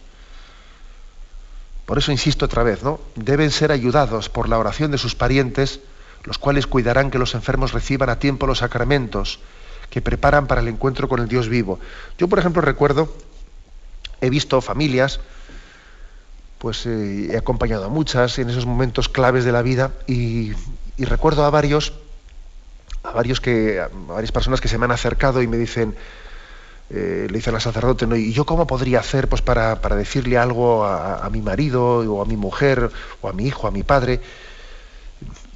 Por 1.88 1.97
eso 1.97 2.11
insisto 2.11 2.45
otra 2.45 2.63
vez, 2.63 2.83
¿no? 2.83 2.99
Deben 3.15 3.49
ser 3.49 3.71
ayudados 3.71 4.27
por 4.27 4.49
la 4.49 4.59
oración 4.59 4.91
de 4.91 4.97
sus 4.97 5.15
parientes, 5.15 5.79
los 6.25 6.38
cuales 6.38 6.67
cuidarán 6.67 7.09
que 7.09 7.17
los 7.17 7.33
enfermos 7.33 7.71
reciban 7.71 8.09
a 8.09 8.19
tiempo 8.19 8.45
los 8.45 8.57
sacramentos 8.57 9.39
que 9.89 10.01
preparan 10.01 10.47
para 10.47 10.59
el 10.59 10.67
encuentro 10.67 11.07
con 11.07 11.21
el 11.21 11.29
Dios 11.29 11.47
vivo. 11.47 11.79
Yo, 12.17 12.27
por 12.27 12.39
ejemplo, 12.39 12.61
recuerdo, 12.61 13.15
he 14.19 14.29
visto 14.29 14.59
familias, 14.59 15.21
pues 16.57 16.85
eh, 16.85 17.29
he 17.31 17.38
acompañado 17.38 17.85
a 17.85 17.89
muchas 17.89 18.38
en 18.38 18.49
esos 18.49 18.65
momentos 18.65 19.07
claves 19.07 19.45
de 19.45 19.53
la 19.53 19.61
vida 19.61 19.93
y, 20.07 20.51
recuerdo 20.97 21.45
a 21.45 21.49
varios, 21.49 21.93
a 23.01 23.11
varios 23.11 23.39
que, 23.39 23.79
a 23.79 23.89
varias 24.09 24.33
personas 24.33 24.59
que 24.59 24.67
se 24.67 24.77
me 24.77 24.83
han 24.83 24.91
acercado 24.91 25.41
y 25.41 25.47
me 25.47 25.55
dicen, 25.55 25.95
eh, 26.89 27.27
le 27.29 27.38
dicen 27.38 27.53
al 27.53 27.61
sacerdote, 27.61 28.07
¿no? 28.07 28.15
¿y 28.15 28.31
yo 28.31 28.45
cómo 28.45 28.65
podría 28.65 28.99
hacer 28.99 29.27
pues, 29.27 29.41
para, 29.41 29.75
decirle 29.95 30.38
algo 30.38 30.85
a, 30.85 31.29
mi 31.29 31.41
marido 31.41 31.99
o 31.99 32.21
a 32.21 32.25
mi 32.25 32.38
mujer 32.38 32.89
o 33.21 33.27
a 33.27 33.33
mi 33.33 33.45
hijo, 33.45 33.67
a 33.67 33.71
mi 33.71 33.83
padre? 33.83 34.21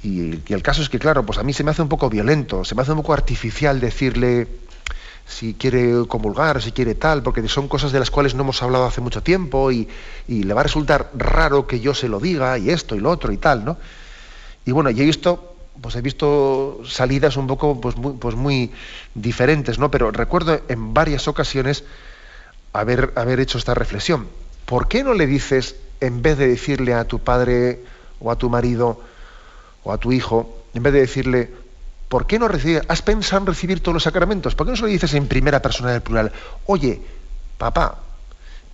Y, 0.02 0.42
el 0.52 0.62
caso 0.62 0.82
es 0.82 0.88
que, 0.88 0.98
claro, 0.98 1.24
pues 1.24 1.38
a 1.38 1.42
mí 1.42 1.52
se 1.52 1.64
me 1.64 1.70
hace 1.70 1.80
un 1.80 1.88
poco 1.88 2.10
violento, 2.10 2.64
se 2.64 2.74
me 2.74 2.82
hace 2.82 2.92
un 2.92 2.98
poco 2.98 3.14
artificial 3.14 3.80
decirle 3.80 4.46
si 5.24 5.54
quiere 5.54 6.06
comulgar, 6.06 6.60
si 6.60 6.72
quiere 6.72 6.94
tal, 6.94 7.22
porque 7.22 7.48
son 7.48 7.68
cosas 7.68 7.92
de 7.92 8.00
las 8.00 8.10
cuales 8.10 8.34
no 8.34 8.42
hemos 8.42 8.62
hablado 8.62 8.84
hace 8.84 9.00
mucho 9.00 9.22
tiempo 9.22 9.70
y, 9.72 9.88
le 10.28 10.52
va 10.52 10.60
a 10.60 10.64
resultar 10.64 11.10
raro 11.14 11.66
que 11.66 11.80
yo 11.80 11.94
se 11.94 12.08
lo 12.08 12.20
diga 12.20 12.58
y 12.58 12.70
esto 12.70 12.94
y 12.94 13.00
lo 13.00 13.10
otro 13.10 13.32
y 13.32 13.38
tal, 13.38 13.64
¿no? 13.64 13.78
Y 14.66 14.72
bueno, 14.72 14.90
y 14.90 15.00
he 15.00 15.04
visto 15.04 15.51
pues 15.80 15.96
he 15.96 16.00
visto 16.00 16.80
salidas 16.86 17.36
un 17.36 17.46
poco 17.46 17.80
pues 17.80 17.96
muy, 17.96 18.12
pues 18.14 18.34
muy 18.34 18.70
diferentes, 19.14 19.78
¿no? 19.78 19.90
Pero 19.90 20.10
recuerdo 20.10 20.60
en 20.68 20.92
varias 20.94 21.28
ocasiones 21.28 21.84
haber, 22.72 23.12
haber 23.16 23.40
hecho 23.40 23.58
esta 23.58 23.74
reflexión. 23.74 24.28
¿Por 24.66 24.88
qué 24.88 25.02
no 25.04 25.14
le 25.14 25.26
dices, 25.26 25.76
en 26.00 26.22
vez 26.22 26.38
de 26.38 26.48
decirle 26.48 26.94
a 26.94 27.04
tu 27.04 27.18
padre 27.18 27.80
o 28.20 28.30
a 28.30 28.36
tu 28.36 28.50
marido 28.50 29.00
o 29.84 29.92
a 29.92 29.98
tu 29.98 30.12
hijo, 30.12 30.64
en 30.74 30.82
vez 30.82 30.92
de 30.92 31.00
decirle, 31.00 31.50
¿por 32.08 32.26
qué 32.26 32.38
no 32.38 32.48
recibir, 32.48 32.82
has 32.88 33.02
pensado 33.02 33.42
en 33.42 33.46
recibir 33.46 33.82
todos 33.82 33.94
los 33.94 34.02
sacramentos? 34.02 34.54
¿Por 34.54 34.66
qué 34.66 34.72
no 34.72 34.76
se 34.76 34.82
lo 34.82 34.88
dices 34.88 35.14
en 35.14 35.26
primera 35.26 35.62
persona 35.62 35.92
del 35.92 36.02
plural? 36.02 36.32
Oye, 36.66 37.00
papá, 37.58 37.98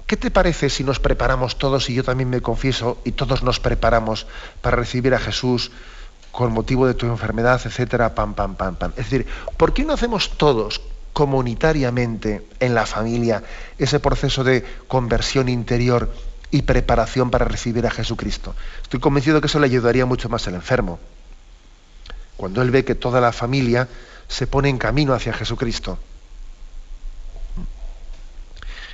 ¿qué 0.06 0.16
te 0.16 0.30
parece 0.30 0.70
si 0.70 0.84
nos 0.84 1.00
preparamos 1.00 1.58
todos 1.58 1.88
y 1.90 1.94
yo 1.94 2.04
también 2.04 2.30
me 2.30 2.42
confieso 2.42 2.98
y 3.04 3.12
todos 3.12 3.42
nos 3.42 3.60
preparamos 3.60 4.26
para 4.60 4.76
recibir 4.76 5.14
a 5.14 5.18
Jesús? 5.18 5.70
Con 6.38 6.52
motivo 6.52 6.86
de 6.86 6.94
tu 6.94 7.06
enfermedad, 7.06 7.60
etcétera, 7.64 8.14
pam, 8.14 8.32
pam, 8.32 8.54
pam, 8.54 8.76
pam. 8.76 8.92
Es 8.96 9.10
decir, 9.10 9.26
¿por 9.56 9.74
qué 9.74 9.84
no 9.84 9.94
hacemos 9.94 10.38
todos 10.38 10.80
comunitariamente 11.12 12.46
en 12.60 12.76
la 12.76 12.86
familia 12.86 13.42
ese 13.76 13.98
proceso 13.98 14.44
de 14.44 14.64
conversión 14.86 15.48
interior 15.48 16.14
y 16.52 16.62
preparación 16.62 17.32
para 17.32 17.44
recibir 17.44 17.88
a 17.88 17.90
Jesucristo? 17.90 18.54
Estoy 18.80 19.00
convencido 19.00 19.40
que 19.40 19.48
eso 19.48 19.58
le 19.58 19.66
ayudaría 19.66 20.06
mucho 20.06 20.28
más 20.28 20.46
al 20.46 20.54
enfermo. 20.54 21.00
Cuando 22.36 22.62
él 22.62 22.70
ve 22.70 22.84
que 22.84 22.94
toda 22.94 23.20
la 23.20 23.32
familia 23.32 23.88
se 24.28 24.46
pone 24.46 24.68
en 24.68 24.78
camino 24.78 25.14
hacia 25.14 25.32
Jesucristo. 25.32 25.98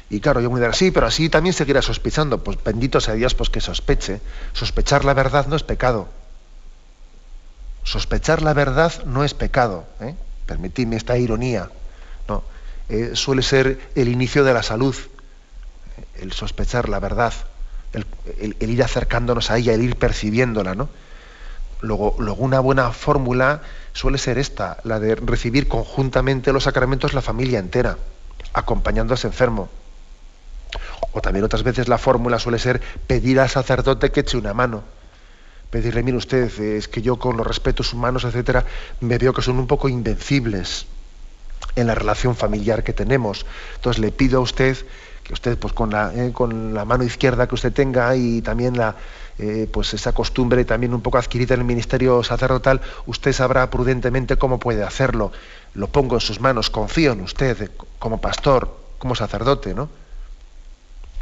Y 0.08 0.20
claro, 0.20 0.40
yo 0.40 0.50
me 0.50 0.60
diré, 0.60 0.72
sí, 0.72 0.90
pero 0.92 1.08
así 1.08 1.28
también 1.28 1.52
seguirá 1.52 1.82
sospechando. 1.82 2.42
Pues 2.42 2.56
bendito 2.64 3.02
sea 3.02 3.12
Dios, 3.12 3.34
pues 3.34 3.50
que 3.50 3.60
sospeche. 3.60 4.22
Sospechar 4.54 5.04
la 5.04 5.12
verdad 5.12 5.46
no 5.46 5.56
es 5.56 5.62
pecado. 5.62 6.08
Sospechar 7.84 8.42
la 8.42 8.54
verdad 8.54 8.92
no 9.04 9.24
es 9.24 9.34
pecado. 9.34 9.84
¿eh? 10.00 10.14
Permitidme 10.46 10.96
esta 10.96 11.16
ironía. 11.18 11.70
No. 12.28 12.42
Eh, 12.88 13.10
suele 13.14 13.42
ser 13.42 13.78
el 13.94 14.08
inicio 14.08 14.42
de 14.42 14.54
la 14.54 14.62
salud, 14.62 14.96
el 16.16 16.32
sospechar 16.32 16.88
la 16.88 16.98
verdad, 16.98 17.32
el, 17.92 18.56
ir 18.60 18.82
acercándonos 18.82 19.50
a 19.50 19.58
ella, 19.58 19.74
el 19.74 19.82
ir 19.82 19.96
percibiéndola. 19.96 20.74
¿no? 20.74 20.88
Luego, 21.82 22.16
luego 22.18 22.42
una 22.42 22.60
buena 22.60 22.90
fórmula 22.90 23.60
suele 23.92 24.18
ser 24.18 24.38
esta, 24.38 24.78
la 24.84 24.98
de 24.98 25.14
recibir 25.14 25.68
conjuntamente 25.68 26.52
los 26.52 26.64
sacramentos 26.64 27.12
la 27.12 27.20
familia 27.20 27.58
entera, 27.58 27.98
acompañando 28.54 29.12
a 29.12 29.16
ese 29.16 29.26
enfermo. 29.26 29.68
O 31.12 31.20
también 31.20 31.44
otras 31.44 31.62
veces 31.62 31.86
la 31.86 31.98
fórmula 31.98 32.38
suele 32.38 32.58
ser 32.58 32.80
pedir 33.06 33.38
al 33.38 33.50
sacerdote 33.50 34.10
que 34.10 34.20
eche 34.20 34.38
una 34.38 34.54
mano 34.54 34.82
pedirle, 35.74 36.04
mire 36.04 36.16
usted, 36.16 36.60
es 36.60 36.86
que 36.86 37.02
yo 37.02 37.16
con 37.16 37.36
los 37.36 37.44
respetos 37.44 37.92
humanos, 37.92 38.22
etcétera, 38.22 38.64
me 39.00 39.18
veo 39.18 39.32
que 39.34 39.42
son 39.42 39.58
un 39.58 39.66
poco 39.66 39.88
invencibles 39.88 40.86
en 41.74 41.88
la 41.88 41.96
relación 41.96 42.36
familiar 42.36 42.84
que 42.84 42.92
tenemos. 42.92 43.44
Entonces 43.74 43.98
le 43.98 44.12
pido 44.12 44.38
a 44.38 44.42
usted 44.42 44.76
que 45.24 45.32
usted, 45.32 45.58
pues 45.58 45.72
con 45.72 45.90
la, 45.90 46.12
eh, 46.14 46.30
con 46.32 46.74
la 46.74 46.84
mano 46.84 47.02
izquierda 47.02 47.48
que 47.48 47.56
usted 47.56 47.72
tenga 47.72 48.14
y 48.14 48.40
también 48.40 48.78
la, 48.78 48.94
eh, 49.36 49.68
pues 49.72 49.92
esa 49.94 50.12
costumbre 50.12 50.64
también 50.64 50.94
un 50.94 51.00
poco 51.00 51.18
adquirida 51.18 51.54
en 51.54 51.62
el 51.62 51.66
ministerio 51.66 52.22
sacerdotal, 52.22 52.80
usted 53.06 53.32
sabrá 53.32 53.68
prudentemente 53.68 54.36
cómo 54.36 54.60
puede 54.60 54.84
hacerlo. 54.84 55.32
Lo 55.74 55.88
pongo 55.88 56.14
en 56.14 56.20
sus 56.20 56.38
manos, 56.38 56.70
confío 56.70 57.10
en 57.10 57.22
usted 57.22 57.72
como 57.98 58.20
pastor, 58.20 58.78
como 58.98 59.16
sacerdote, 59.16 59.74
¿no? 59.74 59.88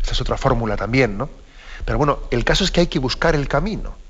Esa 0.03 0.13
es 0.13 0.21
otra 0.21 0.37
fórmula 0.37 0.77
también, 0.77 1.17
¿no? 1.17 1.31
Pero 1.87 1.97
bueno, 1.97 2.19
el 2.31 2.45
caso 2.45 2.65
es 2.65 2.71
que 2.71 2.81
hay 2.81 2.89
que 2.89 2.99
buscar 2.99 3.35
el 3.35 3.49
camino. 3.49 4.02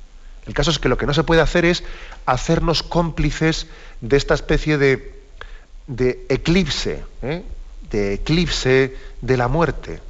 El 0.46 0.54
caso 0.54 0.70
es 0.70 0.78
que 0.78 0.88
lo 0.88 0.98
que 0.98 1.06
no 1.06 1.14
se 1.14 1.24
puede 1.24 1.40
hacer 1.40 1.64
es 1.64 1.84
hacernos 2.26 2.82
cómplices 2.82 3.66
de 4.00 4.16
esta 4.16 4.34
especie 4.34 4.76
de, 4.76 5.14
eclipse, 6.28 7.04
¿eh? 7.22 7.44
de 7.90 8.14
eclipse 8.14 8.96
de 9.20 9.36
la 9.36 9.48
muerte, 9.48 10.00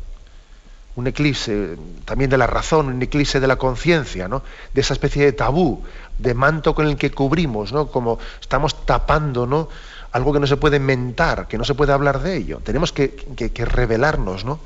un 0.96 1.06
eclipse 1.06 1.76
también 2.04 2.30
de 2.30 2.38
la 2.38 2.46
razón, 2.46 2.86
un 2.86 3.02
eclipse 3.02 3.40
de 3.40 3.46
la 3.46 3.56
conciencia, 3.56 4.28
¿no? 4.28 4.42
de 4.72 4.80
esa 4.80 4.94
especie 4.94 5.24
de 5.24 5.32
tabú, 5.32 5.82
de 6.18 6.34
manto 6.34 6.74
con 6.74 6.86
el 6.86 6.96
que 6.96 7.10
cubrimos, 7.10 7.72
¿no? 7.72 7.88
como 7.88 8.18
estamos 8.40 8.86
tapando 8.86 9.68
algo 10.12 10.32
que 10.32 10.40
no 10.40 10.46
se 10.46 10.56
puede 10.56 10.78
mentar, 10.78 11.46
que 11.46 11.58
no 11.58 11.64
se 11.64 11.74
puede 11.74 11.92
hablar 11.92 12.22
de 12.22 12.36
ello. 12.36 12.60
Tenemos 12.62 12.92
que, 12.92 13.14
que 13.14 13.64
revelarnos 13.64 14.44
¿no? 14.44 14.60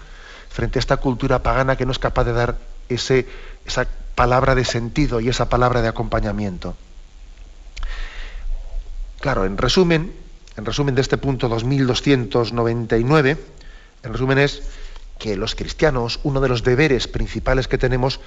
frente 0.48 0.78
a 0.78 0.80
esta 0.80 0.96
cultura 0.98 1.42
pagana 1.42 1.76
que 1.76 1.86
no 1.86 1.92
es 1.92 1.98
capaz 1.98 2.24
de 2.24 2.32
dar 2.32 2.56
ese, 2.88 3.26
esa 3.64 3.86
palabra 4.16 4.56
de 4.56 4.64
sentido 4.64 5.20
y 5.20 5.28
esa 5.28 5.48
palabra 5.48 5.82
de 5.82 5.88
acompañamiento. 5.88 6.74
Claro, 9.20 9.44
en 9.44 9.56
resumen, 9.56 10.12
en 10.56 10.64
resumen 10.64 10.96
de 10.96 11.02
este 11.02 11.18
punto 11.18 11.48
2299, 11.48 13.38
en 14.02 14.12
resumen 14.12 14.38
es 14.38 14.62
que 15.18 15.36
los 15.36 15.54
cristianos, 15.54 16.18
uno 16.24 16.40
de 16.40 16.48
los 16.48 16.64
deberes 16.64 17.06
principales 17.08 17.68
que 17.68 17.78
tenemos, 17.78 18.20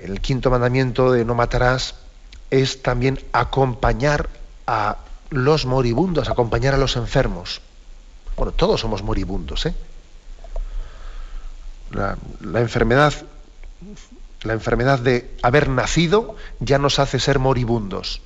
el 0.00 0.20
quinto 0.20 0.50
mandamiento 0.50 1.12
de 1.12 1.24
no 1.24 1.34
matarás, 1.34 1.96
es 2.50 2.82
también 2.82 3.20
acompañar 3.32 4.28
a 4.66 4.98
los 5.30 5.66
moribundos, 5.66 6.28
acompañar 6.28 6.74
a 6.74 6.78
los 6.78 6.96
enfermos. 6.96 7.60
Bueno, 8.36 8.52
todos 8.52 8.80
somos 8.80 9.02
moribundos, 9.02 9.66
¿eh? 9.66 9.74
La, 11.90 12.16
la 12.40 12.60
enfermedad 12.60 13.14
la 14.42 14.52
enfermedad 14.52 14.98
de 14.98 15.30
haber 15.42 15.68
nacido 15.68 16.36
ya 16.60 16.78
nos 16.78 16.98
hace 16.98 17.18
ser 17.18 17.38
moribundos. 17.38 18.20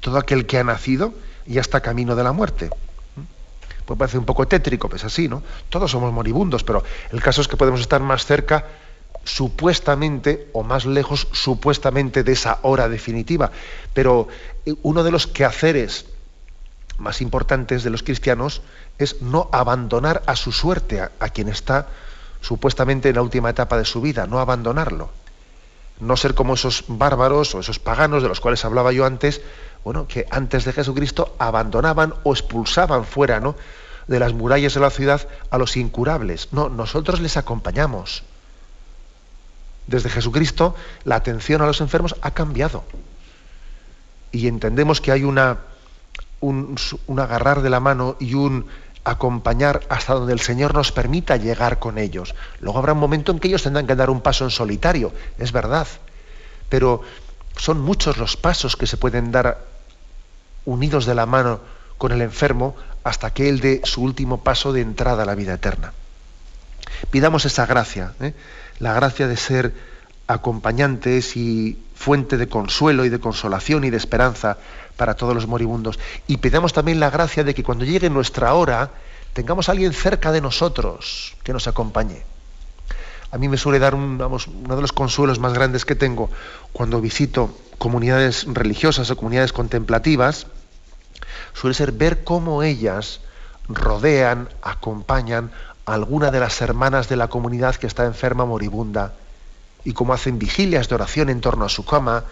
Todo 0.00 0.18
aquel 0.18 0.46
que 0.46 0.58
ha 0.58 0.64
nacido 0.64 1.14
ya 1.46 1.60
está 1.60 1.80
camino 1.80 2.16
de 2.16 2.24
la 2.24 2.32
muerte. 2.32 2.70
Puede 3.84 3.98
parecer 3.98 4.18
un 4.18 4.26
poco 4.26 4.48
tétrico, 4.48 4.88
pues 4.88 5.04
así, 5.04 5.28
¿no? 5.28 5.42
Todos 5.68 5.90
somos 5.90 6.12
moribundos, 6.12 6.64
pero 6.64 6.82
el 7.12 7.22
caso 7.22 7.40
es 7.40 7.48
que 7.48 7.56
podemos 7.56 7.80
estar 7.80 8.00
más 8.00 8.26
cerca 8.26 8.66
supuestamente 9.24 10.48
o 10.52 10.62
más 10.62 10.86
lejos 10.86 11.28
supuestamente 11.32 12.22
de 12.22 12.32
esa 12.32 12.58
hora 12.62 12.88
definitiva. 12.88 13.50
Pero 13.92 14.28
eh, 14.64 14.74
uno 14.82 15.04
de 15.04 15.10
los 15.10 15.26
quehaceres 15.26 16.06
más 16.98 17.20
importantes 17.20 17.84
de 17.84 17.90
los 17.90 18.02
cristianos 18.02 18.62
es 18.98 19.20
no 19.20 19.48
abandonar 19.52 20.22
a 20.26 20.36
su 20.36 20.52
suerte 20.52 21.00
a, 21.00 21.28
quien 21.28 21.48
está 21.48 21.88
supuestamente 22.40 23.10
en 23.10 23.16
la 23.16 23.22
última 23.22 23.50
etapa 23.50 23.76
de 23.76 23.84
su 23.84 24.00
vida, 24.00 24.26
no 24.26 24.38
abandonarlo. 24.38 25.10
No 26.00 26.16
ser 26.16 26.34
como 26.34 26.54
esos 26.54 26.84
bárbaros 26.88 27.54
o 27.54 27.60
esos 27.60 27.78
paganos 27.78 28.22
de 28.22 28.28
los 28.28 28.40
cuales 28.40 28.64
hablaba 28.64 28.92
yo 28.92 29.06
antes, 29.06 29.40
bueno, 29.84 30.06
que 30.06 30.26
antes 30.30 30.64
de 30.64 30.72
Jesucristo 30.72 31.34
abandonaban 31.38 32.14
o 32.22 32.32
expulsaban 32.32 33.04
fuera, 33.04 33.40
¿no? 33.40 33.56
de 34.06 34.20
las 34.20 34.32
murallas 34.32 34.74
de 34.74 34.80
la 34.80 34.90
ciudad 34.90 35.28
a 35.50 35.58
los 35.58 35.76
incurables. 35.76 36.48
No, 36.52 36.68
nosotros 36.68 37.20
les 37.20 37.36
acompañamos. 37.36 38.22
Desde 39.86 40.10
Jesucristo 40.10 40.74
la 41.04 41.16
atención 41.16 41.62
a 41.62 41.66
los 41.66 41.80
enfermos 41.80 42.16
ha 42.22 42.32
cambiado. 42.32 42.84
Y 44.32 44.48
entendemos 44.48 45.00
que 45.00 45.12
hay 45.12 45.24
una, 45.24 45.58
un, 46.40 46.76
un 47.06 47.20
agarrar 47.20 47.62
de 47.62 47.70
la 47.70 47.80
mano 47.80 48.16
y 48.18 48.34
un 48.34 48.66
acompañar 49.06 49.82
hasta 49.88 50.14
donde 50.14 50.32
el 50.32 50.40
Señor 50.40 50.74
nos 50.74 50.90
permita 50.90 51.36
llegar 51.36 51.78
con 51.78 51.96
ellos. 51.96 52.34
Luego 52.60 52.80
habrá 52.80 52.92
un 52.92 52.98
momento 52.98 53.30
en 53.30 53.38
que 53.38 53.46
ellos 53.46 53.62
tendrán 53.62 53.86
que 53.86 53.94
dar 53.94 54.10
un 54.10 54.20
paso 54.20 54.42
en 54.42 54.50
solitario, 54.50 55.12
es 55.38 55.52
verdad. 55.52 55.86
Pero 56.68 57.02
son 57.56 57.80
muchos 57.80 58.16
los 58.16 58.36
pasos 58.36 58.74
que 58.74 58.88
se 58.88 58.96
pueden 58.96 59.30
dar 59.30 59.64
unidos 60.64 61.06
de 61.06 61.14
la 61.14 61.24
mano 61.24 61.60
con 61.98 62.10
el 62.10 62.20
enfermo 62.20 62.74
hasta 63.04 63.32
que 63.32 63.48
Él 63.48 63.60
dé 63.60 63.80
su 63.84 64.02
último 64.02 64.42
paso 64.42 64.72
de 64.72 64.80
entrada 64.80 65.22
a 65.22 65.26
la 65.26 65.36
vida 65.36 65.54
eterna. 65.54 65.92
Pidamos 67.12 67.44
esa 67.44 67.64
gracia, 67.64 68.12
¿eh? 68.20 68.34
la 68.80 68.92
gracia 68.92 69.28
de 69.28 69.36
ser 69.36 69.72
acompañantes 70.26 71.36
y 71.36 71.78
fuente 71.94 72.36
de 72.38 72.48
consuelo 72.48 73.04
y 73.04 73.08
de 73.08 73.20
consolación 73.20 73.84
y 73.84 73.90
de 73.90 73.98
esperanza 73.98 74.58
para 74.96 75.14
todos 75.14 75.34
los 75.34 75.46
moribundos. 75.46 75.98
Y 76.26 76.38
pidamos 76.38 76.72
también 76.72 77.00
la 77.00 77.10
gracia 77.10 77.44
de 77.44 77.54
que 77.54 77.62
cuando 77.62 77.84
llegue 77.84 78.10
nuestra 78.10 78.54
hora 78.54 78.90
tengamos 79.32 79.68
a 79.68 79.72
alguien 79.72 79.92
cerca 79.92 80.32
de 80.32 80.40
nosotros 80.40 81.36
que 81.42 81.52
nos 81.52 81.68
acompañe. 81.68 82.22
A 83.30 83.38
mí 83.38 83.48
me 83.48 83.58
suele 83.58 83.78
dar 83.78 83.94
un, 83.94 84.20
uno 84.20 84.76
de 84.76 84.82
los 84.82 84.92
consuelos 84.92 85.38
más 85.38 85.52
grandes 85.52 85.84
que 85.84 85.94
tengo 85.94 86.30
cuando 86.72 87.00
visito 87.00 87.54
comunidades 87.78 88.46
religiosas 88.48 89.10
o 89.10 89.16
comunidades 89.16 89.52
contemplativas, 89.52 90.46
suele 91.52 91.74
ser 91.74 91.92
ver 91.92 92.24
cómo 92.24 92.62
ellas 92.62 93.20
rodean, 93.68 94.48
acompañan 94.62 95.50
a 95.84 95.94
alguna 95.94 96.30
de 96.30 96.40
las 96.40 96.60
hermanas 96.62 97.08
de 97.08 97.16
la 97.16 97.28
comunidad 97.28 97.76
que 97.76 97.86
está 97.86 98.04
enferma 98.04 98.46
moribunda 98.46 99.12
y 99.84 99.92
cómo 99.92 100.14
hacen 100.14 100.38
vigilias 100.38 100.88
de 100.88 100.94
oración 100.94 101.28
en 101.28 101.40
torno 101.40 101.64
a 101.64 101.68
su 101.68 101.84
cama, 101.84 102.24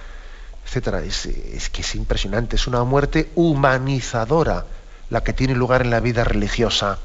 etcétera. 0.65 1.03
Es, 1.03 1.27
es 1.27 1.71
que 1.71 1.83
es 1.83 1.95
impresionante, 1.95 2.57
es 2.57 2.67
una 2.67 2.85
muerte 2.85 3.31
humanizadora 3.35 4.67
la 5.11 5.23
que 5.23 5.33
tiene 5.33 5.55
lugar 5.55 5.83
en 5.83 5.91
la 5.91 6.01
vida 6.01 6.25
religiosa 6.25 6.99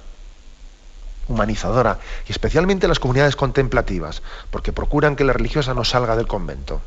humanizadora, 1.28 2.00
y 2.28 2.32
especialmente 2.32 2.88
las 2.88 3.00
comunidades 3.00 3.36
contemplativas, 3.36 4.24
porque 4.50 4.74
procuran 4.74 5.16
que 5.16 5.24
la 5.24 5.34
religiosa 5.34 5.74
no 5.74 5.86
salga 5.86 6.16
del 6.16 6.28
convento. 6.28 6.82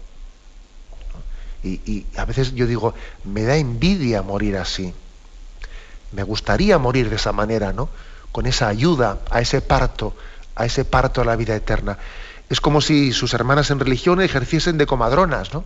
Y, 1.62 1.80
y, 1.86 2.06
a 2.16 2.24
veces 2.24 2.54
yo 2.54 2.66
digo, 2.66 2.92
me 3.24 3.44
da 3.44 3.56
envidia 3.56 4.22
morir 4.22 4.56
así. 4.56 4.92
Me 6.10 6.24
gustaría 6.24 6.76
morir 6.78 7.08
de 7.08 7.16
esa 7.16 7.32
manera, 7.32 7.72
¿no? 7.72 7.88
Con 8.32 8.46
esa 8.46 8.66
ayuda 8.66 9.20
a 9.30 9.40
ese 9.40 9.60
parto, 9.60 10.16
a 10.56 10.66
ese 10.66 10.84
parto 10.84 11.20
a 11.20 11.24
la 11.24 11.36
vida 11.36 11.54
eterna. 11.54 11.98
Es 12.50 12.60
como 12.60 12.80
si 12.80 13.12
sus 13.12 13.32
hermanas 13.34 13.70
en 13.70 13.78
religión 13.78 14.20
ejerciesen 14.20 14.76
de 14.76 14.86
comadronas, 14.86 15.54
¿no? 15.54 15.64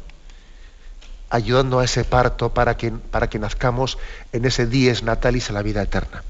Ayudando 1.31 1.81
a 1.81 1.85
ese 1.85 2.05
parto 2.05 2.55
para 2.55 2.77
que, 2.77 2.91
para 2.91 3.29
que 3.29 3.39
nazcamos 3.39 3.99
en 4.33 4.45
ese 4.45 4.67
dies 4.67 5.03
natalis 5.03 5.51
a 5.51 5.53
la 5.53 5.63
vida 5.63 5.83
eterna. 5.83 6.23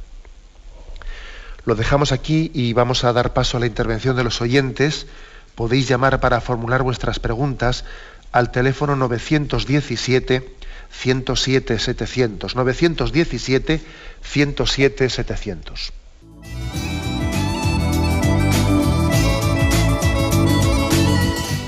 Lo 1.67 1.75
dejamos 1.75 2.13
aquí 2.13 2.51
y 2.55 2.73
vamos 2.73 3.05
a 3.05 3.13
dar 3.13 3.33
paso 3.33 3.57
a 3.57 3.61
la 3.61 3.67
intervención 3.67 4.17
de 4.17 4.25
los 4.25 4.41
oyentes. 4.41 5.07
Podéis 5.55 5.89
llamar 5.89 6.21
para 6.21 6.41
formular 6.41 6.83
vuestras 6.83 7.19
preguntas 7.19 7.85
al 8.33 8.53
teléfono 8.53 8.95
917 8.97 10.57
107 10.91 11.79
700 11.79 12.55
917 12.55 13.81
107 14.23 15.11
700. 15.11 15.93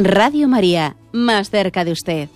Radio 0.00 0.46
María, 0.46 0.94
más 1.10 1.50
cerca 1.50 1.84
de 1.84 1.90
usted. 1.90 2.28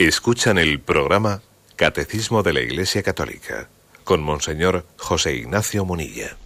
Escuchan 0.00 0.58
el 0.58 0.80
programa 0.80 1.42
Catecismo 1.76 2.42
de 2.42 2.54
la 2.54 2.60
Iglesia 2.60 3.04
Católica, 3.04 3.68
con 4.02 4.20
Monseñor 4.24 4.84
José 4.96 5.36
Ignacio 5.36 5.84
Munilla. 5.84 6.36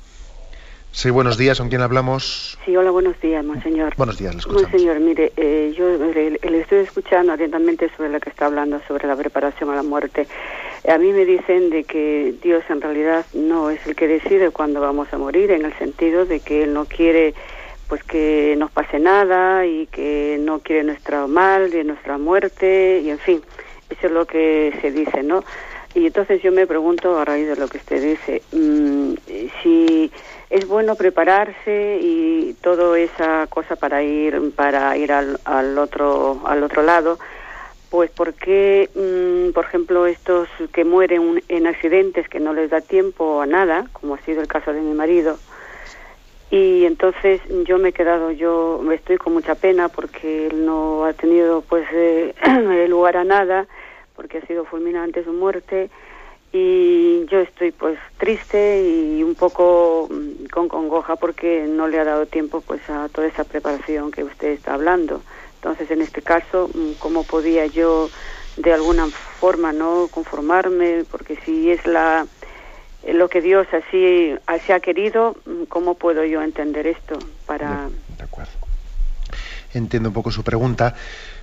Sí, 0.92 1.08
buenos 1.08 1.38
días, 1.38 1.58
¿con 1.58 1.70
quién 1.70 1.80
hablamos? 1.80 2.58
Sí, 2.66 2.76
hola, 2.76 2.90
buenos 2.90 3.18
días, 3.22 3.42
Monseñor. 3.42 3.94
Buenos 3.96 4.18
días, 4.18 4.34
le 4.34 4.40
escuchamos. 4.40 4.70
Monseñor, 4.70 5.00
mire, 5.00 5.32
eh, 5.38 5.72
yo 5.74 5.88
le, 5.88 6.30
le, 6.32 6.60
estoy 6.60 6.80
escuchando 6.80 7.32
atentamente 7.32 7.90
sobre 7.96 8.10
lo 8.10 8.20
que 8.20 8.28
está 8.28 8.44
hablando, 8.44 8.78
sobre 8.86 9.08
la 9.08 9.16
preparación 9.16 9.70
a 9.70 9.76
la 9.76 9.82
muerte. 9.82 10.26
A 10.86 10.98
mí 10.98 11.12
me 11.12 11.24
dicen 11.24 11.70
de 11.70 11.84
que 11.84 12.34
Dios 12.42 12.62
en 12.68 12.80
realidad 12.80 13.26
no 13.34 13.70
es 13.70 13.84
el 13.86 13.96
que 13.96 14.06
decide 14.06 14.50
cuándo 14.50 14.80
vamos 14.80 15.12
a 15.12 15.18
morir, 15.18 15.50
en 15.50 15.64
el 15.64 15.72
sentido 15.78 16.24
de 16.24 16.40
que 16.40 16.62
Él 16.64 16.74
no 16.74 16.84
quiere 16.84 17.34
pues 17.88 18.04
que 18.04 18.54
nos 18.58 18.70
pase 18.70 18.98
nada 18.98 19.64
y 19.64 19.86
que 19.86 20.38
no 20.40 20.58
quiere 20.60 20.84
nuestro 20.84 21.26
mal, 21.26 21.70
de 21.70 21.84
nuestra 21.84 22.18
muerte, 22.18 23.00
y 23.02 23.10
en 23.10 23.18
fin. 23.18 23.40
Eso 23.88 24.08
es 24.08 24.12
lo 24.12 24.26
que 24.26 24.76
se 24.82 24.90
dice, 24.90 25.22
¿no? 25.22 25.42
Y 25.94 26.06
entonces 26.06 26.42
yo 26.42 26.52
me 26.52 26.66
pregunto, 26.66 27.18
a 27.18 27.24
raíz 27.24 27.48
de 27.48 27.56
lo 27.56 27.66
que 27.66 27.78
usted 27.78 28.02
dice, 28.02 28.42
mmm, 28.52 29.14
si 29.62 30.12
es 30.50 30.68
bueno 30.68 30.94
prepararse 30.94 31.98
y 32.02 32.54
toda 32.60 32.98
esa 32.98 33.46
cosa 33.48 33.76
para 33.76 34.02
ir 34.02 34.52
para 34.54 34.96
ir 34.96 35.12
al, 35.12 35.40
al 35.44 35.76
otro 35.78 36.40
al 36.44 36.62
otro 36.62 36.82
lado 36.82 37.18
pues 37.90 38.10
porque 38.10 38.90
mmm, 38.94 39.52
por 39.52 39.64
ejemplo 39.64 40.06
estos 40.06 40.48
que 40.72 40.84
mueren 40.84 41.42
en 41.48 41.66
accidentes 41.66 42.28
que 42.28 42.40
no 42.40 42.52
les 42.52 42.70
da 42.70 42.80
tiempo 42.80 43.40
a 43.40 43.46
nada 43.46 43.86
como 43.92 44.14
ha 44.14 44.20
sido 44.22 44.40
el 44.40 44.48
caso 44.48 44.72
de 44.72 44.80
mi 44.80 44.94
marido 44.94 45.38
y 46.50 46.84
entonces 46.84 47.40
yo 47.64 47.78
me 47.78 47.90
he 47.90 47.92
quedado 47.92 48.30
yo 48.30 48.80
estoy 48.92 49.16
con 49.16 49.32
mucha 49.32 49.54
pena 49.54 49.88
porque 49.88 50.48
él 50.48 50.64
no 50.64 51.04
ha 51.04 51.12
tenido 51.12 51.62
pues 51.62 51.86
eh, 51.92 52.34
lugar 52.88 53.16
a 53.16 53.24
nada 53.24 53.66
porque 54.14 54.38
ha 54.38 54.46
sido 54.46 54.64
fulminante 54.64 55.24
su 55.24 55.32
muerte 55.32 55.90
y 56.52 57.26
yo 57.26 57.40
estoy 57.40 57.72
pues 57.72 57.98
triste 58.16 58.82
y 58.82 59.22
un 59.22 59.34
poco 59.34 60.08
mm, 60.10 60.46
con 60.46 60.68
congoja 60.68 61.16
porque 61.16 61.66
no 61.68 61.88
le 61.88 61.98
ha 61.98 62.04
dado 62.04 62.26
tiempo 62.26 62.62
pues 62.62 62.80
a 62.88 63.08
toda 63.10 63.26
esa 63.26 63.44
preparación 63.44 64.10
que 64.10 64.24
usted 64.24 64.48
está 64.48 64.74
hablando. 64.74 65.20
Entonces, 65.58 65.90
en 65.90 66.02
este 66.02 66.22
caso, 66.22 66.70
mm, 66.72 66.92
¿cómo 66.98 67.24
podía 67.24 67.66
yo 67.66 68.10
de 68.56 68.72
alguna 68.72 69.08
forma 69.40 69.72
no 69.72 70.08
conformarme? 70.10 71.04
Porque 71.10 71.36
si 71.44 71.70
es 71.70 71.86
la 71.86 72.26
lo 73.06 73.28
que 73.28 73.40
Dios 73.40 73.66
así, 73.72 74.34
así 74.46 74.72
ha 74.72 74.80
querido, 74.80 75.36
mm, 75.46 75.64
¿cómo 75.64 75.94
puedo 75.94 76.24
yo 76.24 76.42
entender 76.42 76.86
esto 76.86 77.18
para 77.46 77.88
de, 78.16 78.24
acuerdo. 78.24 78.50
Entiendo 79.72 80.10
un 80.10 80.14
poco 80.14 80.30
su 80.30 80.42
pregunta. 80.42 80.94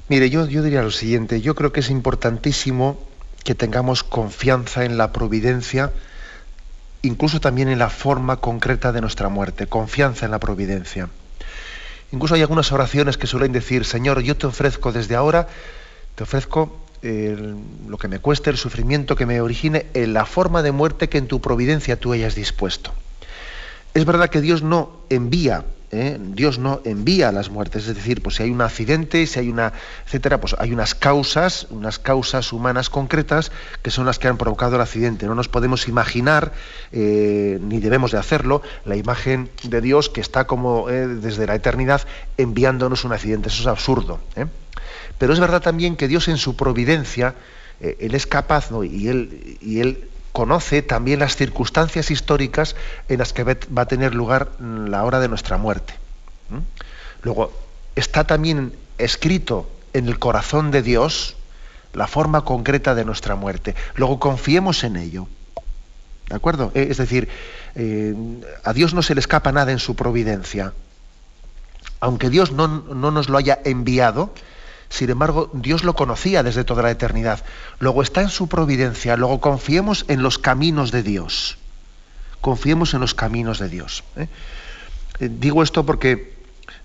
Mire, 0.09 0.30
yo, 0.30 0.47
yo 0.47 0.61
diría 0.61 0.84
lo 0.84 0.91
siguiente, 0.91 1.41
yo 1.41 1.55
creo 1.55 1.72
que 1.72 1.80
es 1.80 1.89
importantísimo 1.89 2.99
que 3.43 3.55
tengamos 3.55 4.03
confianza 4.03 4.86
en 4.86 4.97
la 4.97 5.11
providencia 5.11 5.91
incluso 7.05 7.39
también 7.39 7.70
en 7.70 7.80
la 7.80 7.89
forma 7.89 8.38
concreta 8.38 8.91
de 8.91 9.01
nuestra 9.01 9.30
muerte, 9.30 9.68
confianza 9.68 10.26
en 10.26 10.32
la 10.32 10.39
providencia. 10.39 11.09
Incluso 12.16 12.36
hay 12.36 12.41
algunas 12.41 12.72
oraciones 12.72 13.18
que 13.18 13.28
suelen 13.28 13.51
decir, 13.51 13.84
Señor, 13.84 14.22
yo 14.22 14.38
te 14.38 14.47
ofrezco 14.47 14.93
desde 14.93 15.16
ahora, 15.16 15.49
te 16.16 16.24
ofrezco 16.24 16.80
lo 17.01 17.97
que 17.97 18.07
me 18.07 18.20
cueste, 18.20 18.49
el 18.49 18.57
sufrimiento 18.57 19.18
que 19.18 19.26
me 19.26 19.41
origine, 19.41 19.88
en 19.93 20.13
la 20.13 20.26
forma 20.26 20.63
de 20.63 20.72
muerte 20.72 21.09
que 21.09 21.18
en 21.18 21.28
tu 21.28 21.41
providencia 21.41 21.99
tú 21.99 22.13
hayas 22.13 22.34
dispuesto. 22.34 22.93
Es 23.93 24.05
verdad 24.05 24.30
que 24.30 24.39
Dios 24.39 24.63
no 24.63 24.91
envía 25.09 25.66
¿eh? 25.96 26.18
Dios 26.20 26.60
no 26.60 26.82
envía 26.86 27.32
las 27.32 27.50
muertes, 27.50 27.88
es 27.88 27.96
decir, 27.96 28.22
pues 28.22 28.36
si 28.36 28.43
hay 28.43 28.52
un 28.52 28.62
accidente, 28.62 29.26
si 29.28 29.39
hay 29.39 29.50
una, 29.50 29.74
etcétera, 30.06 30.39
pues 30.39 30.56
hay 30.60 30.72
unas 30.72 30.96
causas, 30.96 31.68
unas 31.70 32.00
causas 32.00 32.54
humanas 32.54 32.89
concretas 32.89 33.52
que 33.82 33.91
son 33.91 34.06
las 34.06 34.20
que 34.20 34.28
han 34.28 34.38
provocado 34.38 34.76
el 34.76 34.82
accidente. 34.82 35.26
No 35.26 35.36
nos 35.36 35.48
podemos 35.48 35.88
imaginar, 35.88 36.54
eh, 36.91 37.60
ni 37.62 37.80
debemos 37.80 38.12
de 38.12 38.18
hacerlo, 38.18 38.62
la 38.86 38.96
imagen 38.96 39.50
de 39.64 39.82
Dios 39.82 40.10
que 40.10 40.22
está 40.22 40.46
como 40.46 40.89
eh, 40.89 41.08
desde 41.08 41.48
la 41.48 41.56
eternidad 41.56 42.02
enviándonos 42.38 43.04
un 43.06 43.14
accidente. 43.14 43.50
Eso 43.50 43.62
es 43.62 43.68
absurdo. 43.68 44.20
Pero 45.18 45.34
es 45.34 45.39
verdad 45.39 45.62
también 45.62 45.96
que 45.96 46.08
Dios 46.08 46.28
en 46.28 46.38
su 46.38 46.56
providencia, 46.56 47.36
Él 47.80 48.16
es 48.16 48.28
capaz, 48.28 48.70
y 48.84 49.08
Él, 49.08 49.58
y 49.62 49.80
él 49.80 50.10
conoce 50.36 50.82
también 50.82 51.20
las 51.20 51.38
circunstancias 51.38 52.12
históricas 52.12 52.76
en 53.08 53.20
las 53.20 53.32
que 53.32 53.46
va 53.46 53.82
a 53.84 53.88
tener 53.88 54.14
lugar 54.14 54.50
la 54.60 55.06
hora 55.06 55.22
de 55.22 55.30
nuestra 55.30 55.56
muerte. 55.56 55.94
Luego, 57.24 57.54
está 57.96 58.26
también 58.26 58.74
escrito 58.98 59.66
en 59.94 60.10
el 60.10 60.20
corazón 60.20 60.72
de 60.72 60.82
Dios 60.82 61.38
la 61.94 62.06
forma 62.08 62.44
concreta 62.44 62.96
de 62.96 63.06
nuestra 63.06 63.38
muerte. 63.38 63.76
Luego, 63.96 64.20
confiemos 64.20 64.84
en 64.84 64.98
ello. 64.98 65.30
¿De 66.28 66.36
acuerdo? 66.36 66.70
Eh, 66.76 66.88
es 66.90 66.98
decir, 66.98 67.30
eh, 67.76 68.14
a 68.66 68.74
Dios 68.74 68.94
no 68.94 69.04
se 69.04 69.16
le 69.16 69.22
escapa 69.22 69.54
nada 69.54 69.72
en 69.72 69.80
su 69.80 69.96
providencia. 69.96 70.74
Aunque 72.02 72.30
Dios 72.30 72.52
no, 72.52 72.68
no 72.68 73.10
nos 73.10 73.30
lo 73.30 73.38
haya 73.38 73.60
enviado, 73.64 74.34
sin 74.90 75.10
embargo, 75.10 75.50
Dios 75.54 75.84
lo 75.84 75.96
conocía 75.96 76.44
desde 76.44 76.64
toda 76.64 76.84
la 76.84 76.92
eternidad. 76.92 77.44
Luego 77.80 78.02
está 78.02 78.22
en 78.22 78.30
su 78.30 78.48
providencia. 78.48 79.18
Luego 79.18 79.42
confiemos 79.42 80.06
en 80.08 80.22
los 80.22 80.38
caminos 80.38 80.92
de 80.92 81.04
Dios. 81.04 81.58
Confiemos 82.42 82.94
en 82.94 83.02
los 83.02 83.14
caminos 83.14 83.60
de 83.60 83.70
Dios. 83.70 84.04
¿eh? 84.16 84.28
Eh, 85.20 85.30
digo 85.32 85.64
esto 85.64 85.86
porque 85.86 86.36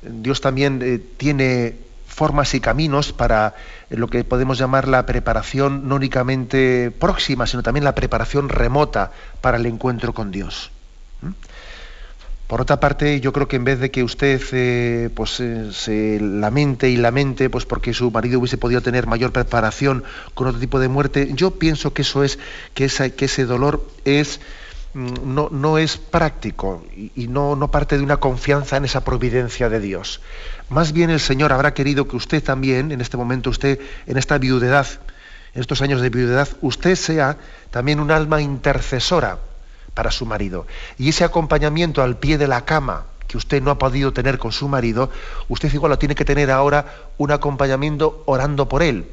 Dios 0.03 0.41
también 0.41 0.81
eh, 0.83 0.99
tiene 1.17 1.77
formas 2.07 2.55
y 2.55 2.61
caminos 2.61 3.13
para 3.13 3.55
lo 3.89 4.09
que 4.09 4.25
podemos 4.25 4.59
llamar 4.59 4.89
la 4.89 5.07
preparación 5.07 5.89
no 5.89 5.97
únicamente 5.97 6.91
próxima, 6.91 7.47
sino 7.47 7.63
también 7.63 7.85
la 7.85 7.95
preparación 7.95 8.49
remota 8.49 9.13
para 9.41 9.59
el 9.59 9.67
encuentro 9.67 10.13
con 10.13 10.31
Dios. 10.31 10.71
Por 12.51 12.61
otra 12.61 12.81
parte, 12.81 13.21
yo 13.21 13.33
creo 13.33 13.47
que 13.47 13.55
en 13.55 13.63
vez 13.63 13.79
de 13.79 13.93
que 13.93 14.03
usted 14.03 14.43
eh, 14.51 15.09
pues, 15.15 15.39
eh, 15.39 15.71
se 15.73 16.19
lamente 16.19 16.91
y 16.91 16.97
lamente 16.97 17.49
pues, 17.49 17.65
porque 17.65 17.95
su 17.95 18.11
marido 18.11 18.41
hubiese 18.41 18.59
podido 18.59 18.83
tener 18.83 19.07
mayor 19.07 19.31
preparación 19.31 20.03
con 20.35 20.49
otro 20.49 20.59
tipo 20.59 20.81
de 20.81 20.89
muerte, 20.89 21.31
yo 21.33 21.53
pienso 21.61 21.93
que 21.93 22.03
eso 22.03 22.25
es, 22.25 22.41
que, 22.75 22.89
que 22.89 23.27
ese 23.27 23.45
dolor 23.45 23.87
es, 24.05 24.41
mm, 24.95 25.33
no, 25.33 25.49
no 25.53 25.79
es 25.79 25.97
práctico 25.97 26.85
y, 26.93 27.29
no, 27.29 27.55
no 27.55 27.71
parte 27.71 27.97
de 27.97 28.03
una 28.03 28.17
confianza 28.17 28.79
en 28.79 28.85
esa 28.85 29.05
providencia 29.05 29.69
de 29.69 29.79
Dios. 29.79 30.21
Más 30.71 30.93
bien 30.93 31.11
el 31.11 31.21
Señor 31.21 31.53
habrá 31.53 31.73
querido 31.73 32.09
que 32.09 32.17
usted 32.17 32.43
también, 32.43 32.91
en 32.91 33.01
este 33.01 33.17
momento, 33.17 33.51
usted, 33.51 33.79
en 34.09 34.17
esta 34.17 34.39
viudedad, 34.39 34.89
en 35.55 35.61
estos 35.61 35.83
años 35.83 36.01
de 36.01 36.11
viudedad, 36.11 36.49
usted 36.63 36.97
sea 36.97 37.37
también 37.71 38.01
un 38.01 38.11
alma 38.11 38.43
intercesora 38.43 39.39
para 39.95 40.11
su 40.11 40.26
marido. 40.26 40.66
Y 40.99 41.09
ese 41.09 41.24
acompañamiento 41.24 42.03
al 42.03 42.18
pie 42.18 42.38
de 42.38 42.49
la 42.49 42.64
cama 42.64 43.05
que 43.30 43.36
usted 43.36 43.62
no 43.62 43.70
ha 43.70 43.78
podido 43.78 44.12
tener 44.12 44.38
con 44.38 44.51
su 44.51 44.68
marido, 44.68 45.09
usted 45.49 45.72
igual 45.72 45.91
lo 45.91 45.99
tiene 45.99 46.16
que 46.16 46.24
tener 46.24 46.51
ahora 46.51 46.86
un 47.16 47.30
acompañamiento 47.30 48.24
orando 48.26 48.68
por 48.68 48.82
él. 48.82 49.07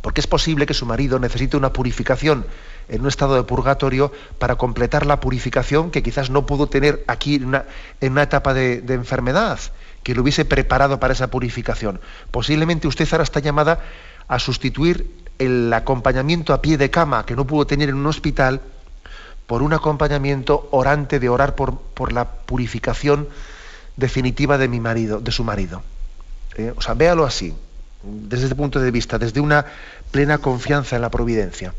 Porque 0.00 0.20
es 0.20 0.26
posible 0.26 0.64
que 0.64 0.72
su 0.72 0.86
marido 0.86 1.18
necesite 1.18 1.56
una 1.56 1.72
purificación 1.72 2.46
en 2.88 3.02
un 3.02 3.08
estado 3.08 3.34
de 3.34 3.42
purgatorio 3.42 4.12
para 4.38 4.56
completar 4.56 5.04
la 5.04 5.20
purificación 5.20 5.90
que 5.90 6.02
quizás 6.02 6.30
no 6.30 6.46
pudo 6.46 6.68
tener 6.68 7.04
aquí 7.06 7.36
en 7.36 7.44
una, 7.44 8.22
etapa 8.22 8.54
de, 8.54 8.80
de, 8.80 8.94
enfermedad, 8.94 9.58
que 10.02 10.14
lo 10.14 10.22
hubiese 10.22 10.44
preparado 10.44 10.98
para 10.98 11.12
esa 11.12 11.28
purificación. 11.28 12.00
Posiblemente 12.30 12.88
usted 12.88 13.06
ahora 13.12 13.24
está 13.24 13.40
llamada 13.40 13.80
a 14.28 14.38
sustituir 14.38 15.10
el 15.38 15.72
acompañamiento 15.72 16.52
a 16.52 16.62
pie 16.62 16.78
de 16.78 16.90
cama 16.90 17.26
que 17.26 17.36
no 17.36 17.46
pudo 17.46 17.66
tener 17.66 17.88
en 17.88 17.96
un 17.96 18.06
hospital 18.06 18.60
por 19.46 19.62
un 19.62 19.72
acompañamiento 19.72 20.68
orante 20.70 21.20
de 21.20 21.28
orar 21.28 21.54
por, 21.54 21.78
por 21.78 22.12
la 22.12 22.24
purificación 22.24 23.28
definitiva 23.96 24.58
de 24.58 24.68
mi 24.68 24.80
marido, 24.80 25.20
de 25.20 25.30
su 25.30 25.44
marido. 25.44 25.82
Eh, 26.56 26.72
o 26.76 26.80
sea, 26.80 26.94
véalo 26.94 27.24
así, 27.24 27.54
desde 28.02 28.44
este 28.44 28.56
punto 28.56 28.80
de 28.80 28.90
vista, 28.90 29.18
desde 29.18 29.40
una 29.40 29.66
plena 30.10 30.38
confianza 30.38 30.96
en 30.96 31.02
la 31.02 31.10
providencia. 31.10 31.74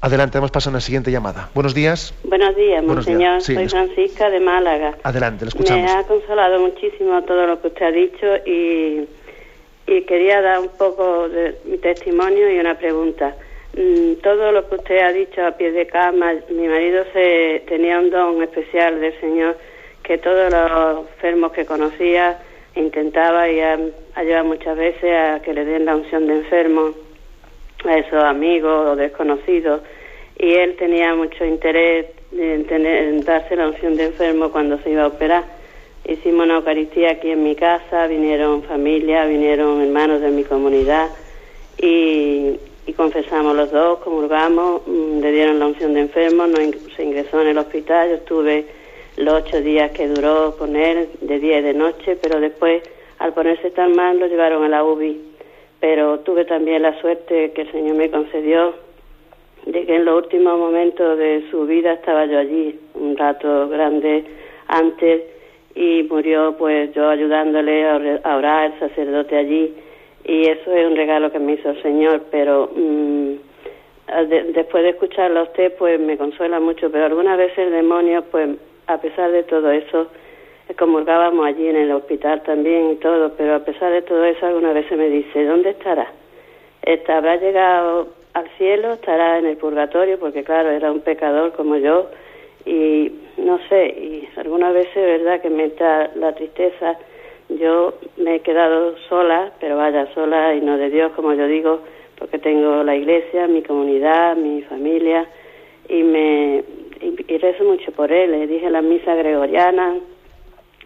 Adelante, 0.00 0.36
vamos 0.36 0.50
pasar 0.50 0.72
a 0.72 0.74
la 0.74 0.80
siguiente 0.80 1.12
llamada. 1.12 1.48
Buenos 1.54 1.74
días. 1.74 2.12
Buenos 2.24 2.56
días, 2.56 2.82
monseñor. 2.82 3.40
Soy 3.40 3.68
Francisca 3.68 4.30
de 4.30 4.40
Málaga. 4.40 4.96
Adelante, 5.04 5.44
le 5.44 5.50
escuchamos. 5.50 5.84
Me 5.84 5.92
ha 5.92 6.02
consolado 6.02 6.60
muchísimo 6.60 7.22
todo 7.22 7.46
lo 7.46 7.60
que 7.60 7.68
usted 7.68 7.86
ha 7.86 7.92
dicho 7.92 8.26
y, 8.44 9.08
y 9.86 10.02
quería 10.02 10.42
dar 10.42 10.58
un 10.58 10.70
poco 10.70 11.28
de 11.28 11.56
mi 11.66 11.78
testimonio 11.78 12.52
y 12.52 12.58
una 12.58 12.76
pregunta. 12.76 13.36
Mm, 13.74 14.20
todo 14.22 14.52
lo 14.52 14.68
que 14.68 14.74
usted 14.74 14.98
ha 14.98 15.12
dicho 15.12 15.44
a 15.46 15.52
pie 15.52 15.72
de 15.72 15.86
cama, 15.86 16.34
mi 16.50 16.68
marido 16.68 17.04
se, 17.14 17.62
tenía 17.66 17.98
un 17.98 18.10
don 18.10 18.42
especial 18.42 19.00
del 19.00 19.18
Señor 19.18 19.56
que 20.02 20.18
todos 20.18 20.52
los 20.52 21.08
enfermos 21.08 21.52
que 21.52 21.64
conocía 21.64 22.38
intentaba 22.74 23.48
y 23.48 23.60
ha, 23.60 23.78
ayudado 24.14 24.44
muchas 24.44 24.76
veces 24.76 25.12
a 25.14 25.40
que 25.40 25.54
le 25.54 25.64
den 25.64 25.86
la 25.86 25.96
unción 25.96 26.26
de 26.26 26.34
enfermo 26.34 26.90
a 27.86 27.96
esos 27.96 28.22
amigos 28.22 28.90
o 28.90 28.96
desconocidos 28.96 29.80
y 30.38 30.52
él 30.52 30.76
tenía 30.76 31.14
mucho 31.14 31.44
interés 31.44 32.06
en, 32.36 32.66
tener, 32.66 33.08
en 33.08 33.24
darse 33.24 33.56
la 33.56 33.68
unción 33.68 33.96
de 33.96 34.06
enfermo 34.06 34.50
cuando 34.50 34.78
se 34.78 34.90
iba 34.90 35.04
a 35.04 35.06
operar. 35.06 35.44
Hicimos 36.04 36.44
una 36.44 36.56
Eucaristía 36.56 37.12
aquí 37.12 37.30
en 37.30 37.42
mi 37.42 37.54
casa, 37.54 38.06
vinieron 38.06 38.64
familia, 38.64 39.24
vinieron 39.24 39.80
hermanos 39.80 40.20
de 40.20 40.30
mi 40.30 40.44
comunidad 40.44 41.08
y, 41.78 42.58
y 42.86 42.92
confesamos 42.92 43.54
los 43.54 43.70
dos, 43.70 43.98
comulgamos, 43.98 44.82
mm, 44.86 45.20
le 45.20 45.32
dieron 45.32 45.58
la 45.58 45.66
unción 45.66 45.94
de 45.94 46.00
enfermo, 46.00 46.46
no 46.46 46.56
se 46.96 47.04
ingresó 47.04 47.40
en 47.40 47.48
el 47.48 47.58
hospital, 47.58 48.08
yo 48.08 48.14
estuve 48.16 48.66
los 49.16 49.42
ocho 49.42 49.60
días 49.60 49.92
que 49.92 50.08
duró 50.08 50.56
con 50.56 50.74
él, 50.74 51.08
de 51.20 51.38
día 51.38 51.58
y 51.58 51.62
de 51.62 51.74
noche, 51.74 52.16
pero 52.20 52.40
después, 52.40 52.82
al 53.18 53.32
ponerse 53.34 53.70
tan 53.70 53.94
mal, 53.94 54.18
lo 54.18 54.26
llevaron 54.26 54.64
a 54.64 54.68
la 54.68 54.84
UBI. 54.84 55.20
Pero 55.80 56.20
tuve 56.20 56.44
también 56.44 56.82
la 56.82 56.98
suerte 57.00 57.52
que 57.52 57.62
el 57.62 57.72
Señor 57.72 57.96
me 57.96 58.10
concedió 58.10 58.74
de 59.66 59.86
que 59.86 59.96
en 59.96 60.04
los 60.04 60.24
últimos 60.24 60.58
momentos 60.58 61.18
de 61.18 61.44
su 61.50 61.66
vida 61.66 61.92
estaba 61.92 62.24
yo 62.26 62.38
allí, 62.38 62.78
un 62.94 63.16
rato 63.16 63.68
grande 63.68 64.24
antes, 64.66 65.22
y 65.74 66.02
murió 66.04 66.56
pues 66.58 66.92
yo 66.94 67.08
ayudándole 67.08 67.88
a 67.88 68.36
orar, 68.36 68.72
el 68.72 68.78
sacerdote 68.78 69.36
allí 69.36 69.74
y 70.24 70.48
eso 70.48 70.72
es 70.72 70.86
un 70.86 70.96
regalo 70.96 71.30
que 71.32 71.38
me 71.38 71.54
hizo 71.54 71.70
el 71.70 71.82
Señor, 71.82 72.22
pero 72.30 72.70
mm, 72.74 73.32
después 74.54 74.82
de 74.82 74.90
escucharlo 74.90 75.40
a 75.40 75.44
usted, 75.44 75.72
pues 75.78 75.98
me 75.98 76.16
consuela 76.16 76.60
mucho, 76.60 76.90
pero 76.90 77.06
algunas 77.06 77.38
veces 77.38 77.58
el 77.58 77.72
demonio, 77.72 78.22
pues 78.30 78.50
a 78.86 78.98
pesar 78.98 79.30
de 79.30 79.42
todo 79.44 79.70
eso, 79.70 80.08
comulgábamos 80.78 81.46
allí 81.46 81.66
en 81.68 81.76
el 81.76 81.92
hospital 81.92 82.42
también 82.42 82.92
y 82.92 82.96
todo, 82.96 83.32
pero 83.36 83.56
a 83.56 83.60
pesar 83.60 83.92
de 83.92 84.02
todo 84.02 84.24
eso, 84.24 84.46
algunas 84.46 84.74
veces 84.74 84.96
me 84.96 85.08
dice, 85.08 85.44
¿dónde 85.44 85.70
estará? 85.70 86.10
¿Habrá 87.08 87.36
llegado 87.36 88.08
al 88.34 88.48
cielo? 88.56 88.94
¿Estará 88.94 89.38
en 89.38 89.46
el 89.46 89.56
purgatorio? 89.56 90.18
Porque 90.18 90.44
claro, 90.44 90.70
era 90.70 90.90
un 90.90 91.00
pecador 91.00 91.52
como 91.52 91.76
yo 91.76 92.08
y 92.64 93.12
no 93.36 93.58
sé, 93.68 93.86
y 93.88 94.28
algunas 94.36 94.72
veces, 94.72 94.94
¿verdad?, 94.94 95.40
que 95.40 95.50
me 95.50 95.64
entra 95.64 96.10
la 96.14 96.32
tristeza 96.34 96.96
yo 97.58 97.94
me 98.16 98.36
he 98.36 98.40
quedado 98.40 98.96
sola, 99.08 99.52
pero 99.60 99.76
vaya, 99.76 100.12
sola 100.14 100.54
y 100.54 100.60
no 100.60 100.76
de 100.76 100.90
Dios, 100.90 101.12
como 101.12 101.34
yo 101.34 101.46
digo, 101.46 101.80
porque 102.18 102.38
tengo 102.38 102.82
la 102.82 102.96
iglesia, 102.96 103.46
mi 103.48 103.62
comunidad, 103.62 104.36
mi 104.36 104.62
familia, 104.62 105.26
y 105.88 106.02
me 106.02 106.64
y, 107.00 107.38
rezo 107.38 107.64
mucho 107.64 107.92
por 107.92 108.12
él. 108.12 108.30
Le 108.30 108.46
dije 108.46 108.70
la 108.70 108.82
misa 108.82 109.14
gregoriana, 109.14 109.96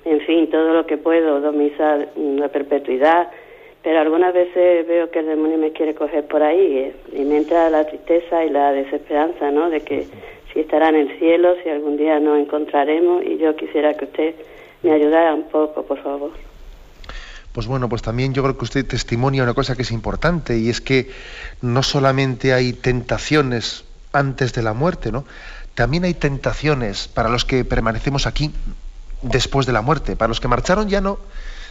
en 0.05 0.21
fin, 0.21 0.51
todo 0.51 0.73
lo 0.73 0.87
que 0.87 0.97
puedo, 0.97 1.41
dos 1.41 1.55
misas 1.55 2.07
de 2.17 2.49
perpetuidad, 2.49 3.29
pero 3.83 4.01
algunas 4.01 4.33
veces 4.33 4.87
veo 4.87 5.11
que 5.11 5.21
el 5.21 5.27
demonio 5.27 5.59
me 5.59 5.73
quiere 5.73 5.95
coger 5.95 6.27
por 6.27 6.43
ahí 6.43 6.79
eh, 6.79 6.95
y 7.13 7.25
me 7.25 7.37
entra 7.37 7.71
la 7.71 7.87
tristeza 7.87 8.45
y 8.45 8.51
la 8.51 8.73
desesperanza, 8.73 9.51
¿no? 9.51 9.71
De 9.71 9.81
que 9.81 10.07
si 10.53 10.61
estará 10.61 10.89
en 10.89 10.97
el 10.97 11.19
cielo, 11.19 11.55
si 11.63 11.69
algún 11.69 11.97
día 11.97 12.19
nos 12.19 12.39
encontraremos, 12.39 13.25
y 13.25 13.37
yo 13.37 13.55
quisiera 13.55 13.95
que 13.95 14.07
usted 14.07 14.35
me 14.83 14.93
ayudara 14.93 15.35
un 15.35 15.45
poco, 15.45 15.83
por 15.83 15.99
favor 15.99 16.46
pues 17.57 17.67
bueno, 17.67 17.89
pues 17.89 18.03
también 18.03 18.35
yo 18.35 18.43
creo 18.43 18.59
que 18.59 18.65
usted 18.65 18.85
testimonia 18.85 19.43
una 19.43 19.55
cosa 19.55 19.75
que 19.77 19.81
es 19.81 19.91
importante 19.91 20.59
y 20.59 20.69
es 20.69 20.83
que 20.83 21.11
no 21.63 21.83
solamente 21.83 22.53
hay 22.53 22.75
tentaciones 22.75 23.87
antes 24.13 24.53
de 24.53 24.63
la 24.63 24.75
muerte, 24.75 25.11
¿no? 25.11 25.25
también 25.75 26.05
hay 26.05 26.13
tentaciones 26.13 27.09
para 27.09 27.31
los 27.31 27.47
que 27.47 27.65
permanecemos 27.65 28.27
aquí 28.27 28.53
después 29.23 29.65
de 29.65 29.73
la 29.73 29.81
muerte. 29.81 30.17
Para 30.17 30.29
los 30.29 30.39
que 30.39 30.49
marcharon 30.49 30.91
ya 30.91 31.01
no, 31.01 31.19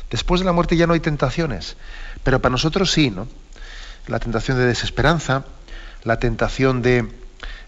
después 0.09 0.41
de 0.41 0.45
la 0.45 0.53
muerte 0.53 0.75
ya 0.75 0.87
no 0.87 0.93
hay 0.93 1.01
tentaciones, 1.01 1.77
pero 2.23 2.41
para 2.41 2.53
nosotros 2.53 2.91
sí, 2.91 3.11
¿no? 3.11 3.27
La 4.07 4.17
tentación 4.17 4.57
de 4.57 4.65
desesperanza, 4.65 5.45
la 6.03 6.17
tentación 6.17 6.81
de, 6.81 7.13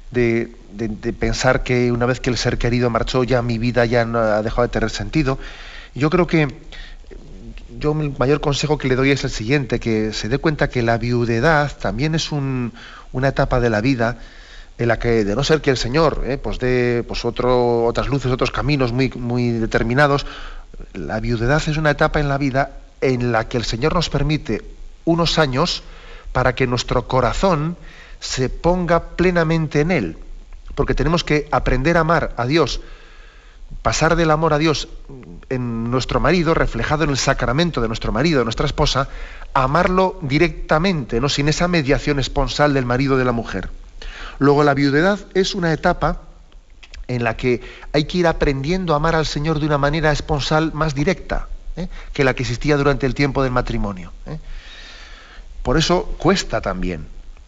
de, 0.10 1.14
pensar 1.20 1.62
que 1.62 1.92
una 1.92 2.08
vez 2.08 2.20
que 2.20 2.32
el 2.32 2.38
ser 2.38 2.58
querido 2.58 2.90
marchó 2.90 3.24
ya 3.24 3.44
mi 3.44 3.60
vida 3.60 3.86
ya 3.86 4.06
no 4.06 4.18
ha 4.18 4.42
dejado 4.42 4.64
de 4.64 4.70
tener 4.70 4.90
sentido. 4.90 5.38
Yo 5.94 6.10
creo 6.10 6.26
que 6.26 6.48
yo 7.80 7.92
el 8.00 8.16
mayor 8.18 8.42
consejo 8.42 8.78
que 8.78 8.88
le 8.88 8.96
doy 8.96 9.12
es 9.12 9.24
el 9.24 9.30
siguiente, 9.30 9.80
que 9.80 10.14
se 10.14 10.30
dé 10.30 10.38
cuenta 10.38 10.70
que 10.70 10.82
la 10.82 10.98
viudedad 10.98 11.72
también 11.78 12.16
es 12.16 12.32
una 12.32 13.28
etapa 13.28 13.60
de 13.60 13.70
la 13.70 13.82
vida 13.82 14.18
en 14.78 14.88
la 14.88 15.00
que, 15.00 15.26
de 15.26 15.36
no 15.36 15.44
ser 15.44 15.62
que 15.62 15.72
el 15.72 15.78
Señor 15.78 16.24
eh, 16.26 16.38
pues 16.38 16.60
dé 16.60 17.04
pues 17.08 17.26
otras 17.26 18.08
luces, 18.08 18.32
otros 18.32 18.52
caminos 18.52 18.92
muy, 18.92 19.10
muy 19.16 19.52
determinados, 19.52 20.26
la 20.94 21.20
viudedad 21.20 21.62
es 21.66 21.78
una 21.78 21.92
etapa 21.92 22.20
en 22.20 22.30
la 22.30 22.38
vida 22.38 22.72
en 23.02 23.32
la 23.32 23.48
que 23.48 23.58
el 23.58 23.66
Señor 23.66 23.94
nos 23.94 24.10
permite 24.10 24.64
unos 25.06 25.40
años 25.40 25.84
para 26.32 26.54
que 26.54 26.68
nuestro 26.68 27.08
corazón 27.08 27.78
se 28.20 28.50
ponga 28.50 29.16
plenamente 29.16 29.82
en 29.82 29.92
Él, 29.92 30.18
porque 30.76 30.94
tenemos 30.94 31.24
que 31.24 31.48
aprender 31.52 31.98
a 31.98 32.02
amar 32.02 32.34
a 32.38 32.46
Dios, 32.46 32.82
pasar 33.82 34.16
del 34.16 34.32
amor 34.32 34.54
a 34.54 34.58
Dios 34.58 34.88
en 35.50 35.92
nuestro 35.92 36.20
marido, 36.20 36.54
reflejado 36.54 37.04
en 37.04 37.10
el 37.10 37.18
sacramento 37.18 37.82
de 37.82 37.88
nuestro 37.88 38.12
marido, 38.12 38.40
de 38.40 38.46
nuestra 38.46 38.66
esposa, 38.66 39.10
a 39.54 39.64
amarlo 39.64 40.20
directamente, 40.22 41.22
no 41.22 41.30
sin 41.30 41.48
esa 41.48 41.68
mediación 41.68 42.20
esponsal 42.20 42.74
del 42.74 42.86
marido 42.86 43.18
de 43.18 43.26
la 43.26 43.32
mujer. 43.32 43.70
Luego 44.40 44.64
la 44.64 44.74
viudedad 44.74 45.20
es 45.34 45.56
una 45.56 45.74
etapa 45.74 46.22
en 47.08 47.24
la 47.24 47.38
que 47.38 47.62
hay 47.94 48.06
que 48.06 48.20
ir 48.20 48.28
aprendiendo 48.28 48.94
a 48.94 48.98
amar 48.98 49.16
al 49.16 49.26
Señor 49.26 49.60
de 49.60 49.66
una 49.66 49.78
manera 49.78 50.12
esponsal 50.12 50.74
más 50.74 50.94
directa 50.94 51.48
¿eh? 51.76 51.88
que 52.14 52.24
la 52.24 52.34
que 52.34 52.44
existía 52.44 52.78
durante 52.78 53.06
el 53.06 53.16
tiempo 53.16 53.44
del 53.44 53.52
matrimonio. 53.52 54.12
¿eh? 54.26 54.38
Por 55.64 55.78
eso 55.78 56.04
cuesta 56.18 56.62
también, 56.62 57.08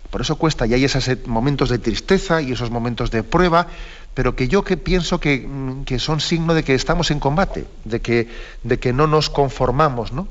por 0.10 0.22
eso 0.22 0.38
cuesta, 0.38 0.66
y 0.66 0.74
hay 0.74 0.86
esos 0.86 1.08
momentos 1.28 1.70
de 1.70 1.80
tristeza 1.80 2.42
y 2.42 2.54
esos 2.54 2.72
momentos 2.72 3.12
de 3.12 3.24
prueba, 3.24 3.68
pero 4.14 4.36
que 4.36 4.48
yo 4.48 4.64
que 4.64 4.78
pienso 4.78 5.20
que, 5.20 5.46
mm, 5.48 5.86
que 5.86 6.00
son 6.00 6.20
signo 6.20 6.54
de 6.54 6.64
que 6.64 6.76
estamos 6.76 7.12
en 7.12 7.20
combate, 7.20 7.66
de 7.86 8.02
que, 8.02 8.28
de 8.64 8.80
que 8.80 8.94
no 8.94 9.08
nos 9.08 9.30
conformamos, 9.30 10.12
¿no? 10.12 10.28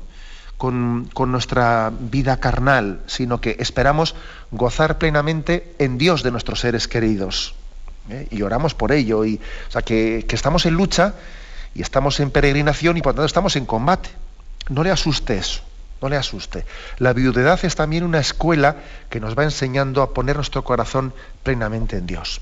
con, 0.59 1.31
nuestra 1.31 1.91
vida 1.97 2.37
carnal, 2.37 2.99
sino 3.07 3.39
que 3.39 3.55
esperamos 3.59 4.13
gozar 4.51 4.97
plenamente 4.97 5.73
en 5.79 5.97
Dios 5.97 6.21
de 6.21 6.31
nuestros 6.31 6.59
seres 6.59 6.89
queridos. 6.89 7.55
¿eh? 8.09 8.27
Y 8.29 8.41
oramos 8.41 8.75
por 8.75 8.91
ello. 8.91 9.23
Y, 9.23 9.39
o 9.69 9.71
sea, 9.71 9.81
que, 9.81 10.25
que, 10.27 10.35
estamos 10.35 10.65
en 10.65 10.73
lucha 10.73 11.15
y 11.73 11.81
estamos 11.81 12.19
en 12.19 12.29
peregrinación 12.29 12.97
y 12.97 13.01
por 13.01 13.13
tanto 13.13 13.25
estamos 13.25 13.55
en 13.55 13.65
combate. 13.65 14.09
No 14.67 14.83
le 14.83 14.91
asuste 14.91 15.37
eso, 15.37 15.61
no 16.01 16.09
le 16.09 16.17
asuste. 16.17 16.65
La 16.97 17.13
viudedad 17.13 17.57
es 17.63 17.75
también 17.75 18.03
una 18.03 18.19
escuela 18.19 18.75
que 19.09 19.21
nos 19.21 19.37
va 19.39 19.45
enseñando 19.45 20.01
a 20.01 20.13
poner 20.13 20.35
nuestro 20.35 20.65
corazón 20.65 21.13
plenamente 21.41 21.95
en 21.95 22.05
Dios. 22.05 22.41